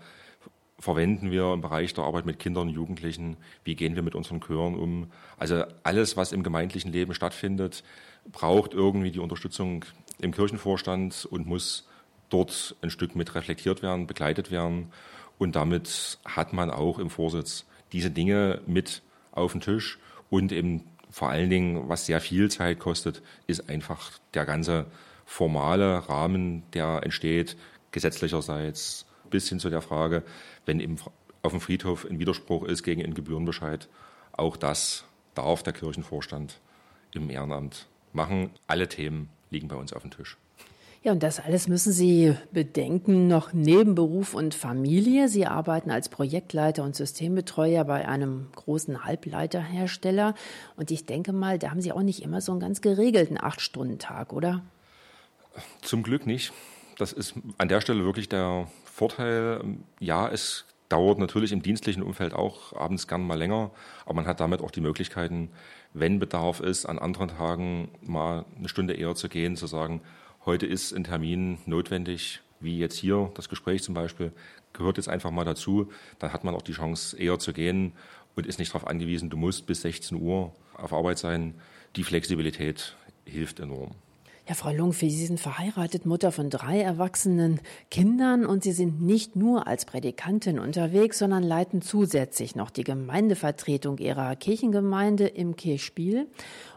verwenden 0.79 1.29
wir 1.29 1.53
im 1.53 1.61
Bereich 1.61 1.93
der 1.93 2.03
Arbeit 2.03 2.25
mit 2.25 2.39
Kindern 2.39 2.69
und 2.69 2.73
Jugendlichen, 2.73 3.37
wie 3.63 3.75
gehen 3.75 3.93
wir 3.93 4.01
mit 4.01 4.15
unseren 4.15 4.41
Chören 4.41 4.73
um. 4.73 5.11
Also 5.37 5.65
alles, 5.83 6.17
was 6.17 6.31
im 6.31 6.41
gemeindlichen 6.41 6.91
Leben 6.91 7.13
stattfindet, 7.13 7.83
braucht 8.31 8.73
irgendwie 8.73 9.11
die 9.11 9.19
Unterstützung 9.19 9.85
im 10.17 10.31
Kirchenvorstand 10.31 11.27
und 11.29 11.45
muss 11.45 11.87
dort 12.33 12.75
ein 12.81 12.89
Stück 12.89 13.15
mit 13.15 13.35
reflektiert 13.35 13.81
werden, 13.81 14.07
begleitet 14.07 14.51
werden. 14.51 14.91
Und 15.37 15.55
damit 15.55 16.19
hat 16.25 16.53
man 16.53 16.69
auch 16.69 16.99
im 16.99 17.09
Vorsitz 17.09 17.65
diese 17.91 18.11
Dinge 18.11 18.61
mit 18.65 19.01
auf 19.31 19.51
den 19.51 19.61
Tisch 19.61 19.99
und 20.29 20.51
eben 20.51 20.83
vor 21.09 21.29
allen 21.29 21.49
Dingen, 21.49 21.89
was 21.89 22.07
sehr 22.07 22.19
viel 22.19 22.49
Zeit 22.49 22.79
kostet, 22.79 23.21
ist 23.45 23.69
einfach 23.69 24.11
der 24.33 24.45
ganze 24.45 24.87
formale 25.25 26.09
Rahmen, 26.09 26.63
der 26.73 27.01
entsteht, 27.03 27.55
gesetzlicherseits, 27.91 29.05
bis 29.29 29.47
hin 29.47 29.59
zu 29.59 29.69
der 29.69 29.81
Frage, 29.81 30.23
wenn 30.65 30.79
eben 30.79 30.97
auf 31.43 31.51
dem 31.51 31.61
Friedhof 31.61 32.05
ein 32.09 32.19
Widerspruch 32.19 32.63
ist 32.63 32.81
gegen 32.81 33.03
einen 33.03 33.13
Gebührenbescheid. 33.13 33.89
Auch 34.31 34.57
das 34.57 35.05
darf 35.35 35.61
der 35.61 35.73
Kirchenvorstand 35.73 36.59
im 37.13 37.29
Ehrenamt 37.29 37.87
machen. 38.11 38.49
Alle 38.65 38.87
Themen 38.87 39.29
liegen 39.51 39.67
bei 39.67 39.75
uns 39.75 39.93
auf 39.93 40.01
dem 40.01 40.11
Tisch. 40.11 40.37
Ja, 41.03 41.11
und 41.11 41.21
das 41.21 41.41
alles 41.41 41.67
müssen 41.67 41.91
Sie 41.91 42.33
bedenken, 42.53 43.27
noch 43.27 43.51
neben 43.51 43.93
Beruf 43.93 44.33
und 44.33 44.55
Familie. 44.55 45.27
Sie 45.27 45.45
arbeiten 45.45 45.91
als 45.91 46.07
Projektleiter 46.07 46.81
und 46.81 46.95
Systembetreuer 46.95 47.83
bei 47.83 48.07
einem 48.07 48.47
großen 48.55 49.03
Halbleiterhersteller. 49.03 50.33
Und 50.77 50.91
ich 50.91 51.05
denke 51.05 51.33
mal, 51.33 51.59
da 51.59 51.71
haben 51.71 51.81
Sie 51.81 51.91
auch 51.91 52.03
nicht 52.03 52.23
immer 52.23 52.39
so 52.39 52.53
einen 52.53 52.61
ganz 52.61 52.79
geregelten 52.79 53.37
Acht-Stunden-Tag, 53.37 54.31
oder? 54.31 54.61
Zum 55.81 56.03
Glück 56.03 56.25
nicht. 56.25 56.53
Das 56.97 57.11
ist 57.11 57.33
an 57.57 57.67
der 57.67 57.81
Stelle 57.81 58.05
wirklich 58.05 58.29
der 58.29 58.69
Vorteil. 58.85 59.59
Ja, 59.99 60.29
es 60.29 60.63
dauert 60.87 61.19
natürlich 61.19 61.51
im 61.51 61.61
dienstlichen 61.61 62.01
Umfeld 62.01 62.33
auch 62.33 62.71
abends 62.77 63.09
gern 63.09 63.27
mal 63.27 63.37
länger, 63.37 63.71
aber 64.05 64.13
man 64.13 64.25
hat 64.25 64.39
damit 64.39 64.61
auch 64.61 64.71
die 64.71 64.79
Möglichkeiten, 64.79 65.49
wenn 65.93 66.19
Bedarf 66.19 66.61
ist, 66.61 66.85
an 66.85 66.97
anderen 66.97 67.27
Tagen 67.27 67.89
mal 68.01 68.45
eine 68.57 68.69
Stunde 68.69 68.93
eher 68.93 69.15
zu 69.15 69.27
gehen, 69.27 69.57
zu 69.57 69.67
sagen, 69.67 70.01
heute 70.45 70.65
ist 70.65 70.93
ein 70.93 71.03
Termin 71.03 71.59
notwendig, 71.65 72.41
wie 72.59 72.77
jetzt 72.77 72.97
hier 72.97 73.31
das 73.35 73.49
Gespräch 73.49 73.83
zum 73.83 73.93
Beispiel, 73.93 74.31
gehört 74.73 74.97
jetzt 74.97 75.09
einfach 75.09 75.31
mal 75.31 75.45
dazu. 75.45 75.91
Dann 76.19 76.33
hat 76.33 76.43
man 76.43 76.55
auch 76.55 76.61
die 76.61 76.73
Chance, 76.73 77.17
eher 77.17 77.39
zu 77.39 77.53
gehen 77.53 77.93
und 78.35 78.45
ist 78.45 78.59
nicht 78.59 78.73
darauf 78.73 78.87
angewiesen, 78.87 79.29
du 79.29 79.37
musst 79.37 79.65
bis 79.65 79.81
16 79.81 80.19
Uhr 80.19 80.53
auf 80.73 80.93
Arbeit 80.93 81.19
sein. 81.19 81.55
Die 81.95 82.03
Flexibilität 82.03 82.95
hilft 83.25 83.59
enorm. 83.59 83.91
Ja, 84.45 84.55
Frau 84.55 84.73
Lungfi, 84.73 85.09
Sie 85.09 85.25
sind 85.25 85.39
verheiratet, 85.39 86.05
Mutter 86.05 86.33
von 86.33 86.49
drei 86.49 86.81
erwachsenen 86.81 87.61
Kindern 87.89 88.45
und 88.45 88.61
Sie 88.61 88.73
sind 88.73 89.01
nicht 89.01 89.37
nur 89.37 89.67
als 89.67 89.85
Prädikantin 89.85 90.59
unterwegs, 90.59 91.19
sondern 91.19 91.43
leiten 91.43 91.81
zusätzlich 91.81 92.53
noch 92.53 92.69
die 92.69 92.83
Gemeindevertretung 92.83 93.99
Ihrer 93.99 94.35
Kirchengemeinde 94.35 95.27
im 95.27 95.55
Kirchspiel. 95.55 96.27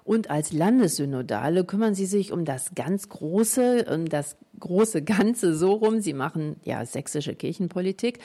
Und 0.04 0.30
als 0.30 0.52
Landessynodale 0.52 1.64
kümmern 1.64 1.96
Sie 1.96 2.06
sich 2.06 2.30
um 2.30 2.44
das 2.44 2.76
ganz 2.76 3.08
große, 3.08 3.86
um 3.92 4.08
das 4.08 4.36
große 4.60 5.02
Ganze 5.02 5.54
so 5.54 5.72
rum. 5.72 6.00
Sie 6.00 6.12
machen 6.12 6.56
ja 6.64 6.84
sächsische 6.84 7.34
Kirchenpolitik 7.34 8.18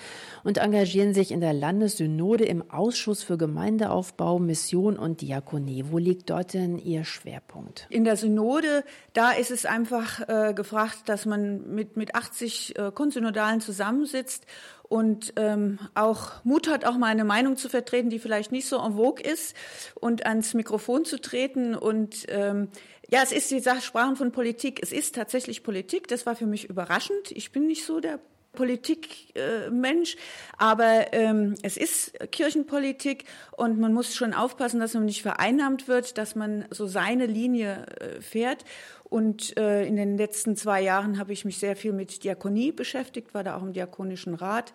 und 0.43 0.57
engagieren 0.57 1.13
sich 1.13 1.31
in 1.31 1.41
der 1.41 1.53
Landessynode 1.53 2.45
im 2.45 2.69
Ausschuss 2.71 3.23
für 3.23 3.37
Gemeindeaufbau, 3.37 4.39
Mission 4.39 4.97
und 4.97 5.21
Diakonie. 5.21 5.85
Wo 5.89 5.97
liegt 5.97 6.29
dort 6.29 6.53
denn 6.53 6.77
Ihr 6.77 7.03
Schwerpunkt? 7.03 7.87
In 7.89 8.03
der 8.03 8.17
Synode, 8.17 8.83
da 9.13 9.31
ist 9.31 9.51
es 9.51 9.65
einfach 9.65 10.27
äh, 10.27 10.53
gefragt, 10.53 11.03
dass 11.05 11.25
man 11.25 11.73
mit, 11.73 11.97
mit 11.97 12.15
80 12.15 12.77
äh, 12.77 12.91
Konsynodalen 12.93 13.61
zusammensitzt 13.61 14.45
und 14.91 15.31
ähm, 15.37 15.79
auch 15.95 16.43
Mut 16.43 16.67
hat, 16.67 16.83
auch 16.83 16.97
mal 16.97 17.07
eine 17.07 17.23
Meinung 17.23 17.55
zu 17.55 17.69
vertreten, 17.69 18.09
die 18.09 18.19
vielleicht 18.19 18.51
nicht 18.51 18.67
so 18.67 18.75
en 18.75 18.97
vogue 18.97 19.23
ist 19.23 19.55
und 19.95 20.25
ans 20.25 20.53
Mikrofon 20.53 21.05
zu 21.05 21.21
treten. 21.21 21.75
Und 21.75 22.25
ähm, 22.27 22.67
ja, 23.11 23.21
es 23.21 23.33
ist 23.33 23.51
die 23.51 23.59
Sache, 23.59 23.81
Sprachen 23.81 24.15
von 24.15 24.31
Politik. 24.31 24.79
Es 24.81 24.93
ist 24.93 25.15
tatsächlich 25.15 25.63
Politik. 25.63 26.07
Das 26.07 26.25
war 26.25 26.35
für 26.35 26.45
mich 26.45 26.69
überraschend. 26.69 27.31
Ich 27.31 27.51
bin 27.51 27.67
nicht 27.67 27.85
so 27.85 27.99
der 27.99 28.19
Politikmensch, 28.53 30.15
äh, 30.15 30.17
aber 30.57 31.13
ähm, 31.13 31.55
es 31.61 31.77
ist 31.77 32.13
Kirchenpolitik 32.31 33.25
und 33.55 33.79
man 33.79 33.93
muss 33.93 34.15
schon 34.15 34.33
aufpassen, 34.33 34.79
dass 34.79 34.93
man 34.93 35.05
nicht 35.05 35.21
vereinnahmt 35.21 35.87
wird, 35.87 36.17
dass 36.17 36.35
man 36.35 36.65
so 36.69 36.87
seine 36.87 37.25
Linie 37.25 37.85
äh, 37.99 38.21
fährt. 38.21 38.65
Und 39.03 39.57
äh, 39.57 39.85
in 39.85 39.97
den 39.97 40.17
letzten 40.17 40.55
zwei 40.55 40.81
Jahren 40.81 41.17
habe 41.17 41.33
ich 41.33 41.43
mich 41.43 41.59
sehr 41.59 41.75
viel 41.75 41.91
mit 41.91 42.23
Diakonie 42.23 42.71
beschäftigt, 42.71 43.33
war 43.33 43.43
da 43.43 43.57
auch 43.57 43.61
im 43.61 43.73
Diakonischen 43.73 44.35
Rat. 44.35 44.71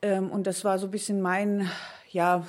Ähm, 0.00 0.30
und 0.30 0.46
das 0.46 0.64
war 0.64 0.78
so 0.78 0.86
ein 0.86 0.92
bisschen 0.92 1.20
mein, 1.20 1.68
ja, 2.08 2.46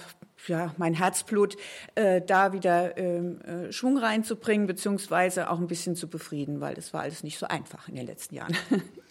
ja, 0.48 0.74
mein 0.78 0.94
Herzblut, 0.94 1.58
äh, 1.96 2.22
da 2.22 2.54
wieder 2.54 2.98
ähm, 2.98 3.42
äh, 3.42 3.72
Schwung 3.72 3.98
reinzubringen, 3.98 4.68
beziehungsweise 4.68 5.50
auch 5.50 5.60
ein 5.60 5.68
bisschen 5.68 5.96
zu 5.96 6.08
befrieden, 6.08 6.62
weil 6.62 6.76
das 6.76 6.94
war 6.94 7.02
alles 7.02 7.24
nicht 7.24 7.38
so 7.38 7.48
einfach 7.48 7.88
in 7.88 7.96
den 7.96 8.06
letzten 8.06 8.36
Jahren. 8.36 8.56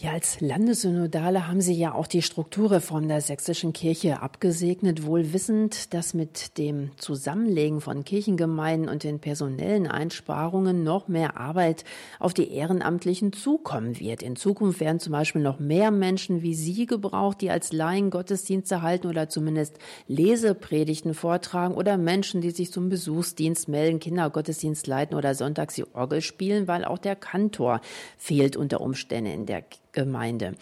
Ja, 0.00 0.12
als 0.12 0.40
Landessynodale 0.40 1.48
haben 1.48 1.60
Sie 1.60 1.72
ja 1.72 1.92
auch 1.92 2.06
die 2.06 2.22
Strukturreform 2.22 3.08
der 3.08 3.20
sächsischen 3.20 3.72
Kirche 3.72 4.22
abgesegnet, 4.22 5.04
wohl 5.04 5.32
wissend, 5.32 5.92
dass 5.92 6.14
mit 6.14 6.56
dem 6.56 6.96
Zusammenlegen 6.98 7.80
von 7.80 8.04
Kirchengemeinden 8.04 8.88
und 8.88 9.02
den 9.02 9.18
personellen 9.18 9.88
Einsparungen 9.88 10.84
noch 10.84 11.08
mehr 11.08 11.36
Arbeit 11.36 11.82
auf 12.20 12.32
die 12.32 12.52
Ehrenamtlichen 12.52 13.32
zukommen 13.32 13.98
wird. 13.98 14.22
In 14.22 14.36
Zukunft 14.36 14.78
werden 14.78 15.00
zum 15.00 15.10
Beispiel 15.10 15.42
noch 15.42 15.58
mehr 15.58 15.90
Menschen 15.90 16.42
wie 16.42 16.54
Sie 16.54 16.86
gebraucht, 16.86 17.40
die 17.40 17.50
als 17.50 17.72
Laien 17.72 18.10
Gottesdienste 18.10 18.82
halten 18.82 19.08
oder 19.08 19.28
zumindest 19.28 19.80
Lesepredigten 20.06 21.12
vortragen 21.12 21.74
oder 21.74 21.96
Menschen, 21.96 22.40
die 22.40 22.52
sich 22.52 22.70
zum 22.70 22.88
Besuchsdienst 22.88 23.66
melden, 23.66 23.98
Kindergottesdienst 23.98 24.86
leiten 24.86 25.16
oder 25.16 25.34
sonntags 25.34 25.74
die 25.74 25.92
Orgel 25.92 26.20
spielen, 26.20 26.68
weil 26.68 26.84
auch 26.84 26.98
der 26.98 27.16
Kantor 27.16 27.80
fehlt 28.16 28.56
unter 28.56 28.80
Umständen 28.80 29.32
in 29.32 29.46
der 29.46 29.64
Gemeinde. 29.92 30.54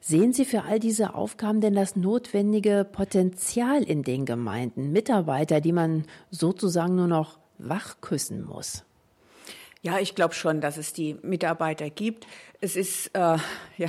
Sehen 0.00 0.32
Sie 0.32 0.44
für 0.44 0.64
all 0.64 0.80
diese 0.80 1.14
Aufgaben 1.14 1.60
denn 1.60 1.74
das 1.74 1.94
notwendige 1.94 2.84
Potenzial 2.90 3.84
in 3.84 4.02
den 4.02 4.26
Gemeinden, 4.26 4.90
Mitarbeiter, 4.90 5.60
die 5.60 5.72
man 5.72 6.06
sozusagen 6.30 6.96
nur 6.96 7.06
noch 7.06 7.38
wachküssen 7.58 8.44
muss? 8.44 8.84
Ja, 9.80 9.98
ich 9.98 10.14
glaube 10.14 10.34
schon, 10.34 10.60
dass 10.60 10.76
es 10.76 10.92
die 10.92 11.16
Mitarbeiter 11.22 11.90
gibt. 11.90 12.26
Es 12.64 12.76
ist, 12.76 13.08
äh, 13.08 13.38
ja, 13.76 13.88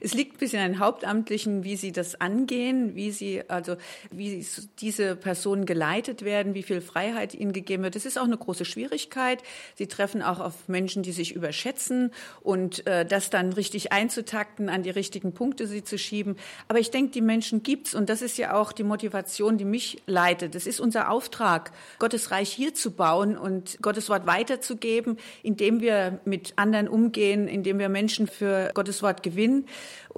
es 0.00 0.12
liegt 0.12 0.34
ein 0.34 0.38
bisschen 0.38 0.60
an 0.60 0.72
den 0.72 0.80
Hauptamtlichen, 0.80 1.62
wie 1.62 1.76
sie 1.76 1.92
das 1.92 2.20
angehen, 2.20 2.96
wie 2.96 3.12
sie, 3.12 3.48
also, 3.48 3.76
wie 4.10 4.44
diese 4.80 5.14
Personen 5.14 5.66
geleitet 5.66 6.24
werden, 6.24 6.54
wie 6.54 6.64
viel 6.64 6.80
Freiheit 6.80 7.32
ihnen 7.32 7.52
gegeben 7.52 7.84
wird. 7.84 7.94
Das 7.94 8.06
ist 8.06 8.18
auch 8.18 8.24
eine 8.24 8.36
große 8.36 8.64
Schwierigkeit. 8.64 9.44
Sie 9.76 9.86
treffen 9.86 10.20
auch 10.20 10.40
auf 10.40 10.66
Menschen, 10.66 11.04
die 11.04 11.12
sich 11.12 11.32
überschätzen 11.32 12.10
und 12.40 12.84
äh, 12.88 13.06
das 13.06 13.30
dann 13.30 13.52
richtig 13.52 13.92
einzutakten, 13.92 14.68
an 14.68 14.82
die 14.82 14.90
richtigen 14.90 15.32
Punkte 15.32 15.68
sie 15.68 15.84
zu 15.84 15.96
schieben. 15.96 16.34
Aber 16.66 16.80
ich 16.80 16.90
denke, 16.90 17.12
die 17.12 17.20
Menschen 17.20 17.62
gibt's 17.62 17.94
und 17.94 18.08
das 18.08 18.20
ist 18.20 18.36
ja 18.36 18.54
auch 18.54 18.72
die 18.72 18.82
Motivation, 18.82 19.58
die 19.58 19.64
mich 19.64 20.02
leitet. 20.06 20.56
Das 20.56 20.66
ist 20.66 20.80
unser 20.80 21.12
Auftrag, 21.12 21.70
Gottes 22.00 22.32
Reich 22.32 22.50
hier 22.50 22.74
zu 22.74 22.90
bauen 22.90 23.38
und 23.38 23.78
Gottes 23.80 24.08
Wort 24.08 24.26
weiterzugeben, 24.26 25.18
indem 25.44 25.80
wir 25.80 26.18
mit 26.24 26.54
anderen 26.56 26.88
umgehen, 26.88 27.46
indem 27.46 27.78
wir 27.78 27.88
Menschen 27.88 28.07
Menschen 28.08 28.26
für 28.26 28.70
Gottes 28.72 29.02
Wort 29.02 29.22
gewinnen. 29.22 29.66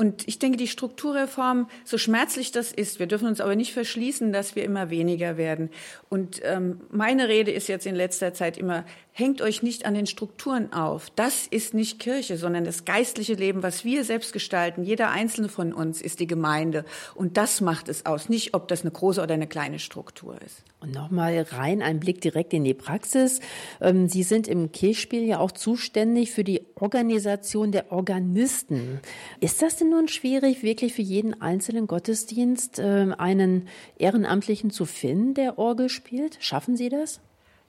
Und 0.00 0.26
ich 0.26 0.38
denke, 0.38 0.56
die 0.56 0.66
Strukturreform, 0.66 1.68
so 1.84 1.98
schmerzlich 1.98 2.52
das 2.52 2.72
ist, 2.72 3.00
wir 3.00 3.06
dürfen 3.06 3.28
uns 3.28 3.38
aber 3.38 3.54
nicht 3.54 3.74
verschließen, 3.74 4.32
dass 4.32 4.56
wir 4.56 4.64
immer 4.64 4.88
weniger 4.88 5.36
werden. 5.36 5.68
Und 6.08 6.40
ähm, 6.42 6.80
meine 6.90 7.28
Rede 7.28 7.50
ist 7.50 7.68
jetzt 7.68 7.84
in 7.84 7.94
letzter 7.94 8.32
Zeit 8.32 8.56
immer, 8.56 8.86
hängt 9.12 9.42
euch 9.42 9.62
nicht 9.62 9.84
an 9.84 9.92
den 9.92 10.06
Strukturen 10.06 10.72
auf. 10.72 11.10
Das 11.16 11.46
ist 11.46 11.74
nicht 11.74 11.98
Kirche, 11.98 12.38
sondern 12.38 12.64
das 12.64 12.86
geistliche 12.86 13.34
Leben, 13.34 13.62
was 13.62 13.84
wir 13.84 14.04
selbst 14.04 14.32
gestalten. 14.32 14.84
Jeder 14.84 15.10
einzelne 15.10 15.50
von 15.50 15.74
uns 15.74 16.00
ist 16.00 16.20
die 16.20 16.26
Gemeinde. 16.26 16.86
Und 17.14 17.36
das 17.36 17.60
macht 17.60 17.90
es 17.90 18.06
aus, 18.06 18.30
nicht 18.30 18.54
ob 18.54 18.68
das 18.68 18.80
eine 18.80 18.92
große 18.92 19.20
oder 19.20 19.34
eine 19.34 19.48
kleine 19.48 19.78
Struktur 19.78 20.40
ist. 20.40 20.64
Und 20.80 20.94
nochmal 20.94 21.46
rein 21.50 21.82
ein 21.82 22.00
Blick 22.00 22.22
direkt 22.22 22.54
in 22.54 22.64
die 22.64 22.72
Praxis. 22.72 23.40
Ähm, 23.82 24.08
Sie 24.08 24.22
sind 24.22 24.48
im 24.48 24.72
Kirchspiel 24.72 25.24
ja 25.24 25.38
auch 25.38 25.52
zuständig 25.52 26.30
für 26.30 26.42
die 26.42 26.62
Organisation 26.76 27.70
der 27.70 27.92
Organisten. 27.92 29.00
Ist 29.40 29.60
das 29.60 29.76
denn 29.76 29.89
nun 29.90 30.08
schwierig, 30.08 30.62
wirklich 30.62 30.94
für 30.94 31.02
jeden 31.02 31.40
einzelnen 31.40 31.86
Gottesdienst 31.86 32.78
ähm, 32.78 33.14
einen 33.16 33.68
Ehrenamtlichen 33.98 34.70
zu 34.70 34.86
finden, 34.86 35.34
der 35.34 35.58
Orgel 35.58 35.88
spielt? 35.88 36.38
Schaffen 36.40 36.76
Sie 36.76 36.88
das? 36.88 37.20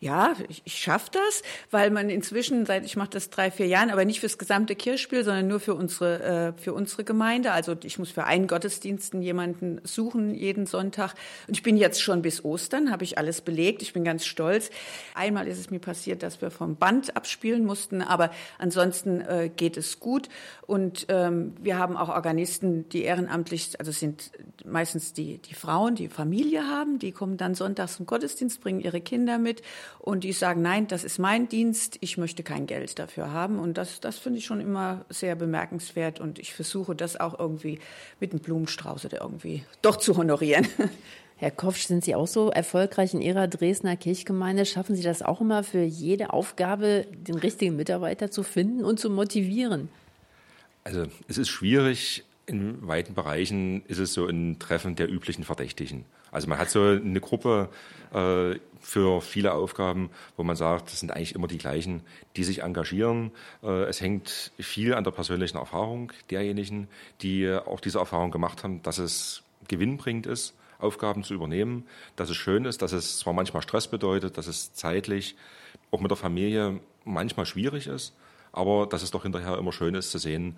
Ja, 0.02 0.34
ich, 0.50 0.64
ich 0.66 0.80
schaffe 0.80 1.12
das, 1.12 1.44
weil 1.70 1.92
man 1.92 2.10
inzwischen 2.10 2.66
seit 2.66 2.86
ich 2.86 2.96
mache 2.96 3.12
das 3.12 3.30
drei 3.30 3.52
vier 3.52 3.68
Jahren, 3.68 3.92
aber 3.92 4.04
nicht 4.04 4.20
fürs 4.20 4.40
gesamte 4.40 4.76
Kirchspiel, 4.76 5.24
sondern 5.24 5.48
nur 5.48 5.60
für 5.60 5.76
unsere 5.76 6.24
äh, 6.58 6.60
für 6.60 6.74
unsere 6.74 7.04
Gemeinde. 7.04 7.52
Also 7.52 7.76
ich 7.84 8.00
muss 8.00 8.10
für 8.10 8.24
einen 8.24 8.48
Gottesdiensten 8.48 9.22
jemanden 9.22 9.80
suchen 9.84 10.34
jeden 10.34 10.66
Sonntag. 10.66 11.14
Und 11.48 11.56
ich 11.56 11.62
bin 11.62 11.78
jetzt 11.78 12.02
schon 12.02 12.24
bis 12.24 12.44
Ostern, 12.44 12.92
habe 12.92 13.04
ich 13.04 13.20
alles 13.20 13.42
belegt. 13.42 13.84
Ich 13.84 13.94
bin 13.94 14.04
ganz 14.04 14.26
stolz. 14.26 14.72
Einmal 15.14 15.48
ist 15.48 15.60
es 15.60 15.70
mir 15.70 15.78
passiert, 15.80 16.24
dass 16.24 16.42
wir 16.42 16.50
vom 16.50 16.78
Band 16.78 17.16
abspielen 17.16 17.64
mussten, 17.64 18.02
aber 18.02 18.32
ansonsten 18.58 19.22
äh, 19.22 19.52
geht 19.56 19.78
es 19.78 20.00
gut. 20.00 20.30
Und 20.66 21.06
ähm, 21.10 21.54
wir 21.62 21.78
haben 21.78 21.96
auch 21.96 22.10
Organisten, 22.10 22.90
die 22.90 23.04
ehrenamtlich, 23.04 23.80
also 23.80 23.92
sind 23.92 24.32
meistens 24.66 25.14
die 25.14 25.38
die 25.38 25.54
Frauen, 25.54 25.94
die 25.94 26.10
Familie 26.10 26.66
haben, 26.66 26.98
die 26.98 27.12
kommen 27.12 27.38
dann 27.38 27.54
sonntags 27.54 27.98
zum 27.98 28.08
Gottesdienst, 28.08 28.62
bringen 28.62 28.80
ihre 28.80 29.00
Kinder 29.00 29.38
mit 29.38 29.62
und 30.00 30.24
die 30.24 30.34
sagen, 30.34 30.62
nein, 30.62 30.88
das 30.88 31.04
ist 31.04 31.20
mein 31.20 31.48
Dienst, 31.48 31.98
ich 32.02 32.18
möchte 32.18 32.44
kein 32.44 32.68
Geld 32.68 32.98
dafür 33.00 33.32
haben. 33.32 33.60
Und 33.60 33.78
das, 33.78 34.00
das 34.00 34.18
finde 34.18 34.40
ich 34.40 34.46
schon 34.46 34.62
immer 34.62 35.06
sehr 35.10 35.36
bemerkenswert 35.36 36.20
und 36.20 36.40
ich 36.40 36.54
versuche 36.54 36.96
das 36.96 37.20
auch 37.20 37.40
irgendwie 37.40 37.80
mit 38.20 38.32
einem 38.32 38.42
Blumenstrauß 38.42 39.06
oder 39.06 39.22
irgendwie 39.22 39.64
doch 39.82 39.98
zu 39.98 40.18
honorieren. 40.18 40.68
Herr 41.42 41.50
Kopf, 41.50 41.78
sind 41.80 42.06
Sie 42.06 42.14
auch 42.14 42.28
so 42.28 42.52
erfolgreich 42.52 43.16
in 43.16 43.22
Ihrer 43.22 43.48
Dresdner 43.48 43.98
Kirchgemeinde? 43.98 44.64
Schaffen 44.64 44.96
Sie 44.96 45.02
das 45.02 45.24
auch 45.24 45.42
immer 45.42 45.64
für 45.64 45.82
jede 45.82 46.34
Aufgabe, 46.34 47.08
den 47.12 47.34
richtigen 47.34 47.76
Mitarbeiter 47.76 48.30
zu 48.30 48.44
finden 48.44 48.84
und 48.84 49.00
zu 49.00 49.10
motivieren? 49.10 49.90
Also 50.84 51.06
es 51.28 51.40
ist 51.40 51.50
schwierig. 51.50 52.24
In 52.46 52.86
weiten 52.88 53.16
Bereichen 53.16 53.84
ist 53.88 53.98
es 53.98 54.14
so 54.14 54.28
ein 54.28 54.60
Treffen 54.60 54.96
der 54.96 55.12
üblichen 55.12 55.44
Verdächtigen. 55.44 56.06
Also 56.32 56.48
man 56.48 56.58
hat 56.58 56.70
so 56.70 56.82
eine 56.82 57.20
Gruppe 57.20 57.70
äh, 58.14 58.60
für 58.80 59.22
viele 59.22 59.54
Aufgaben, 59.54 60.10
wo 60.38 60.44
man 60.44 60.56
sagt, 60.56 60.88
das 60.88 61.00
sind 61.00 61.12
eigentlich 61.12 61.36
immer 61.36 61.48
die 61.48 61.58
gleichen, 61.58 62.02
die 62.36 62.44
sich 62.44 62.64
engagieren. 62.64 63.32
Äh, 63.64 63.84
es 63.84 64.02
hängt 64.02 64.52
viel 64.60 64.94
an 64.94 65.04
der 65.04 65.12
persönlichen 65.12 65.58
Erfahrung 65.58 66.12
derjenigen, 66.30 66.88
die 67.22 67.52
auch 67.52 67.80
diese 67.80 68.00
Erfahrung 68.00 68.32
gemacht 68.32 68.64
haben, 68.64 68.82
dass 68.82 68.98
es 68.98 69.44
gewinnbringend 69.68 70.26
ist, 70.26 70.56
Aufgaben 70.80 71.24
zu 71.24 71.34
übernehmen, 71.34 71.86
dass 72.16 72.30
es 72.30 72.38
schön 72.38 72.66
ist, 72.66 72.82
dass 72.82 72.92
es 72.92 73.20
zwar 73.20 73.34
manchmal 73.34 73.62
Stress 73.62 73.88
bedeutet, 73.88 74.38
dass 74.38 74.48
es 74.48 74.74
zeitlich 74.74 75.36
auch 75.92 76.00
mit 76.00 76.10
der 76.10 76.18
Familie 76.18 76.80
manchmal 77.06 77.46
schwierig 77.46 77.88
ist, 77.88 78.16
aber 78.52 78.88
dass 78.88 79.04
es 79.04 79.12
doch 79.12 79.24
hinterher 79.24 79.58
immer 79.58 79.72
schön 79.72 79.96
ist 79.96 80.12
zu 80.12 80.18
sehen, 80.18 80.58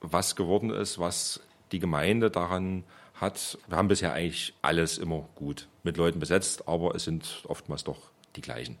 was 0.00 0.36
geworden 0.36 0.70
ist, 0.70 0.98
was 0.98 1.40
die 1.70 1.78
Gemeinde 1.78 2.30
daran 2.30 2.84
hat. 3.22 3.56
Wir 3.68 3.78
haben 3.78 3.88
bisher 3.88 4.12
eigentlich 4.12 4.52
alles 4.60 4.98
immer 4.98 5.28
gut 5.34 5.68
mit 5.82 5.96
Leuten 5.96 6.18
besetzt, 6.18 6.68
aber 6.68 6.94
es 6.94 7.04
sind 7.04 7.44
oftmals 7.48 7.84
doch 7.84 8.10
die 8.36 8.42
gleichen. 8.42 8.78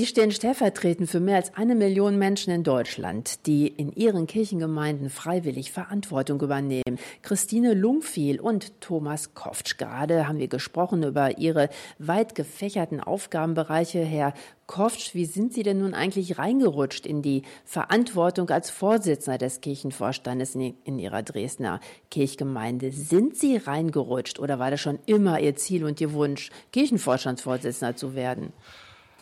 Sie 0.00 0.06
stehen 0.06 0.30
stellvertretend 0.30 1.10
für 1.10 1.20
mehr 1.20 1.36
als 1.36 1.54
eine 1.56 1.74
Million 1.74 2.18
Menschen 2.18 2.54
in 2.54 2.64
Deutschland, 2.64 3.44
die 3.46 3.66
in 3.66 3.92
ihren 3.92 4.26
Kirchengemeinden 4.26 5.10
freiwillig 5.10 5.72
Verantwortung 5.72 6.40
übernehmen. 6.40 6.98
Christine 7.20 7.74
Lungfiel 7.74 8.40
und 8.40 8.80
Thomas 8.80 9.34
Koftsch. 9.34 9.76
Gerade 9.76 10.26
haben 10.26 10.38
wir 10.38 10.48
gesprochen 10.48 11.02
über 11.02 11.36
ihre 11.36 11.68
weit 11.98 12.34
gefächerten 12.34 13.00
Aufgabenbereiche. 13.00 14.02
Herr 14.02 14.32
Koftsch, 14.66 15.14
wie 15.14 15.26
sind 15.26 15.52
Sie 15.52 15.64
denn 15.64 15.80
nun 15.80 15.92
eigentlich 15.92 16.38
reingerutscht 16.38 17.04
in 17.04 17.20
die 17.20 17.42
Verantwortung 17.66 18.48
als 18.48 18.70
Vorsitzender 18.70 19.36
des 19.36 19.60
Kirchenvorstandes 19.60 20.54
in 20.54 20.98
Ihrer 20.98 21.22
Dresdner 21.22 21.78
Kirchgemeinde? 22.10 22.90
Sind 22.90 23.36
Sie 23.36 23.58
reingerutscht 23.58 24.38
oder 24.38 24.58
war 24.58 24.70
das 24.70 24.80
schon 24.80 24.98
immer 25.04 25.40
Ihr 25.40 25.56
Ziel 25.56 25.84
und 25.84 26.00
Ihr 26.00 26.14
Wunsch, 26.14 26.48
Kirchenvorstandsvorsitzender 26.72 27.96
zu 27.96 28.14
werden? 28.14 28.54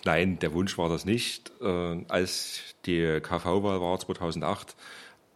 Nein, 0.08 0.38
der 0.38 0.54
Wunsch 0.54 0.78
war 0.78 0.88
das 0.88 1.04
nicht. 1.04 1.52
Äh, 1.60 2.02
als 2.08 2.62
die 2.86 3.20
KV-Wahl 3.20 3.82
war 3.82 3.98
2008, 3.98 4.74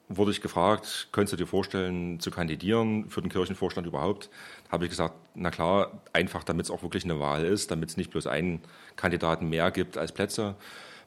wurde 0.09 0.31
ich 0.31 0.41
gefragt, 0.41 1.09
könntest 1.13 1.35
du 1.35 1.37
dir 1.37 1.47
vorstellen, 1.47 2.21
zu 2.21 2.31
kandidieren 2.31 3.11
für 3.11 3.21
den 3.21 3.29
Kirchenvorstand 3.31 3.87
überhaupt? 3.87 4.31
Habe 4.71 4.85
ich 4.85 4.91
gesagt, 4.91 5.15
na 5.35 5.51
klar, 5.51 6.01
einfach 6.15 6.43
damit 6.43 6.65
es 6.65 6.71
auch 6.71 6.83
wirklich 6.83 7.05
eine 7.05 7.21
Wahl 7.21 7.45
ist, 7.45 7.71
damit 7.71 7.91
es 7.91 7.99
nicht 7.99 8.11
bloß 8.13 8.27
einen 8.27 8.63
Kandidaten 8.97 9.51
mehr 9.51 9.71
gibt 9.73 9.99
als 9.99 10.13
Plätze. 10.13 10.55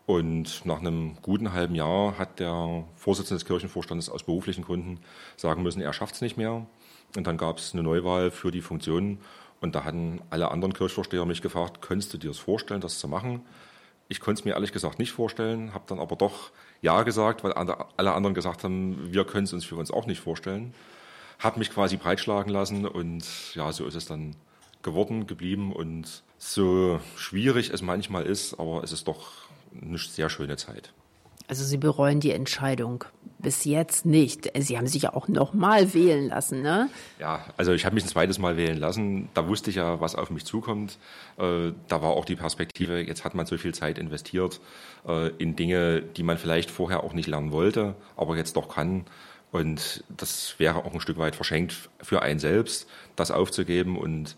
Und 0.06 0.64
nach 0.68 0.80
einem 0.80 1.18
guten 1.24 1.52
halben 1.52 1.74
Jahr 1.74 2.20
hat 2.20 2.40
der 2.40 2.84
Vorsitzende 2.96 3.40
des 3.40 3.48
Kirchenvorstandes 3.48 4.10
aus 4.10 4.22
beruflichen 4.26 4.64
Gründen 4.64 5.00
sagen 5.38 5.64
müssen, 5.64 5.82
er 5.82 5.92
schafft 5.92 6.14
es 6.14 6.22
nicht 6.22 6.38
mehr. 6.38 6.68
Und 7.18 7.26
dann 7.26 7.38
gab 7.38 7.58
es 7.58 7.74
eine 7.74 7.82
Neuwahl 7.82 8.30
für 8.30 8.52
die 8.52 8.62
Funktion. 8.62 9.18
Und 9.62 9.76
da 9.76 9.84
hatten 9.84 10.22
alle 10.30 10.52
anderen 10.52 10.74
Kirchvorsteher 10.74 11.26
mich 11.26 11.42
gefragt, 11.42 11.82
könntest 11.82 12.14
du 12.14 12.18
dir 12.18 12.30
das 12.30 12.38
vorstellen, 12.38 12.82
das 12.82 13.00
zu 13.00 13.08
machen? 13.08 13.42
Ich 14.08 14.20
konnte 14.20 14.40
es 14.40 14.46
mir 14.46 14.52
ehrlich 14.52 14.72
gesagt 14.72 15.00
nicht 15.00 15.12
vorstellen, 15.12 15.74
habe 15.74 15.86
dann 15.88 16.00
aber 16.00 16.16
doch 16.16 16.52
Ja 16.82 17.04
gesagt, 17.04 17.44
weil 17.44 17.54
alle 17.54 18.14
anderen 18.14 18.36
gesagt 18.36 18.64
haben, 18.64 19.12
wir 19.12 19.26
können 19.26 19.46
es 19.46 19.54
uns 19.54 19.66
für 19.66 19.76
uns 19.76 19.90
auch 19.90 20.06
nicht 20.06 20.20
vorstellen. 20.20 20.74
Habe 21.40 21.60
mich 21.60 21.72
quasi 21.72 21.98
breitschlagen 21.98 22.52
lassen 22.52 22.86
und 22.86 23.26
ja, 23.56 23.72
so 23.72 23.86
ist 23.86 23.96
es 23.96 24.06
dann 24.06 24.36
geworden, 24.84 25.26
geblieben 25.26 25.74
und 25.74 26.24
so 26.38 27.00
schwierig 27.18 27.72
es 27.72 27.82
manchmal 27.82 28.26
ist, 28.26 28.60
aber 28.60 28.84
es 28.84 28.92
ist 28.92 29.08
doch 29.08 29.32
eine 29.82 29.98
sehr 29.98 30.30
schöne 30.30 30.58
Zeit. 30.58 30.94
Also 31.48 31.64
Sie 31.64 31.78
bereuen 31.78 32.20
die 32.20 32.32
Entscheidung 32.32 33.06
bis 33.46 33.64
jetzt 33.64 34.08
nicht. 34.08 34.52
Sie 34.58 34.76
haben 34.76 34.88
sich 34.88 35.04
ja 35.04 35.14
auch 35.14 35.28
noch 35.28 35.54
mal 35.54 35.94
wählen 35.94 36.30
lassen, 36.30 36.64
ne? 36.64 36.90
Ja, 37.20 37.46
also 37.58 37.74
ich 37.74 37.86
habe 37.86 37.94
mich 37.94 38.04
ein 38.04 38.10
zweites 38.10 38.40
Mal 38.40 38.58
wählen 38.58 38.78
lassen. 38.78 39.30
Da 39.36 39.48
wusste 39.48 39.70
ich 39.70 39.76
ja, 39.76 40.02
was 40.02 40.16
auf 40.16 40.32
mich 40.32 40.46
zukommt. 40.46 40.98
Äh, 41.38 41.72
da 41.88 42.02
war 42.02 42.12
auch 42.12 42.26
die 42.26 42.36
Perspektive, 42.36 43.00
jetzt 43.02 43.24
hat 43.24 43.36
man 43.36 43.46
so 43.46 43.58
viel 43.58 43.74
Zeit 43.74 44.00
investiert 44.00 44.60
äh, 45.08 45.30
in 45.38 45.56
Dinge, 45.56 46.02
die 46.02 46.24
man 46.24 46.40
vielleicht 46.40 46.72
vorher 46.72 47.04
auch 47.04 47.14
nicht 47.14 47.28
lernen 47.28 47.52
wollte, 47.52 47.94
aber 48.18 48.36
jetzt 48.36 48.58
doch 48.58 48.68
kann. 48.68 49.06
Und 49.52 50.04
das 50.10 50.56
wäre 50.58 50.84
auch 50.84 50.94
ein 50.94 51.00
Stück 51.00 51.20
weit 51.20 51.36
verschenkt 51.36 51.90
für 52.02 52.24
einen 52.24 52.40
selbst, 52.40 52.88
das 53.16 53.30
aufzugeben. 53.30 53.96
Und 53.96 54.36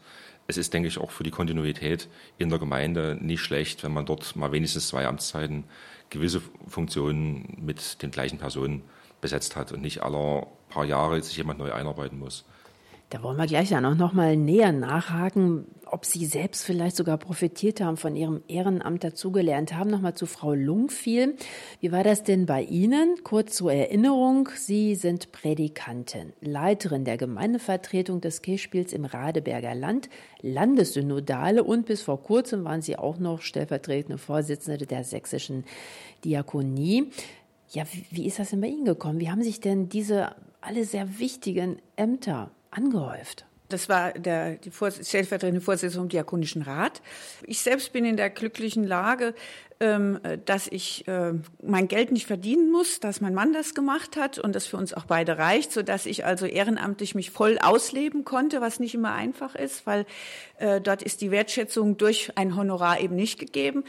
es 0.48 0.58
ist, 0.58 0.74
denke 0.74 0.90
ich, 0.90 0.98
auch 0.98 1.12
für 1.12 1.24
die 1.24 1.32
Kontinuität 1.32 2.10
in 2.38 2.50
der 2.50 2.60
Gemeinde 2.60 3.18
nicht 3.20 3.42
schlecht, 3.42 3.84
wenn 3.86 3.94
man 3.94 4.06
dort 4.06 4.36
mal 4.36 4.52
wenigstens 4.52 4.90
zwei 4.90 5.08
Amtszeiten 5.08 5.64
gewisse 6.10 6.42
Funktionen 6.68 7.58
mit 7.60 8.02
den 8.02 8.12
gleichen 8.12 8.38
Personen 8.38 8.84
besetzt 9.22 9.56
hat 9.56 9.72
und 9.72 9.82
nicht 9.82 10.04
aller 10.04 10.48
paar 10.70 10.86
Jahre 10.86 11.22
sich 11.22 11.38
jemand 11.38 11.60
neu 11.60 11.72
einarbeiten 11.72 12.20
muss. 12.20 12.46
Da 13.10 13.24
wollen 13.24 13.38
wir 13.38 13.48
gleich 13.48 13.70
dann 13.70 13.86
auch 13.86 13.96
noch 13.96 14.12
mal 14.12 14.36
näher 14.36 14.74
nachhaken, 14.74 15.66
ob 15.86 16.04
Sie 16.04 16.26
selbst 16.26 16.66
vielleicht 16.66 16.98
sogar 16.98 17.18
profitiert 17.18 17.80
haben, 17.80 17.96
von 17.96 18.18
Ihrem 18.18 18.42
Ehrenamt 18.50 19.02
dazugelernt 19.02 19.74
haben. 19.74 19.90
Nochmal 19.90 20.14
zu 20.14 20.26
Frau 20.26 20.54
Lungfiel. 20.54 21.38
Wie 21.80 21.94
war 21.94 22.04
das 22.04 22.24
denn 22.24 22.46
bei 22.46 22.64
Ihnen? 22.64 23.16
Kurz 23.24 23.56
zur 23.56 23.72
Erinnerung. 23.72 24.50
Sie 24.58 24.96
sind 24.96 25.32
Predikantin, 25.32 26.34
Leiterin 26.42 27.06
der 27.06 27.16
Gemeindevertretung 27.16 28.20
des 28.20 28.42
Kirchspiels 28.42 28.92
im 28.92 29.06
Radeberger 29.06 29.74
Land, 29.74 30.10
Landessynodale 30.42 31.64
und 31.64 31.86
bis 31.86 32.02
vor 32.02 32.22
kurzem 32.22 32.66
waren 32.66 32.82
Sie 32.82 32.98
auch 32.98 33.20
noch 33.20 33.40
stellvertretende 33.40 34.18
Vorsitzende 34.18 34.86
der 34.86 35.06
sächsischen 35.06 35.64
Diakonie. 36.26 37.10
Ja, 37.70 37.84
wie 38.12 38.26
ist 38.26 38.40
das 38.40 38.50
denn 38.50 38.60
bei 38.60 38.68
Ihnen 38.68 38.84
gekommen? 38.84 39.22
Wie 39.22 39.30
haben 39.30 39.44
sich 39.44 39.62
denn 39.62 39.88
diese 39.88 40.36
alle 40.60 40.84
sehr 40.84 41.20
wichtigen 41.20 41.78
Ämter 41.96 42.52
angehäuft? 42.78 43.46
Das 43.70 43.90
war 43.90 44.14
der, 44.14 44.56
die 44.56 44.72
stellvertretende 44.72 45.60
Vorsitzende 45.60 46.00
vom 46.00 46.10
Diakonischen 46.10 46.62
Rat. 46.62 47.02
Ich 47.44 47.60
selbst 47.60 47.92
bin 47.92 48.06
in 48.06 48.16
der 48.16 48.30
glücklichen 48.30 48.86
Lage, 48.86 49.34
ähm, 49.82 50.20
dass 50.46 50.68
ich 50.68 51.08
äh, 51.08 51.34
mein 51.62 51.88
Geld 51.90 52.12
nicht 52.12 52.28
verdienen 52.28 52.72
muss, 52.72 53.00
dass 53.00 53.20
mein 53.20 53.34
Mann 53.34 53.52
das 53.52 53.76
gemacht 53.76 54.16
hat 54.16 54.40
und 54.40 54.56
das 54.56 54.66
für 54.66 54.78
uns 54.78 54.94
auch 54.94 55.06
beide 55.06 55.38
reicht, 55.38 55.74
so 55.74 55.84
dass 55.84 56.06
ich 56.06 56.26
also 56.26 56.46
ehrenamtlich 56.46 57.14
mich 57.14 57.30
voll 57.30 57.60
ausleben 57.62 58.24
konnte, 58.24 58.62
was 58.62 58.80
nicht 58.80 58.96
immer 58.96 59.14
einfach 59.14 59.54
ist, 59.54 59.86
weil 59.86 60.06
äh, 60.58 60.80
dort 60.80 61.04
ist 61.04 61.22
die 61.22 61.30
Wertschätzung 61.30 61.98
durch 61.98 62.32
ein 62.36 62.56
Honorar 62.56 63.02
eben 63.02 63.16
nicht 63.16 63.38
gegeben. 63.38 63.84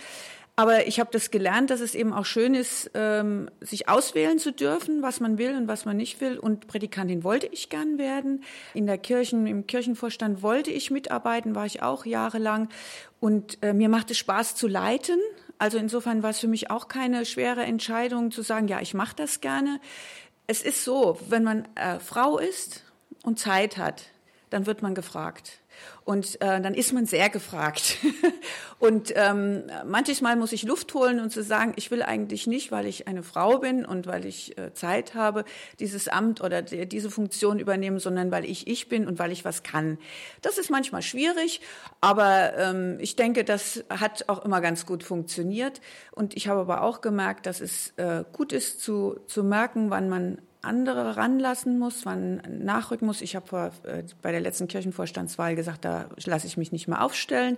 Aber 0.58 0.88
ich 0.88 0.98
habe 0.98 1.10
das 1.12 1.30
gelernt, 1.30 1.70
dass 1.70 1.78
es 1.78 1.94
eben 1.94 2.12
auch 2.12 2.24
schön 2.24 2.56
ist, 2.56 2.90
ähm, 2.94 3.48
sich 3.60 3.88
auswählen 3.88 4.40
zu 4.40 4.50
dürfen, 4.50 5.02
was 5.02 5.20
man 5.20 5.38
will 5.38 5.54
und 5.54 5.68
was 5.68 5.84
man 5.84 5.96
nicht 5.96 6.20
will. 6.20 6.36
Und 6.36 6.66
Predikantin 6.66 7.22
wollte 7.22 7.46
ich 7.46 7.68
gern 7.68 7.96
werden. 7.96 8.42
In 8.74 8.88
der 8.88 8.98
Kirchen, 8.98 9.46
im 9.46 9.68
Kirchenvorstand 9.68 10.42
wollte 10.42 10.72
ich 10.72 10.90
mitarbeiten, 10.90 11.54
war 11.54 11.64
ich 11.64 11.84
auch 11.84 12.04
jahrelang. 12.04 12.70
Und 13.20 13.62
äh, 13.62 13.72
mir 13.72 13.88
macht 13.88 14.10
es 14.10 14.18
Spaß 14.18 14.56
zu 14.56 14.66
leiten. 14.66 15.20
Also 15.58 15.78
insofern 15.78 16.24
war 16.24 16.30
es 16.30 16.40
für 16.40 16.48
mich 16.48 16.72
auch 16.72 16.88
keine 16.88 17.24
schwere 17.24 17.62
Entscheidung 17.62 18.32
zu 18.32 18.42
sagen, 18.42 18.66
ja, 18.66 18.80
ich 18.80 18.94
mache 18.94 19.14
das 19.14 19.40
gerne. 19.40 19.78
Es 20.48 20.62
ist 20.62 20.82
so, 20.82 21.20
wenn 21.28 21.44
man 21.44 21.68
äh, 21.76 22.00
Frau 22.00 22.36
ist 22.36 22.82
und 23.22 23.38
Zeit 23.38 23.76
hat, 23.76 24.06
dann 24.50 24.66
wird 24.66 24.82
man 24.82 24.96
gefragt. 24.96 25.60
Und 26.04 26.40
äh, 26.40 26.60
dann 26.60 26.74
ist 26.74 26.92
man 26.92 27.04
sehr 27.04 27.28
gefragt. 27.28 27.98
und 28.78 29.12
ähm, 29.14 29.64
manches 29.86 30.20
Mal 30.20 30.36
muss 30.36 30.52
ich 30.52 30.62
Luft 30.62 30.94
holen 30.94 31.20
und 31.20 31.30
zu 31.30 31.42
sagen, 31.42 31.74
ich 31.76 31.90
will 31.90 32.02
eigentlich 32.02 32.46
nicht, 32.46 32.72
weil 32.72 32.86
ich 32.86 33.06
eine 33.06 33.22
Frau 33.22 33.58
bin 33.58 33.84
und 33.84 34.06
weil 34.06 34.24
ich 34.24 34.56
äh, 34.56 34.72
Zeit 34.72 35.14
habe, 35.14 35.44
dieses 35.80 36.08
Amt 36.08 36.40
oder 36.40 36.62
die, 36.62 36.86
diese 36.88 37.10
Funktion 37.10 37.58
übernehmen, 37.58 37.98
sondern 37.98 38.30
weil 38.30 38.44
ich 38.44 38.66
ich 38.66 38.88
bin 38.88 39.06
und 39.06 39.18
weil 39.18 39.32
ich 39.32 39.44
was 39.44 39.62
kann. 39.62 39.98
Das 40.40 40.56
ist 40.56 40.70
manchmal 40.70 41.02
schwierig, 41.02 41.60
aber 42.00 42.56
ähm, 42.56 42.96
ich 43.00 43.16
denke, 43.16 43.44
das 43.44 43.84
hat 43.90 44.28
auch 44.28 44.44
immer 44.44 44.60
ganz 44.60 44.86
gut 44.86 45.02
funktioniert. 45.02 45.80
Und 46.12 46.36
ich 46.36 46.48
habe 46.48 46.60
aber 46.60 46.82
auch 46.82 47.00
gemerkt, 47.00 47.46
dass 47.46 47.60
es 47.60 47.92
äh, 47.96 48.24
gut 48.32 48.52
ist 48.52 48.80
zu, 48.80 49.20
zu 49.26 49.44
merken, 49.44 49.90
wann 49.90 50.08
man 50.08 50.38
andere 50.62 51.16
ranlassen 51.16 51.78
muss, 51.78 52.04
wann 52.04 52.42
nachrücken 52.48 53.06
muss. 53.06 53.22
Ich 53.22 53.36
habe 53.36 53.70
äh, 53.84 54.02
bei 54.22 54.32
der 54.32 54.40
letzten 54.40 54.68
Kirchenvorstandswahl 54.68 55.54
gesagt, 55.54 55.84
da 55.84 56.06
lasse 56.24 56.46
ich 56.46 56.56
mich 56.56 56.72
nicht 56.72 56.88
mehr 56.88 57.02
aufstellen, 57.02 57.56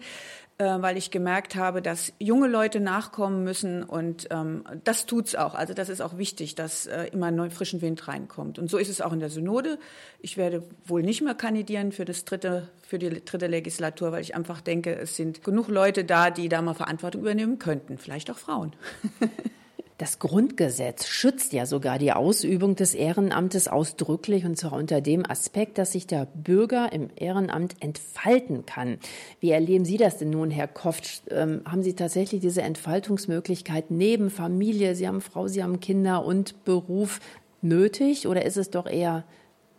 äh, 0.59 0.65
weil 0.65 0.99
ich 0.99 1.11
gemerkt 1.11 1.57
habe, 1.57 1.81
dass 1.81 2.13
junge 2.19 2.47
Leute 2.47 2.81
nachkommen 2.81 3.43
müssen 3.43 3.83
und 3.83 4.29
ähm, 4.31 4.65
das 4.85 5.07
tut's 5.07 5.35
auch. 5.35 5.55
Also 5.55 5.73
das 5.73 5.89
ist 5.89 6.03
auch 6.03 6.19
wichtig, 6.19 6.55
dass 6.55 6.87
äh, 6.87 7.05
immer 7.07 7.31
neu 7.31 7.49
frischen 7.49 7.81
Wind 7.81 8.07
reinkommt. 8.07 8.59
Und 8.59 8.71
so 8.71 8.77
ist 8.77 8.91
es 8.91 9.01
auch 9.01 9.13
in 9.13 9.21
der 9.21 9.31
Synode. 9.31 9.79
Ich 10.21 10.37
werde 10.37 10.63
wohl 10.85 11.03
nicht 11.03 11.23
mehr 11.23 11.35
kandidieren 11.35 11.93
für 11.93 12.05
das 12.05 12.27
dritte, 12.27 12.69
für 12.83 12.99
die 12.99 13.25
dritte 13.25 13.47
Legislatur, 13.47 14.13
weil 14.13 14.21
ich 14.21 14.35
einfach 14.35 14.61
denke, 14.61 14.95
es 14.95 15.17
sind 15.17 15.43
genug 15.43 15.69
Leute 15.69 16.05
da, 16.05 16.31
die 16.31 16.49
da 16.51 16.61
mal 16.61 16.75
Verantwortung 16.75 17.23
übernehmen 17.23 17.59
könnten. 17.59 17.97
Vielleicht 17.97 18.31
auch 18.31 18.39
Frauen. 18.39 18.75
Das 20.01 20.19
Grundgesetz 20.19 21.07
schützt 21.09 21.53
ja 21.53 21.67
sogar 21.67 21.99
die 21.99 22.13
Ausübung 22.13 22.75
des 22.75 22.95
Ehrenamtes 22.95 23.69
ausdrücklich 23.69 24.47
und 24.47 24.57
zwar 24.57 24.73
unter 24.73 25.03
dem 25.03 25.31
Aspekt, 25.31 25.77
dass 25.77 25.93
sich 25.93 26.07
der 26.07 26.25
Bürger 26.25 26.91
im 26.91 27.11
Ehrenamt 27.17 27.75
entfalten 27.81 28.65
kann. 28.65 28.97
Wie 29.41 29.51
erleben 29.51 29.85
Sie 29.85 29.99
das 29.99 30.17
denn 30.17 30.31
nun, 30.31 30.51
Herr 30.51 30.69
Koft? 30.69 31.25
Ähm, 31.29 31.61
haben 31.67 31.83
Sie 31.83 31.93
tatsächlich 31.93 32.41
diese 32.41 32.63
Entfaltungsmöglichkeit 32.63 33.91
neben 33.91 34.31
Familie, 34.31 34.95
Sie 34.95 35.07
haben 35.07 35.21
Frau, 35.21 35.49
Sie 35.49 35.63
haben 35.63 35.81
Kinder 35.81 36.25
und 36.25 36.65
Beruf 36.65 37.21
nötig 37.61 38.27
oder 38.27 38.47
ist 38.47 38.57
es 38.57 38.71
doch 38.71 38.87
eher 38.87 39.25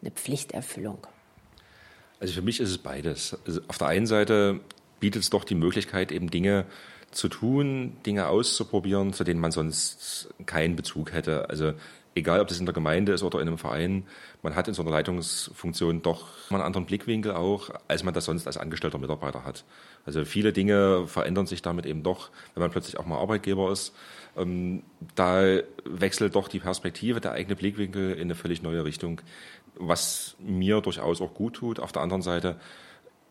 eine 0.04 0.12
Pflichterfüllung? 0.12 1.08
Also 2.20 2.36
für 2.36 2.44
mich 2.44 2.60
ist 2.60 2.70
es 2.70 2.78
beides. 2.78 3.36
Also 3.48 3.62
auf 3.68 3.80
der 3.80 3.88
einen 3.88 4.06
Seite 4.06 4.60
bietet 5.00 5.24
es 5.24 5.32
doch 5.32 5.46
die 5.46 5.56
Möglichkeit, 5.56 6.12
eben 6.12 6.30
Dinge 6.30 6.68
zu 7.12 7.28
tun, 7.30 7.98
Dinge 8.06 8.28
auszuprobieren, 8.28 9.14
zu 9.14 9.24
denen 9.24 9.40
man 9.40 9.52
sonst 9.52 10.30
keinen 10.46 10.76
Bezug 10.76 11.14
hätte. 11.14 11.50
Also 11.50 11.74
egal, 12.16 12.42
ob 12.42 12.48
das 12.48 12.60
in 12.60 12.66
der 12.66 12.74
Gemeinde 12.74 13.12
ist 13.14 13.24
oder 13.24 13.40
in 13.40 13.48
einem 13.48 13.58
Verein, 13.58 14.04
man 14.42 14.56
hat 14.56 14.68
in 14.68 14.74
so 14.74 14.82
einer 14.82 14.92
Leitungsfunktion 14.92 16.02
doch 16.02 16.28
einen 16.50 16.62
anderen 16.62 16.86
Blickwinkel 16.86 17.34
auch, 17.34 17.70
als 17.88 18.04
man 18.04 18.14
das 18.14 18.26
sonst 18.26 18.48
als 18.48 18.58
angestellter 18.58 18.98
Mitarbeiter 18.98 19.46
hat. 19.46 19.64
Also 20.06 20.26
viele 20.26 20.52
Dinge 20.52 21.08
verändern 21.08 21.46
sich 21.46 21.62
damit 21.62 21.86
eben 21.86 22.04
doch, 22.04 22.30
wenn 22.54 22.62
man 22.62 22.72
plötzlich 22.72 22.98
auch 22.98 23.06
mal 23.06 23.20
Arbeitgeber 23.20 23.72
ist. 23.72 23.94
Ähm, 24.38 24.84
da 25.16 25.60
wechselt 25.86 26.36
doch 26.36 26.48
die 26.48 26.60
Perspektive, 26.60 27.22
der 27.22 27.34
eigene 27.34 27.56
Blickwinkel 27.56 28.14
in 28.14 28.22
eine 28.22 28.36
völlig 28.36 28.62
neue 28.62 28.84
Richtung, 28.84 29.22
was 29.76 30.36
mir 30.40 30.82
durchaus 30.82 31.22
auch 31.22 31.34
gut 31.34 31.56
tut. 31.56 31.80
Auf 31.80 31.92
der 31.92 32.02
anderen 32.02 32.22
Seite 32.22 32.58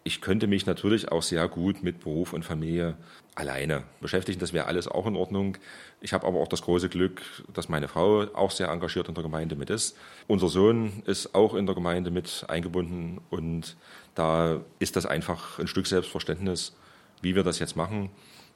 ich 0.02 0.20
könnte 0.20 0.46
mich 0.46 0.66
natürlich 0.66 1.12
auch 1.12 1.22
sehr 1.22 1.46
gut 1.48 1.82
mit 1.82 2.00
Beruf 2.00 2.32
und 2.32 2.44
Familie 2.44 2.96
alleine 3.34 3.84
beschäftigen. 4.00 4.40
Das 4.40 4.52
wäre 4.52 4.66
alles 4.66 4.88
auch 4.88 5.06
in 5.06 5.16
Ordnung. 5.16 5.58
Ich 6.00 6.12
habe 6.12 6.26
aber 6.26 6.40
auch 6.40 6.48
das 6.48 6.62
große 6.62 6.88
Glück, 6.88 7.22
dass 7.52 7.68
meine 7.68 7.88
Frau 7.88 8.22
auch 8.34 8.50
sehr 8.50 8.68
engagiert 8.68 9.08
in 9.08 9.14
der 9.14 9.22
Gemeinde 9.22 9.56
mit 9.56 9.70
ist. 9.70 9.96
Unser 10.26 10.48
Sohn 10.48 11.02
ist 11.04 11.34
auch 11.34 11.54
in 11.54 11.66
der 11.66 11.74
Gemeinde 11.74 12.10
mit 12.10 12.44
eingebunden 12.48 13.20
und 13.28 13.76
da 14.14 14.60
ist 14.78 14.96
das 14.96 15.06
einfach 15.06 15.58
ein 15.58 15.66
Stück 15.66 15.86
Selbstverständnis, 15.86 16.74
wie 17.20 17.34
wir 17.34 17.42
das 17.42 17.58
jetzt 17.58 17.76
machen. 17.76 18.10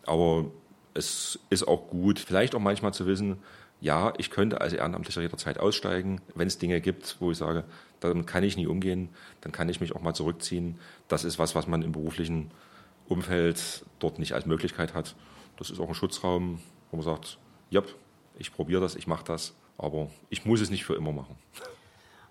Aber 0.07 0.47
es 0.95 1.39
ist 1.51 1.69
auch 1.69 1.89
gut, 1.89 2.19
vielleicht 2.19 2.55
auch 2.55 2.61
manchmal 2.61 2.95
zu 2.95 3.07
wissen, 3.07 3.39
ja, 3.81 4.15
ich 4.17 4.31
könnte 4.31 4.61
als 4.63 4.73
Ehrenamtlicher 4.73 5.21
jederzeit 5.21 5.59
aussteigen, 5.59 6.21
wenn 6.35 6.47
es 6.47 6.59
Dinge 6.59 6.81
gibt, 6.81 7.17
wo 7.21 7.31
ich 7.31 7.37
sage, 7.37 7.65
damit 8.09 8.27
kann 8.27 8.45
ich 8.45 8.57
nie 8.57 8.67
umgehen, 8.67 9.09
dann 9.41 9.53
kann 9.53 9.69
ich 9.69 9.81
mich 9.81 9.95
auch 9.95 10.03
mal 10.03 10.15
zurückziehen. 10.15 10.79
Das 11.09 11.25
ist 11.25 11.39
was, 11.39 11.55
was 11.55 11.67
man 11.67 11.83
im 11.83 11.93
beruflichen 11.93 12.51
Umfeld 13.09 13.85
dort 13.99 14.19
nicht 14.19 14.33
als 14.33 14.47
Möglichkeit 14.47 14.95
hat. 14.95 15.15
Das 15.57 15.71
ist 15.71 15.81
auch 15.81 15.89
ein 15.89 15.95
Schutzraum, 15.95 16.61
wo 16.91 16.97
man 16.97 17.05
sagt, 17.05 17.39
ja, 17.71 17.83
ich 18.39 18.53
probiere 18.53 18.81
das, 18.81 18.97
ich 18.97 19.07
mache 19.07 19.25
das, 19.25 19.55
aber 19.79 20.11
ich 20.31 20.45
muss 20.45 20.61
es 20.61 20.71
nicht 20.71 20.85
für 20.85 20.95
immer 20.95 21.13
machen. 21.13 21.37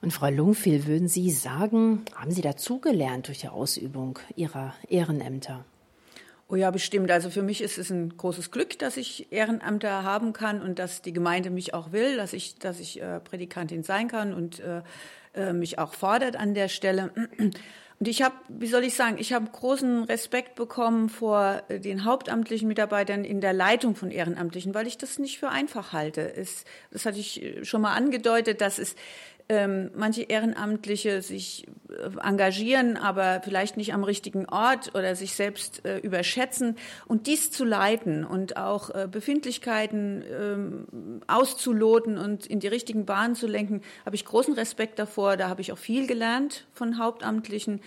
Und 0.02 0.12
Frau 0.12 0.30
Lungfil, 0.30 0.86
würden 0.86 1.08
Sie 1.08 1.32
sagen, 1.32 2.04
haben 2.14 2.32
Sie 2.32 2.42
dazugelernt 2.42 3.28
durch 3.28 3.40
die 3.40 3.48
Ausübung 3.48 4.20
Ihrer 4.36 4.74
Ehrenämter? 4.90 5.64
Oh 6.50 6.56
ja, 6.56 6.70
bestimmt. 6.72 7.10
Also 7.10 7.30
für 7.30 7.42
mich 7.42 7.62
ist 7.62 7.78
es 7.78 7.90
ein 7.90 8.16
großes 8.18 8.52
Glück, 8.52 8.78
dass 8.80 8.98
ich 8.98 9.32
Ehrenämter 9.32 10.04
haben 10.04 10.34
kann 10.34 10.62
und 10.62 10.78
dass 10.78 11.02
die 11.02 11.14
Gemeinde 11.14 11.50
mich 11.50 11.74
auch 11.74 11.94
will, 11.94 12.18
dass 12.18 12.34
ich, 12.34 12.60
dass 12.60 12.80
ich 12.80 13.02
äh, 13.02 13.22
Predikantin 13.22 13.84
sein 13.84 14.10
kann 14.10 14.34
und 14.34 14.60
äh, 14.60 14.82
äh 15.34 15.54
mich 15.54 15.80
auch 15.80 15.94
fordert 15.94 16.36
an 16.36 16.54
der 16.54 16.68
Stelle. 16.68 17.12
Und 18.04 18.10
ich 18.10 18.22
habe, 18.22 18.36
wie 18.50 18.68
soll 18.68 18.84
ich 18.84 18.96
sagen, 18.96 19.16
ich 19.18 19.32
habe 19.32 19.46
großen 19.50 20.04
Respekt 20.04 20.56
bekommen 20.56 21.08
vor 21.08 21.64
äh, 21.70 21.80
den 21.80 22.04
hauptamtlichen 22.04 22.68
Mitarbeitern 22.68 23.24
in 23.24 23.40
der 23.40 23.54
Leitung 23.54 23.96
von 23.96 24.12
Ehrenamtlichen, 24.12 24.74
weil 24.74 24.88
ich 24.88 24.98
das 24.98 25.20
nicht 25.20 25.40
für 25.40 25.48
einfach 25.48 25.94
halte. 25.94 26.36
Es, 26.36 26.66
das 26.92 27.06
hatte 27.06 27.20
ich 27.20 27.42
äh, 27.42 27.64
schon 27.64 27.82
mal 27.82 27.94
angedeutet, 27.94 28.60
dass 28.60 28.78
es 28.78 28.96
ähm, 29.50 29.92
manche 29.96 30.24
Ehrenamtliche 30.24 31.22
sich 31.22 31.68
äh, 31.90 32.28
engagieren, 32.28 32.98
aber 32.98 33.42
vielleicht 33.44 33.78
nicht 33.78 33.94
am 33.94 34.04
richtigen 34.04 34.48
Ort 34.48 34.96
oder 34.96 35.16
sich 35.16 35.36
selbst 35.36 35.86
äh, 35.86 35.98
überschätzen. 36.00 36.78
Und 37.06 37.28
dies 37.28 37.52
zu 37.52 37.66
leiten 37.66 38.24
und 38.24 38.58
auch 38.58 38.90
äh, 38.90 39.08
Befindlichkeiten 39.10 40.24
ähm, 40.32 41.22
auszuloten 41.28 42.18
und 42.18 42.46
in 42.46 42.60
die 42.60 42.68
richtigen 42.68 43.06
Bahnen 43.06 43.36
zu 43.36 43.48
lenken, 43.48 43.82
habe 44.06 44.16
ich 44.16 44.26
großen 44.26 44.54
Respekt 44.54 45.00
davor. 45.00 45.38
Da 45.38 45.50
habe 45.50 45.62
ich 45.62 45.72
auch 45.72 45.78
viel 45.78 46.08
gelernt 46.08 46.66
von 46.74 46.98
Hauptamtlichen 46.98 47.82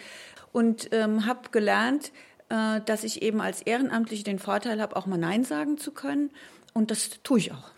und 0.52 0.88
ähm, 0.92 1.26
habe 1.26 1.50
gelernt, 1.50 2.12
äh, 2.48 2.80
dass 2.84 3.04
ich 3.04 3.22
eben 3.22 3.40
als 3.40 3.62
Ehrenamtliche 3.62 4.24
den 4.24 4.38
Vorteil 4.38 4.80
habe, 4.80 4.96
auch 4.96 5.06
mal 5.06 5.18
Nein 5.18 5.44
sagen 5.44 5.78
zu 5.78 5.92
können. 5.92 6.30
Und 6.74 6.90
das 6.90 7.22
tue 7.22 7.38
ich 7.38 7.52
auch. 7.52 7.70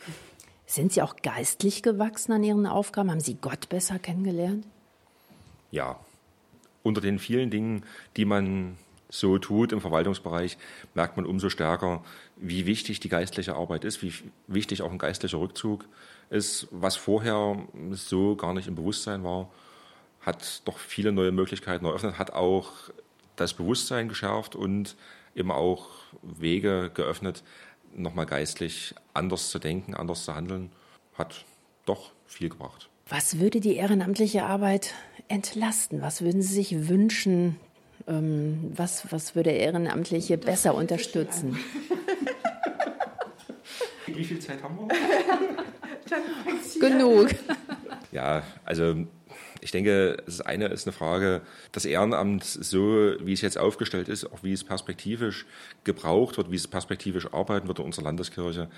Sind 0.68 0.92
Sie 0.92 1.00
auch 1.00 1.16
geistlich 1.16 1.82
gewachsen 1.82 2.30
an 2.30 2.44
Ihren 2.44 2.66
Aufgaben? 2.66 3.10
Haben 3.10 3.20
Sie 3.20 3.38
Gott 3.40 3.70
besser 3.70 3.98
kennengelernt? 3.98 4.66
Ja. 5.70 5.98
Unter 6.82 7.00
den 7.00 7.18
vielen 7.18 7.48
Dingen, 7.48 7.84
die 8.18 8.26
man 8.26 8.76
so 9.08 9.38
tut 9.38 9.72
im 9.72 9.80
Verwaltungsbereich, 9.80 10.58
merkt 10.92 11.16
man 11.16 11.24
umso 11.24 11.48
stärker, 11.48 12.04
wie 12.36 12.66
wichtig 12.66 13.00
die 13.00 13.08
geistliche 13.08 13.56
Arbeit 13.56 13.84
ist, 13.84 14.02
wie 14.02 14.12
wichtig 14.46 14.82
auch 14.82 14.92
ein 14.92 14.98
geistlicher 14.98 15.40
Rückzug 15.40 15.86
ist, 16.28 16.68
was 16.70 16.96
vorher 16.96 17.56
so 17.92 18.36
gar 18.36 18.52
nicht 18.52 18.68
im 18.68 18.74
Bewusstsein 18.74 19.24
war, 19.24 19.50
hat 20.20 20.60
doch 20.66 20.76
viele 20.76 21.12
neue 21.12 21.32
Möglichkeiten 21.32 21.86
eröffnet, 21.86 22.18
hat 22.18 22.34
auch 22.34 22.72
das 23.36 23.54
Bewusstsein 23.54 24.10
geschärft 24.10 24.54
und 24.54 24.96
eben 25.34 25.50
auch 25.50 25.88
Wege 26.22 26.90
geöffnet, 26.92 27.42
nochmal 27.94 28.26
geistlich 28.26 28.94
anders 29.14 29.50
zu 29.50 29.58
denken, 29.58 29.94
anders 29.94 30.24
zu 30.24 30.34
handeln, 30.34 30.70
hat 31.14 31.44
doch 31.84 32.12
viel 32.26 32.48
gebracht. 32.48 32.88
Was 33.08 33.38
würde 33.38 33.60
die 33.60 33.76
ehrenamtliche 33.76 34.44
Arbeit 34.44 34.94
entlasten? 35.28 36.02
Was 36.02 36.22
würden 36.22 36.42
Sie 36.42 36.54
sich 36.54 36.88
wünschen? 36.88 37.56
Ähm, 38.06 38.72
was, 38.74 39.10
was 39.12 39.34
würde 39.34 39.50
Ehrenamtliche 39.50 40.36
das 40.36 40.46
besser 40.46 40.74
unterstützen? 40.74 41.58
Wie 44.06 44.24
viel 44.24 44.38
Zeit 44.40 44.62
haben 44.62 44.78
wir? 44.78 44.88
Genug. 46.88 47.30
Ja, 48.12 48.42
also 48.64 49.06
ich 49.60 49.70
denke, 49.70 50.16
das 50.24 50.40
eine 50.40 50.66
ist 50.66 50.86
eine 50.86 50.92
Frage, 50.92 51.42
das 51.72 51.84
Ehrenamt 51.84 52.44
so, 52.44 53.14
wie 53.20 53.32
es 53.32 53.40
jetzt 53.40 53.58
aufgestellt 53.58 54.08
ist, 54.08 54.24
auch 54.24 54.42
wie 54.42 54.52
es 54.52 54.64
perspektivisch 54.64 55.46
gebraucht 55.84 56.36
wird, 56.36 56.50
wie 56.50 56.56
es 56.56 56.68
perspektivisch 56.68 57.32
arbeiten 57.32 57.68
wird 57.68 57.78
in 57.78 57.84
unserer 57.86 58.04
Landeskirche, 58.04 58.68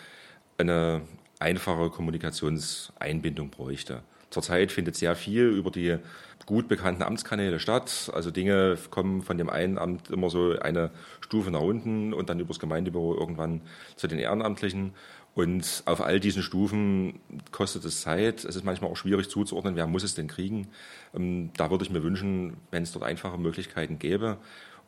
eine 0.58 1.02
einfache 1.38 1.90
Kommunikationseinbindung 1.90 3.50
bräuchte. 3.50 4.02
Zurzeit 4.30 4.70
findet 4.70 4.94
sehr 4.94 5.16
viel 5.16 5.48
über 5.48 5.70
die 5.70 5.98
gut 6.46 6.68
bekannten 6.68 7.02
Amtskanäle 7.02 7.60
statt. 7.60 8.10
Also 8.14 8.30
Dinge 8.30 8.76
kommen 8.90 9.22
von 9.22 9.38
dem 9.38 9.50
einen 9.50 9.78
Amt 9.78 10.10
immer 10.10 10.30
so 10.30 10.58
eine 10.58 10.90
Stufe 11.20 11.50
nach 11.50 11.60
unten 11.60 12.12
und 12.12 12.28
dann 12.28 12.40
übers 12.40 12.58
Gemeindebüro 12.58 13.14
irgendwann 13.14 13.60
zu 13.96 14.06
den 14.06 14.18
Ehrenamtlichen. 14.18 14.94
Und 15.40 15.82
auf 15.86 16.02
all 16.02 16.20
diesen 16.20 16.42
Stufen 16.42 17.18
kostet 17.50 17.86
es 17.86 18.02
Zeit. 18.02 18.44
Es 18.44 18.56
ist 18.56 18.64
manchmal 18.64 18.90
auch 18.90 18.96
schwierig 18.96 19.30
zuzuordnen, 19.30 19.74
wer 19.74 19.86
muss 19.86 20.02
es 20.02 20.14
denn 20.14 20.28
kriegen. 20.28 20.68
Ähm, 21.14 21.50
da 21.56 21.70
würde 21.70 21.82
ich 21.82 21.90
mir 21.90 22.02
wünschen, 22.02 22.58
wenn 22.70 22.82
es 22.82 22.92
dort 22.92 23.06
einfache 23.06 23.38
Möglichkeiten 23.38 23.98
gäbe. 23.98 24.36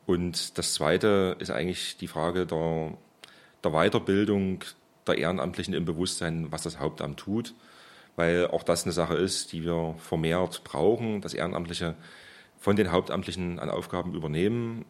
Und 0.05 0.59
das 0.59 0.75
Zweite 0.75 1.37
ist 1.39 1.51
eigentlich 1.51 1.97
die 1.97 2.07
Frage 2.07 2.45
der, 2.45 2.93
der 3.65 3.71
Weiterbildung 3.71 4.63
der 5.07 5.17
Ehrenamtlichen 5.17 5.73
im 5.73 5.87
Bewusstsein, 5.87 6.53
was 6.53 6.63
das 6.63 6.79
Hauptamt 6.79 7.19
tut 7.19 7.55
weil 8.15 8.49
auch 8.49 8.63
das 8.63 8.85
eine 8.85 8.93
Sache 8.93 9.15
ist, 9.15 9.53
die 9.53 9.65
wir 9.65 9.95
vermehrt 9.97 10.65
brauchen, 10.65 11.23
dass 11.23 11.33
Ehrenamtliche 11.33 11.95
von 12.59 12.77
den 12.77 12.93
Hauptamtlichen 12.93 13.59
an 13.59 13.71
Aufgaben 13.71 14.15
übernehmen 14.15 14.85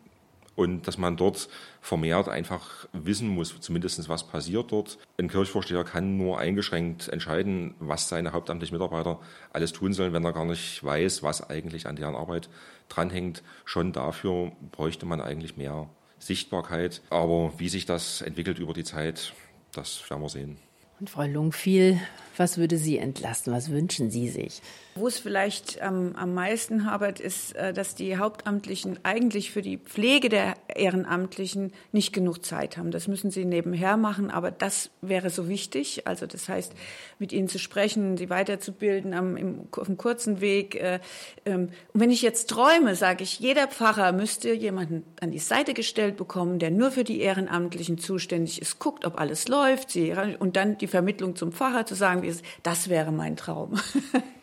und 0.54 0.86
dass 0.86 0.98
man 0.98 1.16
dort 1.16 1.48
vermehrt 1.80 2.28
einfach 2.28 2.86
wissen 2.92 3.28
muss, 3.28 3.58
zumindest 3.60 4.08
was 4.08 4.26
passiert 4.26 4.72
dort. 4.72 4.98
Ein 5.18 5.28
Kirchvorsteher 5.28 5.84
kann 5.84 6.16
nur 6.16 6.38
eingeschränkt 6.38 7.08
entscheiden, 7.08 7.74
was 7.78 8.08
seine 8.08 8.32
hauptamtlichen 8.32 8.76
Mitarbeiter 8.76 9.20
alles 9.52 9.72
tun 9.72 9.92
sollen, 9.92 10.12
wenn 10.12 10.24
er 10.24 10.32
gar 10.32 10.44
nicht 10.44 10.84
weiß, 10.84 11.22
was 11.22 11.48
eigentlich 11.48 11.86
an 11.86 11.96
deren 11.96 12.14
Arbeit 12.14 12.48
dranhängt. 12.88 13.42
Schon 13.64 13.92
dafür 13.92 14.52
bräuchte 14.70 15.06
man 15.06 15.20
eigentlich 15.20 15.56
mehr 15.56 15.88
Sichtbarkeit. 16.18 17.02
Aber 17.10 17.52
wie 17.58 17.68
sich 17.68 17.86
das 17.86 18.22
entwickelt 18.22 18.58
über 18.58 18.74
die 18.74 18.84
Zeit, 18.84 19.32
das 19.72 20.08
werden 20.10 20.22
wir 20.22 20.28
sehen. 20.28 20.58
Und 21.00 21.10
Frau 21.10 21.24
Lungfiel, 21.24 22.00
was 22.36 22.58
würde 22.58 22.76
Sie 22.76 22.98
entlasten? 22.98 23.52
Was 23.52 23.70
wünschen 23.70 24.10
Sie 24.10 24.28
sich? 24.28 24.62
Wo 24.94 25.06
es 25.06 25.18
vielleicht 25.18 25.78
ähm, 25.80 26.14
am 26.16 26.34
meisten 26.34 26.84
habert, 26.84 27.18
ist, 27.18 27.56
äh, 27.56 27.72
dass 27.72 27.94
die 27.94 28.18
Hauptamtlichen 28.18 28.98
eigentlich 29.04 29.50
für 29.50 29.62
die 29.62 29.78
Pflege 29.78 30.28
der 30.28 30.54
Ehrenamtlichen 30.68 31.72
nicht 31.92 32.12
genug 32.12 32.44
Zeit 32.44 32.76
haben. 32.76 32.90
Das 32.90 33.08
müssen 33.08 33.30
sie 33.30 33.46
nebenher 33.46 33.96
machen, 33.96 34.30
aber 34.30 34.50
das 34.50 34.90
wäre 35.00 35.30
so 35.30 35.48
wichtig. 35.48 36.06
Also 36.06 36.26
das 36.26 36.48
heißt, 36.48 36.74
mit 37.18 37.32
ihnen 37.32 37.48
zu 37.48 37.58
sprechen, 37.58 38.18
sie 38.18 38.28
weiterzubilden 38.28 39.14
am, 39.14 39.36
im, 39.36 39.68
auf 39.72 39.86
dem 39.86 39.96
kurzen 39.96 40.42
Weg. 40.42 40.74
Äh, 40.74 41.00
ähm, 41.46 41.70
und 41.94 42.00
wenn 42.00 42.10
ich 42.10 42.20
jetzt 42.20 42.50
träume, 42.50 42.94
sage 42.94 43.24
ich, 43.24 43.40
jeder 43.40 43.68
Pfarrer 43.68 44.12
müsste 44.12 44.52
jemanden 44.52 45.04
an 45.20 45.30
die 45.30 45.38
Seite 45.38 45.72
gestellt 45.72 46.18
bekommen, 46.18 46.58
der 46.58 46.70
nur 46.70 46.90
für 46.90 47.04
die 47.04 47.20
Ehrenamtlichen 47.20 47.96
zuständig 47.96 48.60
ist, 48.60 48.78
guckt, 48.78 49.06
ob 49.06 49.18
alles 49.18 49.48
läuft, 49.48 49.90
sie, 49.90 50.14
und 50.38 50.56
dann 50.56 50.76
die 50.76 50.86
Vermittlung 50.86 51.34
zum 51.34 51.52
Pfarrer 51.52 51.86
zu 51.86 51.94
sagen, 51.94 52.21
das 52.62 52.88
wäre 52.88 53.12
mein 53.12 53.36
Traum. 53.36 53.78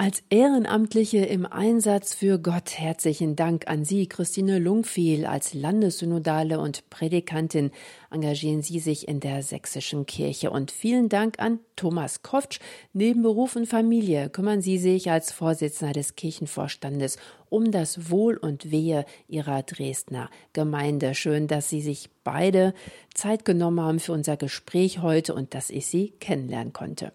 Als 0.00 0.22
Ehrenamtliche 0.30 1.24
im 1.24 1.44
Einsatz 1.44 2.14
für 2.14 2.38
Gott 2.38 2.78
herzlichen 2.78 3.34
Dank 3.34 3.66
an 3.66 3.84
Sie, 3.84 4.06
Christine 4.06 4.60
Lungfiel. 4.60 5.26
Als 5.26 5.54
Landessynodale 5.54 6.60
und 6.60 6.88
Predikantin 6.88 7.72
engagieren 8.08 8.62
Sie 8.62 8.78
sich 8.78 9.08
in 9.08 9.18
der 9.18 9.42
sächsischen 9.42 10.06
Kirche. 10.06 10.52
Und 10.52 10.70
vielen 10.70 11.08
Dank 11.08 11.40
an 11.40 11.58
Thomas 11.74 12.22
Koftsch. 12.22 12.60
Neben 12.92 13.22
Beruf 13.22 13.56
und 13.56 13.66
Familie 13.66 14.30
kümmern 14.30 14.62
Sie 14.62 14.78
sich 14.78 15.10
als 15.10 15.32
Vorsitzender 15.32 15.94
des 15.94 16.14
Kirchenvorstandes 16.14 17.18
um 17.48 17.72
das 17.72 18.08
Wohl 18.08 18.36
und 18.36 18.70
Wehe 18.70 19.04
Ihrer 19.26 19.64
Dresdner 19.64 20.30
Gemeinde. 20.52 21.16
Schön, 21.16 21.48
dass 21.48 21.70
Sie 21.70 21.82
sich 21.82 22.08
beide 22.22 22.72
Zeit 23.14 23.44
genommen 23.44 23.80
haben 23.80 23.98
für 23.98 24.12
unser 24.12 24.36
Gespräch 24.36 25.02
heute 25.02 25.34
und 25.34 25.54
dass 25.54 25.70
ich 25.70 25.88
Sie 25.88 26.12
kennenlernen 26.20 26.72
konnte. 26.72 27.10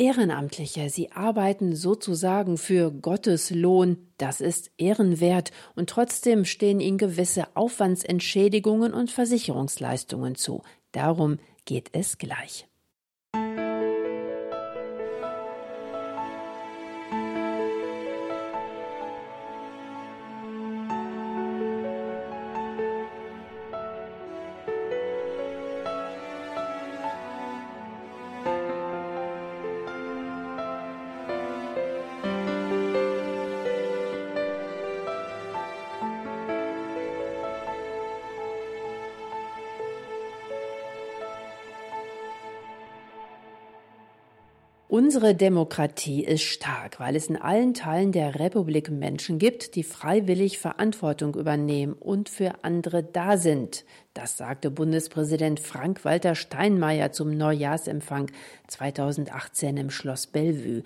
Ehrenamtliche, 0.00 0.88
sie 0.88 1.12
arbeiten 1.12 1.76
sozusagen 1.76 2.56
für 2.56 2.90
Gottes 2.90 3.50
Lohn, 3.50 3.98
das 4.16 4.40
ist 4.40 4.70
ehrenwert, 4.78 5.50
und 5.76 5.90
trotzdem 5.90 6.46
stehen 6.46 6.80
ihnen 6.80 6.96
gewisse 6.96 7.54
Aufwandsentschädigungen 7.54 8.94
und 8.94 9.10
Versicherungsleistungen 9.10 10.36
zu. 10.36 10.62
Darum 10.92 11.38
geht 11.66 11.90
es 11.92 12.16
gleich. 12.16 12.69
Unsere 45.12 45.34
Demokratie 45.34 46.22
ist 46.22 46.44
stark, 46.44 47.00
weil 47.00 47.16
es 47.16 47.26
in 47.26 47.36
allen 47.36 47.74
Teilen 47.74 48.12
der 48.12 48.38
Republik 48.38 48.92
Menschen 48.92 49.40
gibt, 49.40 49.74
die 49.74 49.82
freiwillig 49.82 50.60
Verantwortung 50.60 51.34
übernehmen 51.34 51.94
und 51.94 52.28
für 52.28 52.62
andere 52.62 53.02
da 53.02 53.36
sind. 53.36 53.84
Das 54.14 54.36
sagte 54.36 54.72
Bundespräsident 54.72 55.60
Frank-Walter 55.60 56.34
Steinmeier 56.34 57.12
zum 57.12 57.30
Neujahrsempfang 57.30 58.28
2018 58.66 59.76
im 59.76 59.90
Schloss 59.90 60.26
Bellevue. 60.26 60.82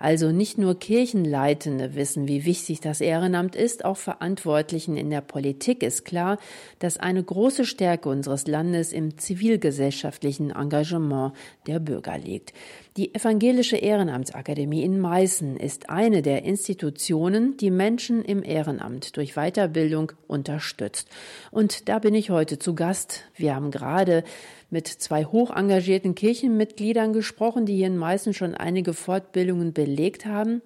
Also 0.00 0.32
nicht 0.32 0.58
nur 0.58 0.76
Kirchenleitende 0.76 1.94
wissen, 1.94 2.26
wie 2.26 2.44
wichtig 2.44 2.80
das 2.80 3.00
Ehrenamt 3.00 3.54
ist, 3.54 3.84
auch 3.84 3.96
Verantwortlichen 3.96 4.96
in 4.96 5.10
der 5.10 5.20
Politik 5.20 5.84
ist 5.84 6.04
klar, 6.04 6.36
dass 6.80 6.96
eine 6.96 7.22
große 7.22 7.64
Stärke 7.64 8.08
unseres 8.08 8.48
Landes 8.48 8.92
im 8.92 9.18
zivilgesellschaftlichen 9.18 10.50
Engagement 10.50 11.32
der 11.68 11.78
Bürger 11.78 12.18
liegt. 12.18 12.54
Die 12.96 13.12
Evangelische 13.12 13.76
Ehrenamtsakademie 13.76 14.84
in 14.84 15.00
Meißen 15.00 15.56
ist 15.56 15.90
eine 15.90 16.22
der 16.22 16.44
Institutionen, 16.44 17.56
die 17.56 17.70
Menschen 17.70 18.24
im 18.24 18.44
Ehrenamt 18.44 19.16
durch 19.16 19.34
Weiterbildung 19.34 20.12
unterstützt. 20.28 21.08
Und 21.50 21.88
da 21.88 21.98
bin 21.98 22.14
ich 22.14 22.30
heute 22.30 22.60
zu 22.64 22.74
Gast. 22.74 23.24
Wir 23.36 23.54
haben 23.54 23.70
gerade 23.70 24.24
mit 24.70 24.88
zwei 24.88 25.26
hoch 25.26 25.54
engagierten 25.54 26.14
Kirchenmitgliedern 26.14 27.12
gesprochen, 27.12 27.66
die 27.66 27.76
hier 27.76 27.86
in 27.86 27.98
Meißen 27.98 28.32
schon 28.32 28.54
einige 28.54 28.94
Fortbildungen 28.94 29.74
belegt 29.74 30.24
haben. 30.24 30.62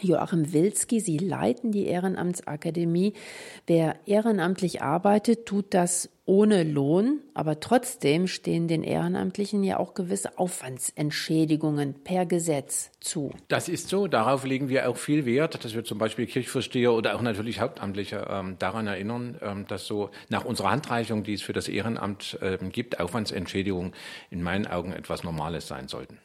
Joachim 0.00 0.52
Wilski, 0.52 1.00
Sie 1.00 1.16
leiten 1.16 1.72
die 1.72 1.86
Ehrenamtsakademie. 1.86 3.14
Wer 3.66 3.96
ehrenamtlich 4.06 4.82
arbeitet, 4.82 5.46
tut 5.46 5.72
das 5.72 6.10
ohne 6.26 6.64
Lohn, 6.64 7.20
aber 7.34 7.60
trotzdem 7.60 8.26
stehen 8.26 8.68
den 8.68 8.82
Ehrenamtlichen 8.82 9.62
ja 9.62 9.78
auch 9.78 9.94
gewisse 9.94 10.38
Aufwandsentschädigungen 10.38 11.94
per 12.02 12.26
Gesetz 12.26 12.90
zu. 13.00 13.30
Das 13.48 13.68
ist 13.68 13.88
so. 13.88 14.08
Darauf 14.08 14.44
legen 14.44 14.68
wir 14.68 14.90
auch 14.90 14.96
viel 14.96 15.24
Wert, 15.24 15.64
dass 15.64 15.74
wir 15.74 15.84
zum 15.84 15.98
Beispiel 15.98 16.26
Kirchvorsteher 16.26 16.92
oder 16.92 17.14
auch 17.14 17.22
natürlich 17.22 17.60
Hauptamtliche 17.60 18.26
ähm, 18.28 18.56
daran 18.58 18.88
erinnern, 18.88 19.38
ähm, 19.40 19.66
dass 19.68 19.86
so 19.86 20.10
nach 20.28 20.44
unserer 20.44 20.72
Handreichung, 20.72 21.22
die 21.22 21.34
es 21.34 21.42
für 21.42 21.52
das 21.52 21.68
Ehrenamt 21.68 22.38
ähm, 22.42 22.70
gibt, 22.70 23.00
Aufwandsentschädigungen 23.00 23.94
in 24.30 24.42
meinen 24.42 24.66
Augen 24.66 24.92
etwas 24.92 25.22
Normales 25.22 25.68
sein 25.68 25.88
sollten. 25.88 26.18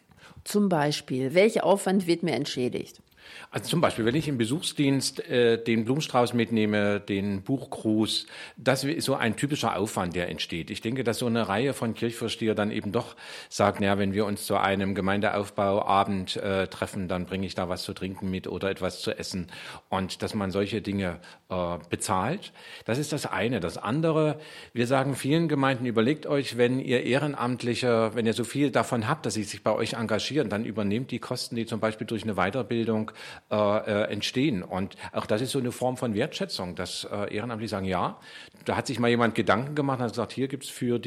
Zum 0.44 0.68
Beispiel, 0.68 1.36
welcher 1.36 1.64
Aufwand 1.64 2.08
wird 2.08 2.24
mir 2.24 2.34
entschädigt? 2.34 3.02
Also 3.50 3.70
zum 3.70 3.82
Beispiel, 3.82 4.06
wenn 4.06 4.16
ich 4.16 4.28
im 4.28 4.38
Besuchsdienst 4.38 5.28
äh, 5.30 5.62
den 5.62 5.86
Blumenstrauß 5.86 6.34
mitnehme, 6.34 7.00
den 7.00 7.42
Buchgruß, 7.42 8.28
das 8.56 8.84
ist 8.84 9.06
so 9.06 9.16
ein 9.16 9.36
typischer 9.36 9.76
Aufwand, 9.76 10.16
der 10.16 10.30
entsteht. 10.30 10.70
Ich 10.70 10.82
denke, 10.82 11.04
dass 11.04 11.20
so 11.20 11.26
eine 11.26 11.48
Reihe 11.48 11.74
von 11.74 11.94
Kirchvorsteher 11.94 12.56
dann 12.56 12.72
eben 12.72 12.92
doch 12.92 13.16
sagt, 13.50 13.82
naja, 13.82 13.98
wenn 13.98 14.14
wir 14.14 14.26
uns 14.26 14.46
zu 14.46 14.56
einem 14.56 14.96
Gemeindeaufbauabend 14.96 16.38
äh, 16.38 16.68
treffen, 16.68 17.08
dann 17.08 17.26
bringe 17.26 17.46
ich 17.46 17.56
da 17.56 17.68
was 17.68 17.84
zu 17.84 17.94
trinken 17.94 18.32
mit 18.32 18.48
oder 18.48 18.70
etwas 18.70 19.02
zu 19.02 19.12
essen 19.12 19.48
und 19.90 20.22
dass 20.22 20.34
man 20.34 20.52
solche 20.52 20.82
Dinge 20.82 21.20
äh, 21.50 21.78
bezahlt. 21.90 22.54
Das 22.86 22.98
ist 22.98 23.12
das 23.12 23.26
eine. 23.26 23.60
Das 23.60 23.78
andere, 23.78 24.40
wir 24.74 24.88
sagen 24.88 25.16
vielen 25.16 25.48
Gemeinden, 25.48 25.86
überlegt 25.86 26.26
euch, 26.26 26.58
wenn 26.58 26.80
ihr 26.80 27.04
Ehrenamtliche, 27.04 28.12
wenn 28.14 28.26
ihr 28.26 28.34
so 28.34 28.44
viel 28.44 28.72
davon 28.72 29.08
habt, 29.08 29.26
dass 29.26 29.34
sie 29.34 29.44
sich 29.44 29.64
bei 29.64 29.72
euch 29.72 29.94
engagieren, 29.94 30.50
dann 30.50 30.64
übernehmt 30.66 31.12
die 31.12 31.20
Kosten, 31.20 31.56
die 31.56 31.66
zum 31.66 31.80
Beispiel 31.80 32.08
durch 32.08 32.24
eine 32.24 32.36
Weiterbildung 32.36 33.12
äh, 33.50 33.56
äh, 33.56 34.12
entstehen. 34.12 34.64
Und 34.64 34.96
auch 35.12 35.26
das 35.26 35.42
ist 35.42 35.52
so 35.52 35.60
eine 35.60 35.72
Form 35.72 35.98
von 35.98 36.14
Wertschätzung, 36.14 36.76
dass 36.76 37.06
äh, 37.06 37.34
Ehrenamtliche 37.36 37.70
sagen, 37.70 37.86
ja, 37.86 38.20
da 38.66 38.76
hat 38.76 38.88
sich 38.88 39.00
mal 39.00 39.10
jemand 39.10 39.36
Gedanken 39.36 39.76
gemacht 39.76 40.00
und 40.00 40.06
hat 40.06 40.12
gesagt, 40.12 40.32
hier 40.32 40.48
gibt's 40.48 40.70
für, 40.70 41.00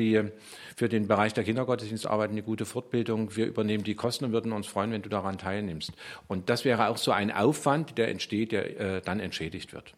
für 0.77 0.89
den 0.89 1.07
Bereich 1.07 1.35
der 1.35 1.45
Kindergottesdienstarbeit 1.45 2.31
eine 2.31 2.43
gute 2.43 2.65
Fortbildung, 2.65 3.37
wir 3.37 3.47
übernehmen 3.47 3.85
die 3.85 3.95
Kosten 3.95 4.27
und 4.27 4.33
würden 4.33 4.53
uns 4.53 4.67
freuen, 4.67 4.91
wenn 4.91 5.03
du 5.03 5.09
daran 5.09 5.39
teilnimmst. 5.39 5.93
Und 6.29 6.51
das 6.51 6.65
wäre 6.65 6.89
auch 6.89 6.97
so 6.97 7.13
ein 7.13 7.31
Aufwand, 7.31 7.99
der 7.99 8.09
entsteht, 8.09 8.53
der 8.53 8.81
äh, 8.81 9.01
dann 9.03 9.21
entschädigt 9.21 9.73
wird 9.73 9.95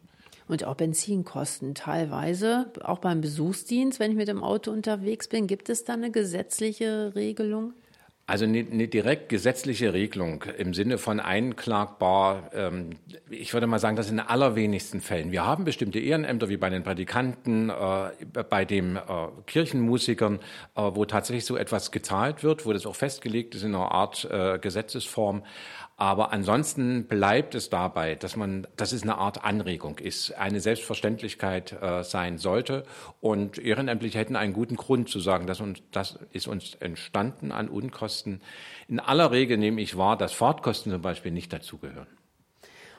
und 0.48 0.64
auch 0.64 0.76
Benzinkosten 0.76 1.74
teilweise. 1.74 2.70
Auch 2.82 2.98
beim 2.98 3.20
Besuchsdienst, 3.20 3.98
wenn 3.98 4.12
ich 4.12 4.16
mit 4.16 4.28
dem 4.28 4.42
Auto 4.42 4.70
unterwegs 4.70 5.28
bin, 5.28 5.46
gibt 5.46 5.68
es 5.68 5.84
da 5.84 5.94
eine 5.94 6.10
gesetzliche 6.10 7.14
Regelung? 7.14 7.72
Also 8.28 8.44
eine, 8.44 8.88
direkt 8.88 9.28
gesetzliche 9.28 9.92
Regelung 9.92 10.42
im 10.58 10.74
Sinne 10.74 10.98
von 10.98 11.20
einklagbar, 11.20 12.50
ähm, 12.54 12.90
ich 13.30 13.54
würde 13.54 13.68
mal 13.68 13.78
sagen, 13.78 13.94
das 13.94 14.10
in 14.10 14.18
allerwenigsten 14.18 15.00
Fällen. 15.00 15.30
Wir 15.30 15.46
haben 15.46 15.64
bestimmte 15.64 16.00
Ehrenämter 16.00 16.48
wie 16.48 16.56
bei 16.56 16.68
den 16.68 16.82
Prädikanten, 16.82 17.70
äh, 17.70 18.42
bei 18.50 18.64
den 18.64 18.96
äh, 18.96 19.00
Kirchenmusikern, 19.46 20.40
äh, 20.74 20.80
wo 20.82 21.04
tatsächlich 21.04 21.44
so 21.44 21.56
etwas 21.56 21.92
gezahlt 21.92 22.42
wird, 22.42 22.66
wo 22.66 22.72
das 22.72 22.84
auch 22.84 22.96
festgelegt 22.96 23.54
ist 23.54 23.62
in 23.62 23.76
einer 23.76 23.92
Art 23.92 24.28
Gesetzesform. 24.60 25.44
Aber 25.98 26.30
ansonsten 26.30 27.06
bleibt 27.06 27.54
es 27.54 27.70
dabei, 27.70 28.16
dass 28.16 28.36
man, 28.36 28.66
dass 28.76 28.92
es 28.92 29.02
eine 29.02 29.16
Art 29.16 29.44
Anregung 29.44 29.98
ist, 29.98 30.32
eine 30.32 30.60
Selbstverständlichkeit 30.60 31.72
äh, 31.72 32.04
sein 32.04 32.36
sollte. 32.36 32.84
Und 33.22 33.56
Ehrenämtliche 33.56 34.18
hätten 34.18 34.36
einen 34.36 34.52
guten 34.52 34.76
Grund 34.76 35.08
zu 35.08 35.20
sagen, 35.20 35.46
dass 35.46 35.60
uns, 35.60 35.78
das 35.92 36.18
ist 36.32 36.48
uns 36.48 36.74
entstanden 36.80 37.50
an 37.50 37.70
Unkosten. 37.70 38.42
In 38.88 39.00
aller 39.00 39.30
Regel 39.30 39.56
nehme 39.56 39.80
ich 39.80 39.96
wahr, 39.96 40.18
dass 40.18 40.34
Fahrtkosten 40.34 40.92
zum 40.92 41.00
Beispiel 41.00 41.32
nicht 41.32 41.50
dazugehören. 41.50 42.08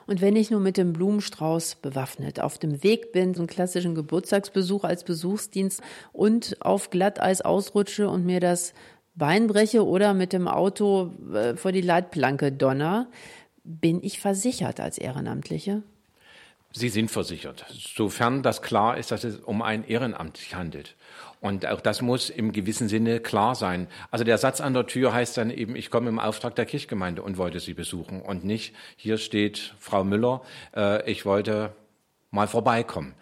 Und 0.08 0.22
wenn 0.22 0.36
ich 0.36 0.50
nur 0.50 0.60
mit 0.60 0.78
dem 0.78 0.94
Blumenstrauß 0.94 1.76
bewaffnet 1.76 2.40
auf 2.40 2.58
dem 2.58 2.82
Weg 2.82 3.12
bin, 3.12 3.34
so 3.34 3.42
einen 3.42 3.46
klassischen 3.46 3.94
Geburtstagsbesuch 3.94 4.82
als 4.82 5.04
Besuchsdienst 5.04 5.82
und 6.12 6.56
auf 6.60 6.88
Glatteis 6.88 7.42
ausrutsche 7.42 8.08
und 8.08 8.24
mir 8.24 8.40
das 8.40 8.72
Bein 9.18 9.48
breche 9.48 9.84
oder 9.84 10.14
mit 10.14 10.32
dem 10.32 10.46
Auto 10.46 11.12
äh, 11.34 11.56
vor 11.56 11.72
die 11.72 11.80
Leitplanke 11.80 12.52
donner, 12.52 13.08
bin 13.64 14.02
ich 14.02 14.20
versichert 14.20 14.78
als 14.78 14.96
Ehrenamtliche? 14.96 15.82
Sie 16.72 16.88
sind 16.90 17.10
versichert, 17.10 17.64
sofern 17.70 18.42
das 18.42 18.62
klar 18.62 18.96
ist, 18.96 19.10
dass 19.10 19.24
es 19.24 19.38
um 19.38 19.62
ein 19.62 19.84
Ehrenamt 19.84 20.36
sich 20.36 20.54
handelt. 20.54 20.94
Und 21.40 21.66
auch 21.66 21.80
das 21.80 22.02
muss 22.02 22.30
im 22.30 22.52
gewissen 22.52 22.88
Sinne 22.88 23.20
klar 23.20 23.54
sein. 23.54 23.88
Also 24.10 24.24
der 24.24 24.38
Satz 24.38 24.60
an 24.60 24.74
der 24.74 24.86
Tür 24.86 25.12
heißt 25.12 25.36
dann 25.38 25.50
eben, 25.50 25.76
ich 25.76 25.90
komme 25.90 26.08
im 26.08 26.18
Auftrag 26.18 26.54
der 26.56 26.66
Kirchgemeinde 26.66 27.22
und 27.22 27.38
wollte 27.38 27.60
Sie 27.60 27.74
besuchen 27.74 28.22
und 28.22 28.44
nicht, 28.44 28.74
hier 28.96 29.18
steht 29.18 29.74
Frau 29.78 30.04
Müller, 30.04 30.42
äh, 30.76 31.10
ich 31.10 31.24
wollte 31.24 31.72
mal 32.30 32.48
vorbeikommen. 32.48 33.14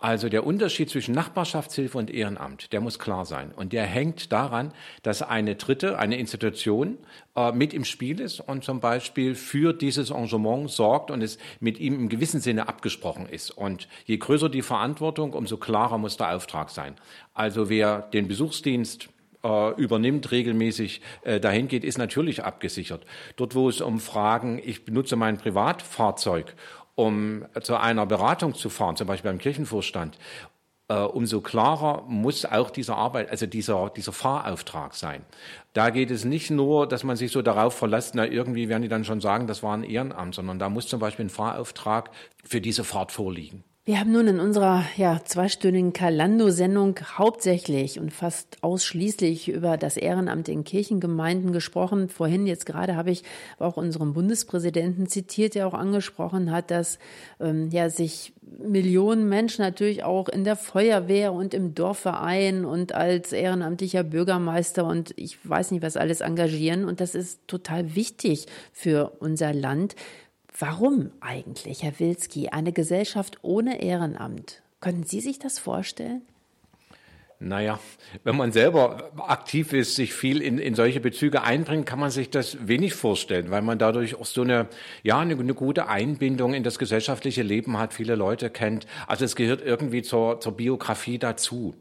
Also 0.00 0.28
der 0.28 0.46
Unterschied 0.46 0.90
zwischen 0.90 1.12
Nachbarschaftshilfe 1.12 1.98
und 1.98 2.08
Ehrenamt, 2.10 2.72
der 2.72 2.80
muss 2.80 3.00
klar 3.00 3.24
sein. 3.24 3.50
Und 3.50 3.72
der 3.72 3.82
hängt 3.82 4.30
daran, 4.30 4.72
dass 5.02 5.22
eine 5.22 5.56
dritte, 5.56 5.98
eine 5.98 6.18
Institution 6.18 6.98
äh, 7.34 7.50
mit 7.50 7.74
im 7.74 7.84
Spiel 7.84 8.20
ist 8.20 8.38
und 8.38 8.62
zum 8.62 8.78
Beispiel 8.78 9.34
für 9.34 9.72
dieses 9.72 10.10
Engagement 10.10 10.70
sorgt 10.70 11.10
und 11.10 11.20
es 11.20 11.38
mit 11.58 11.80
ihm 11.80 11.94
im 11.94 12.08
gewissen 12.08 12.40
Sinne 12.40 12.68
abgesprochen 12.68 13.26
ist. 13.26 13.50
Und 13.50 13.88
je 14.04 14.18
größer 14.18 14.48
die 14.48 14.62
Verantwortung, 14.62 15.32
umso 15.32 15.56
klarer 15.56 15.98
muss 15.98 16.16
der 16.16 16.32
Auftrag 16.32 16.70
sein. 16.70 16.94
Also 17.34 17.68
wer 17.68 18.02
den 18.02 18.28
Besuchsdienst 18.28 19.08
äh, 19.44 19.74
übernimmt, 19.80 20.30
regelmäßig 20.30 21.00
äh, 21.22 21.40
dahin 21.40 21.68
geht, 21.68 21.84
ist 21.84 21.98
natürlich 21.98 22.44
abgesichert. 22.44 23.04
Dort, 23.36 23.54
wo 23.54 23.68
es 23.68 23.80
um 23.80 24.00
Fragen, 24.00 24.60
ich 24.64 24.84
benutze 24.84 25.16
mein 25.16 25.38
Privatfahrzeug 25.38 26.54
um 26.98 27.44
zu 27.62 27.76
einer 27.76 28.06
Beratung 28.06 28.56
zu 28.56 28.70
fahren, 28.70 28.96
zum 28.96 29.06
Beispiel 29.06 29.30
beim 29.30 29.38
Kirchenvorstand, 29.38 30.18
äh, 30.88 30.94
umso 30.94 31.40
klarer 31.40 32.02
muss 32.08 32.44
auch 32.44 32.70
dieser 32.70 32.96
Arbeit, 32.96 33.30
also 33.30 33.46
dieser, 33.46 33.88
dieser 33.90 34.10
Fahrauftrag 34.12 34.94
sein. 34.94 35.24
Da 35.74 35.90
geht 35.90 36.10
es 36.10 36.24
nicht 36.24 36.50
nur, 36.50 36.88
dass 36.88 37.04
man 37.04 37.14
sich 37.14 37.30
so 37.30 37.40
darauf 37.40 37.74
verlässt, 37.74 38.16
na, 38.16 38.26
irgendwie 38.26 38.68
werden 38.68 38.82
die 38.82 38.88
dann 38.88 39.04
schon 39.04 39.20
sagen, 39.20 39.46
das 39.46 39.62
war 39.62 39.76
ein 39.76 39.84
Ehrenamt, 39.84 40.34
sondern 40.34 40.58
da 40.58 40.68
muss 40.68 40.88
zum 40.88 40.98
Beispiel 40.98 41.26
ein 41.26 41.30
Fahrauftrag 41.30 42.10
für 42.44 42.60
diese 42.60 42.82
Fahrt 42.82 43.12
vorliegen. 43.12 43.62
Wir 43.88 44.00
haben 44.00 44.12
nun 44.12 44.26
in 44.26 44.38
unserer 44.38 44.84
ja, 44.98 45.18
zweistündigen 45.24 45.94
Kalando-Sendung 45.94 47.00
hauptsächlich 47.16 47.98
und 47.98 48.12
fast 48.12 48.58
ausschließlich 48.60 49.48
über 49.48 49.78
das 49.78 49.96
Ehrenamt 49.96 50.50
in 50.50 50.62
Kirchengemeinden 50.62 51.54
gesprochen. 51.54 52.10
Vorhin, 52.10 52.46
jetzt 52.46 52.66
gerade, 52.66 52.96
habe 52.96 53.10
ich 53.10 53.24
auch 53.58 53.78
unseren 53.78 54.12
Bundespräsidenten 54.12 55.06
zitiert, 55.06 55.54
der 55.54 55.66
auch 55.66 55.72
angesprochen 55.72 56.50
hat, 56.50 56.70
dass 56.70 56.98
ähm, 57.40 57.70
ja, 57.70 57.88
sich 57.88 58.34
Millionen 58.58 59.26
Menschen 59.26 59.62
natürlich 59.62 60.04
auch 60.04 60.28
in 60.28 60.44
der 60.44 60.56
Feuerwehr 60.56 61.32
und 61.32 61.54
im 61.54 61.74
Dorfverein 61.74 62.66
und 62.66 62.92
als 62.92 63.32
ehrenamtlicher 63.32 64.02
Bürgermeister 64.02 64.84
und 64.84 65.14
ich 65.16 65.38
weiß 65.48 65.70
nicht, 65.70 65.82
was 65.82 65.96
alles 65.96 66.20
engagieren. 66.20 66.84
Und 66.84 67.00
das 67.00 67.14
ist 67.14 67.40
total 67.46 67.94
wichtig 67.94 68.48
für 68.70 69.12
unser 69.20 69.54
Land. 69.54 69.96
Warum 70.60 71.12
eigentlich, 71.20 71.84
Herr 71.84 72.00
Wilski, 72.00 72.48
eine 72.48 72.72
Gesellschaft 72.72 73.38
ohne 73.42 73.80
Ehrenamt? 73.80 74.60
Können 74.80 75.04
Sie 75.04 75.20
sich 75.20 75.38
das 75.38 75.60
vorstellen? 75.60 76.22
Naja, 77.38 77.78
wenn 78.24 78.36
man 78.36 78.50
selber 78.50 79.12
aktiv 79.18 79.72
ist, 79.72 79.94
sich 79.94 80.12
viel 80.12 80.42
in, 80.42 80.58
in 80.58 80.74
solche 80.74 80.98
Bezüge 80.98 81.42
einbringt, 81.42 81.86
kann 81.86 82.00
man 82.00 82.10
sich 82.10 82.30
das 82.30 82.66
wenig 82.66 82.94
vorstellen, 82.94 83.52
weil 83.52 83.62
man 83.62 83.78
dadurch 83.78 84.16
auch 84.16 84.26
so 84.26 84.42
eine, 84.42 84.66
ja, 85.04 85.20
eine, 85.20 85.34
eine 85.34 85.54
gute 85.54 85.86
Einbindung 85.86 86.54
in 86.54 86.64
das 86.64 86.80
gesellschaftliche 86.80 87.42
Leben 87.42 87.78
hat, 87.78 87.94
viele 87.94 88.16
Leute 88.16 88.50
kennt. 88.50 88.88
Also 89.06 89.24
es 89.24 89.36
gehört 89.36 89.62
irgendwie 89.62 90.02
zur, 90.02 90.40
zur 90.40 90.56
Biografie 90.56 91.20
dazu. 91.20 91.76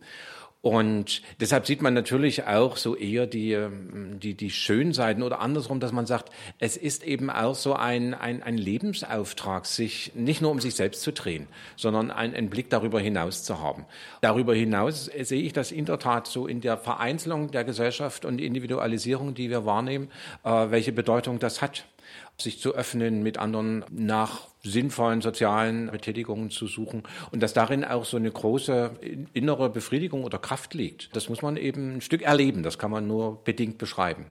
Und 0.67 1.21
deshalb 1.39 1.65
sieht 1.65 1.81
man 1.81 1.93
natürlich 1.93 2.45
auch 2.45 2.75
so 2.75 2.97
eher 2.97 3.25
die, 3.25 3.53
ähm, 3.53 4.19
die, 4.19 4.33
die 4.33 4.49
Schönseiten 4.49 5.23
oder 5.23 5.39
andersrum, 5.39 5.79
dass 5.79 5.93
man 5.93 6.05
sagt, 6.05 6.29
es 6.59 6.75
ist 6.75 7.05
eben 7.05 7.29
auch 7.29 7.55
so 7.55 7.73
ein, 7.73 8.13
ein, 8.13 8.43
ein 8.43 8.57
Lebensauftrag, 8.57 9.65
sich 9.65 10.11
nicht 10.13 10.41
nur 10.41 10.51
um 10.51 10.59
sich 10.59 10.75
selbst 10.75 11.03
zu 11.03 11.13
drehen, 11.13 11.47
sondern 11.77 12.11
einen, 12.11 12.35
einen 12.35 12.49
Blick 12.49 12.69
darüber 12.69 12.99
hinaus 12.99 13.45
zu 13.45 13.61
haben. 13.61 13.85
Darüber 14.19 14.53
hinaus 14.53 15.05
sehe 15.05 15.41
ich 15.41 15.53
das 15.53 15.71
in 15.71 15.85
der 15.85 15.99
Tat 15.99 16.27
so 16.27 16.47
in 16.47 16.59
der 16.59 16.77
Vereinzelung 16.77 17.49
der 17.49 17.63
Gesellschaft 17.63 18.25
und 18.25 18.41
Individualisierung, 18.41 19.35
die 19.35 19.49
wir 19.49 19.65
wahrnehmen, 19.65 20.09
äh, 20.43 20.49
welche 20.49 20.91
Bedeutung 20.91 21.39
das 21.39 21.61
hat 21.61 21.85
sich 22.37 22.59
zu 22.59 22.75
öffnen, 22.75 23.23
mit 23.23 23.37
anderen 23.37 23.83
nach 23.89 24.47
sinnvollen 24.69 25.21
sozialen 25.21 25.87
Betätigungen 25.91 26.49
zu 26.49 26.67
suchen 26.67 27.03
und 27.31 27.41
dass 27.41 27.53
darin 27.53 27.83
auch 27.83 28.05
so 28.05 28.17
eine 28.17 28.31
große 28.31 28.91
innere 29.33 29.69
Befriedigung 29.69 30.23
oder 30.23 30.37
Kraft 30.37 30.73
liegt. 30.73 31.15
Das 31.15 31.29
muss 31.29 31.41
man 31.41 31.57
eben 31.57 31.97
ein 31.97 32.01
Stück 32.01 32.21
erleben, 32.21 32.63
das 32.63 32.77
kann 32.77 32.91
man 32.91 33.07
nur 33.07 33.43
bedingt 33.43 33.77
beschreiben. 33.77 34.27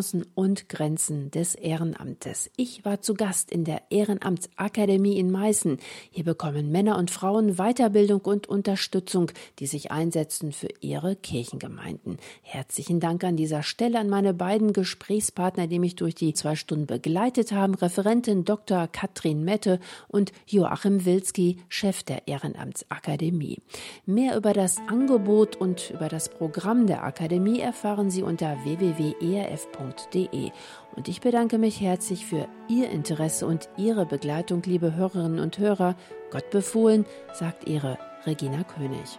Chancen 0.00 0.24
und 0.34 0.70
Grenzen 0.70 1.30
des 1.30 1.54
Ehrenamtes? 1.54 2.50
Ich 2.56 2.86
war 2.86 3.02
zu 3.02 3.12
Gast 3.12 3.50
in 3.50 3.64
der 3.64 3.82
Ehrenamtsakademie 3.90 5.18
in 5.18 5.30
Meißen. 5.30 5.76
Hier 6.10 6.24
bekommen 6.24 6.72
Männer 6.72 6.96
und 6.96 7.10
Frauen 7.10 7.56
Weiterbildung 7.56 8.22
und 8.22 8.46
Unterstützung, 8.46 9.30
die 9.58 9.66
sich 9.66 9.90
einsetzen 9.90 10.52
für 10.52 10.70
ihre 10.80 11.16
Kirchengemeinden. 11.16 12.16
Herzlichen 12.40 12.98
Dank 12.98 13.24
an 13.24 13.36
dieser 13.36 13.62
Stelle 13.62 13.98
an 13.98 14.08
meine 14.08 14.32
beiden 14.32 14.72
Gesprächspartner, 14.72 15.66
die 15.66 15.78
mich 15.78 15.96
durch 15.96 16.14
die 16.14 16.32
zwei 16.32 16.56
Stunden 16.56 16.86
begleitet 16.86 17.52
haben, 17.52 17.74
Referentin 17.74 18.46
Dr. 18.46 18.88
Katrin 18.88 19.44
Mette 19.44 19.80
und 20.08 20.32
Joachim 20.46 21.04
Wilski, 21.04 21.58
Chef 21.68 22.04
der 22.04 22.26
Ehrenamtsakademie. 22.26 23.58
Mehr 24.06 24.34
über 24.34 24.54
das 24.54 24.78
Angebot 24.88 25.56
und 25.56 25.90
über 25.90 26.08
das 26.08 26.30
Programm 26.30 26.86
der 26.86 27.04
Akademie 27.04 27.60
erfahren 27.60 28.10
Sie 28.10 28.22
unter 28.22 28.56
www 28.64 29.10
www.erf.de. 29.90 30.50
Und 30.96 31.08
ich 31.08 31.20
bedanke 31.20 31.58
mich 31.58 31.80
herzlich 31.80 32.26
für 32.26 32.48
Ihr 32.68 32.90
Interesse 32.90 33.46
und 33.46 33.68
Ihre 33.76 34.06
Begleitung, 34.06 34.62
liebe 34.64 34.94
Hörerinnen 34.94 35.38
und 35.38 35.58
Hörer. 35.58 35.96
Gott 36.30 36.50
befohlen, 36.50 37.06
sagt 37.32 37.68
Ihre 37.68 37.98
Regina 38.26 38.64
König. 38.64 39.18